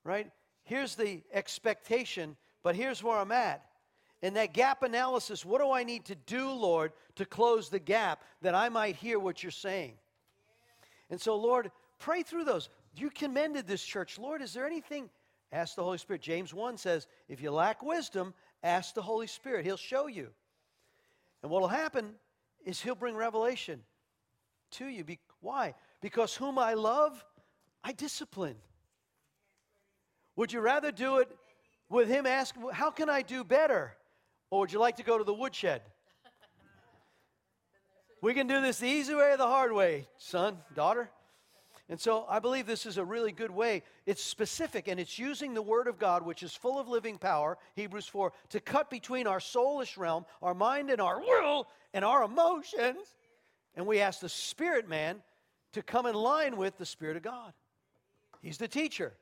right? 0.05 0.31
Here's 0.62 0.94
the 0.94 1.23
expectation, 1.32 2.36
but 2.62 2.77
here's 2.77 3.02
where 3.02 3.19
I'm 3.19 3.32
at. 3.32 3.65
In 4.20 4.35
that 4.35 4.52
gap 4.52 4.82
analysis, 4.82 5.44
what 5.44 5.60
do 5.60 5.70
I 5.70 5.85
need 5.85 6.05
to 6.06 6.15
do, 6.15 6.51
Lord, 6.51 6.93
to 7.16 7.24
close 7.24 7.69
the 7.69 7.78
gap 7.78 8.23
that 8.43 8.55
I 8.55 8.69
might 8.69 8.97
hear 8.97 9.19
what 9.19 9.43
you're 9.43 9.51
saying? 9.51 9.94
And 11.10 11.20
so, 11.20 11.36
Lord, 11.36 11.70
pray 11.98 12.23
through 12.23 12.44
those. 12.44 12.69
You 12.94 13.10
commended 13.10 13.66
this 13.66 13.82
church. 13.82 14.19
Lord, 14.19 14.43
is 14.43 14.52
there 14.52 14.66
anything? 14.66 15.10
Ask 15.52 15.77
the 15.77 15.82
Holy 15.82 15.98
Spirit. 15.98 16.23
James 16.23 16.52
1 16.52 16.77
says, 16.77 17.06
if 17.28 17.40
you 17.40 17.51
lack 17.51 17.82
wisdom, 17.82 18.35
ask 18.62 18.94
the 18.94 19.02
Holy 19.02 19.27
Spirit. 19.27 19.65
He'll 19.65 19.77
show 19.77 20.06
you. 20.06 20.28
And 21.43 21.51
what 21.51 21.60
will 21.60 21.69
happen 21.69 22.15
is 22.65 22.81
he'll 22.81 22.94
bring 22.94 23.15
revelation 23.15 23.81
to 24.73 24.86
you. 24.86 25.05
Be- 25.05 25.20
why? 25.40 25.74
Because 26.01 26.35
whom 26.35 26.59
I 26.59 26.74
love, 26.74 27.24
I 27.82 27.93
discipline. 27.93 28.56
Would 30.36 30.52
you 30.52 30.60
rather 30.60 30.93
do 30.93 31.19
it 31.19 31.28
with 31.89 32.09
him 32.09 32.27
asking, 32.27 32.69
How 32.73 32.90
can 32.90 33.09
I 33.09 33.23
do 33.23 33.43
better? 33.44 33.97
Or 34.51 34.60
would 34.60 34.73
you 34.73 34.78
like 34.78 34.97
to 34.97 35.02
go 35.02 35.19
to 35.19 35.24
the 35.24 35.35
woodshed? 35.35 35.82
We 38.20 38.35
can 38.35 38.47
do 38.47 38.60
this 38.60 38.78
the 38.78 38.89
easy 38.89 39.15
way 39.15 39.32
or 39.32 39.36
the 39.36 39.47
hard 39.47 39.73
way, 39.73 40.09
son, 40.16 40.59
daughter. 40.74 41.09
And 41.90 41.98
so 41.98 42.27
I 42.28 42.39
believe 42.39 42.66
this 42.66 42.85
is 42.85 42.98
a 42.98 43.05
really 43.05 43.32
good 43.32 43.51
way. 43.51 43.82
It's 44.05 44.23
specific 44.23 44.89
and 44.89 45.01
it's 45.01 45.19
using 45.19 45.55
the 45.55 45.62
Word 45.62 45.86
of 45.86 45.98
God, 45.98 46.24
which 46.24 46.43
is 46.43 46.52
full 46.52 46.78
of 46.78 46.86
living 46.86 47.16
power, 47.16 47.56
Hebrews 47.77 48.06
4, 48.06 48.32
to 48.51 48.60
cut 48.60 48.90
between 48.90 49.27
our 49.27 49.39
soulish 49.39 49.97
realm, 49.97 50.27
our 50.43 50.55
mind 50.55 50.90
and 50.90 51.01
our 51.01 51.19
will, 51.20 51.66
and 51.94 52.05
our 52.05 52.24
emotions. 52.24 53.15
And 53.74 53.86
we 53.86 54.01
ask 54.01 54.20
the 54.20 54.28
Spirit 54.28 54.89
man 54.89 55.23
to 55.73 55.82
come 55.82 56.05
in 56.05 56.15
line 56.15 56.56
with 56.56 56.77
the 56.77 56.86
Spirit 56.86 57.16
of 57.16 57.23
God. 57.23 57.55
He's 58.43 58.59
the 58.59 58.69
teacher. 58.69 59.15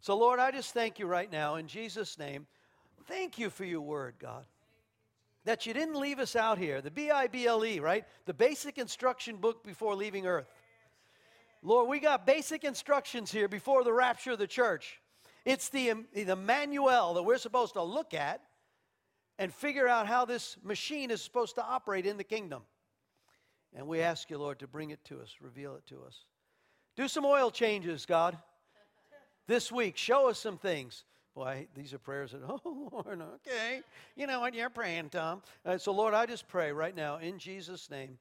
So, 0.00 0.16
Lord, 0.16 0.38
I 0.38 0.50
just 0.50 0.74
thank 0.74 0.98
you 0.98 1.06
right 1.06 1.30
now 1.30 1.56
in 1.56 1.66
Jesus' 1.66 2.18
name. 2.18 2.46
Thank 3.06 3.38
you 3.38 3.50
for 3.50 3.64
your 3.64 3.80
word, 3.80 4.14
God. 4.18 4.44
That 5.44 5.66
you 5.66 5.74
didn't 5.74 5.98
leave 5.98 6.18
us 6.18 6.36
out 6.36 6.56
here. 6.56 6.80
The 6.80 6.90
B 6.90 7.10
I 7.10 7.26
B 7.26 7.46
L 7.46 7.64
E, 7.64 7.80
right? 7.80 8.04
The 8.26 8.32
basic 8.32 8.78
instruction 8.78 9.36
book 9.36 9.64
before 9.64 9.94
leaving 9.94 10.26
earth. 10.26 10.46
Lord, 11.66 11.88
we 11.88 11.98
got 11.98 12.26
basic 12.26 12.62
instructions 12.62 13.32
here 13.32 13.48
before 13.48 13.84
the 13.84 13.92
rapture 13.92 14.32
of 14.32 14.38
the 14.38 14.46
church. 14.46 15.00
It's 15.46 15.70
the, 15.70 15.94
the 16.14 16.36
manual 16.36 17.14
that 17.14 17.22
we're 17.22 17.38
supposed 17.38 17.72
to 17.72 17.82
look 17.82 18.12
at 18.12 18.42
and 19.38 19.52
figure 19.52 19.88
out 19.88 20.06
how 20.06 20.26
this 20.26 20.58
machine 20.62 21.10
is 21.10 21.22
supposed 21.22 21.54
to 21.54 21.64
operate 21.64 22.04
in 22.04 22.18
the 22.18 22.24
kingdom. 22.24 22.62
And 23.74 23.88
we 23.88 24.02
ask 24.02 24.28
you, 24.28 24.36
Lord, 24.36 24.58
to 24.58 24.66
bring 24.66 24.90
it 24.90 25.02
to 25.06 25.20
us, 25.20 25.36
reveal 25.40 25.74
it 25.76 25.86
to 25.86 26.02
us. 26.06 26.26
Do 26.96 27.08
some 27.08 27.24
oil 27.24 27.50
changes, 27.50 28.04
God. 28.04 28.36
this 29.46 29.72
week. 29.72 29.96
Show 29.96 30.28
us 30.28 30.38
some 30.38 30.58
things. 30.58 31.04
Boy, 31.34 31.66
these 31.74 31.94
are 31.94 31.98
prayers 31.98 32.32
that, 32.32 32.42
oh, 32.48 32.90
Lord, 32.92 33.22
okay. 33.36 33.80
You 34.16 34.26
know 34.26 34.40
what 34.40 34.52
you're 34.54 34.68
praying, 34.68 35.08
Tom. 35.08 35.42
Uh, 35.64 35.78
so, 35.78 35.92
Lord, 35.92 36.12
I 36.12 36.26
just 36.26 36.46
pray 36.46 36.72
right 36.72 36.94
now 36.94 37.16
in 37.16 37.38
Jesus' 37.38 37.90
name 37.90 38.18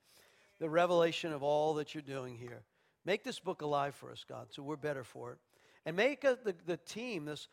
the 0.60 0.70
revelation 0.70 1.34
of 1.34 1.44
all 1.44 1.74
that 1.74 1.94
you're 1.94 2.02
doing 2.02 2.38
here. 2.38 2.64
Make 3.06 3.24
this 3.24 3.40
book 3.40 3.62
alive 3.62 3.96
for 3.96 4.12
us, 4.12 4.24
God, 4.28 4.48
so 4.52 4.64
we're 4.64 4.76
better 4.76 5.04
for 5.04 5.34
it. 5.34 5.38
And 5.86 5.96
make 5.96 6.24
a, 6.24 6.38
the, 6.44 6.56
the 6.66 6.78
team, 6.78 7.26
this, 7.26 7.48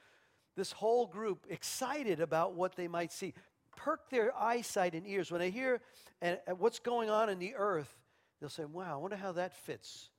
this 0.57 0.73
whole 0.73 1.07
group, 1.07 1.47
excited 1.49 2.21
about 2.21 2.55
what 2.55 2.77
they 2.77 2.87
might 2.87 3.13
see. 3.13 3.35
Perk 3.77 4.11
their 4.11 4.37
eyesight 4.37 4.95
and 4.95 5.07
ears. 5.07 5.31
When 5.31 5.41
they 5.41 5.51
hear 5.51 5.81
and, 6.23 6.39
and 6.47 6.59
what's 6.59 6.79
going 6.79 7.11
on 7.11 7.29
in 7.29 7.39
the 7.39 7.55
earth, 7.57 7.93
they'll 8.41 8.49
say, 8.49 8.65
wow, 8.65 8.95
I 8.95 8.97
wonder 8.97 9.17
how 9.17 9.33
that 9.33 9.55
fits. 9.55 10.11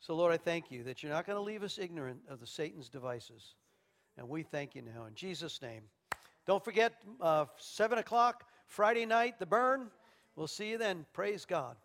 So, 0.00 0.14
Lord, 0.14 0.32
I 0.32 0.36
thank 0.36 0.70
you 0.70 0.82
that 0.84 1.02
you're 1.02 1.12
not 1.12 1.26
going 1.26 1.36
to 1.36 1.42
leave 1.42 1.62
us 1.62 1.78
ignorant 1.78 2.20
of 2.28 2.40
the 2.40 2.46
Satan's 2.46 2.88
devices. 2.88 3.54
And 4.16 4.28
we 4.28 4.42
thank 4.42 4.74
you 4.74 4.82
now 4.82 5.04
in 5.04 5.14
Jesus' 5.14 5.60
name. 5.62 5.82
Don't 6.46 6.64
forget, 6.64 6.94
uh, 7.20 7.46
7 7.58 7.98
o'clock 7.98 8.48
Friday 8.66 9.06
night, 9.06 9.38
the 9.38 9.46
burn. 9.46 9.90
We'll 10.34 10.48
see 10.48 10.70
you 10.70 10.78
then. 10.78 11.06
Praise 11.12 11.44
God. 11.44 11.76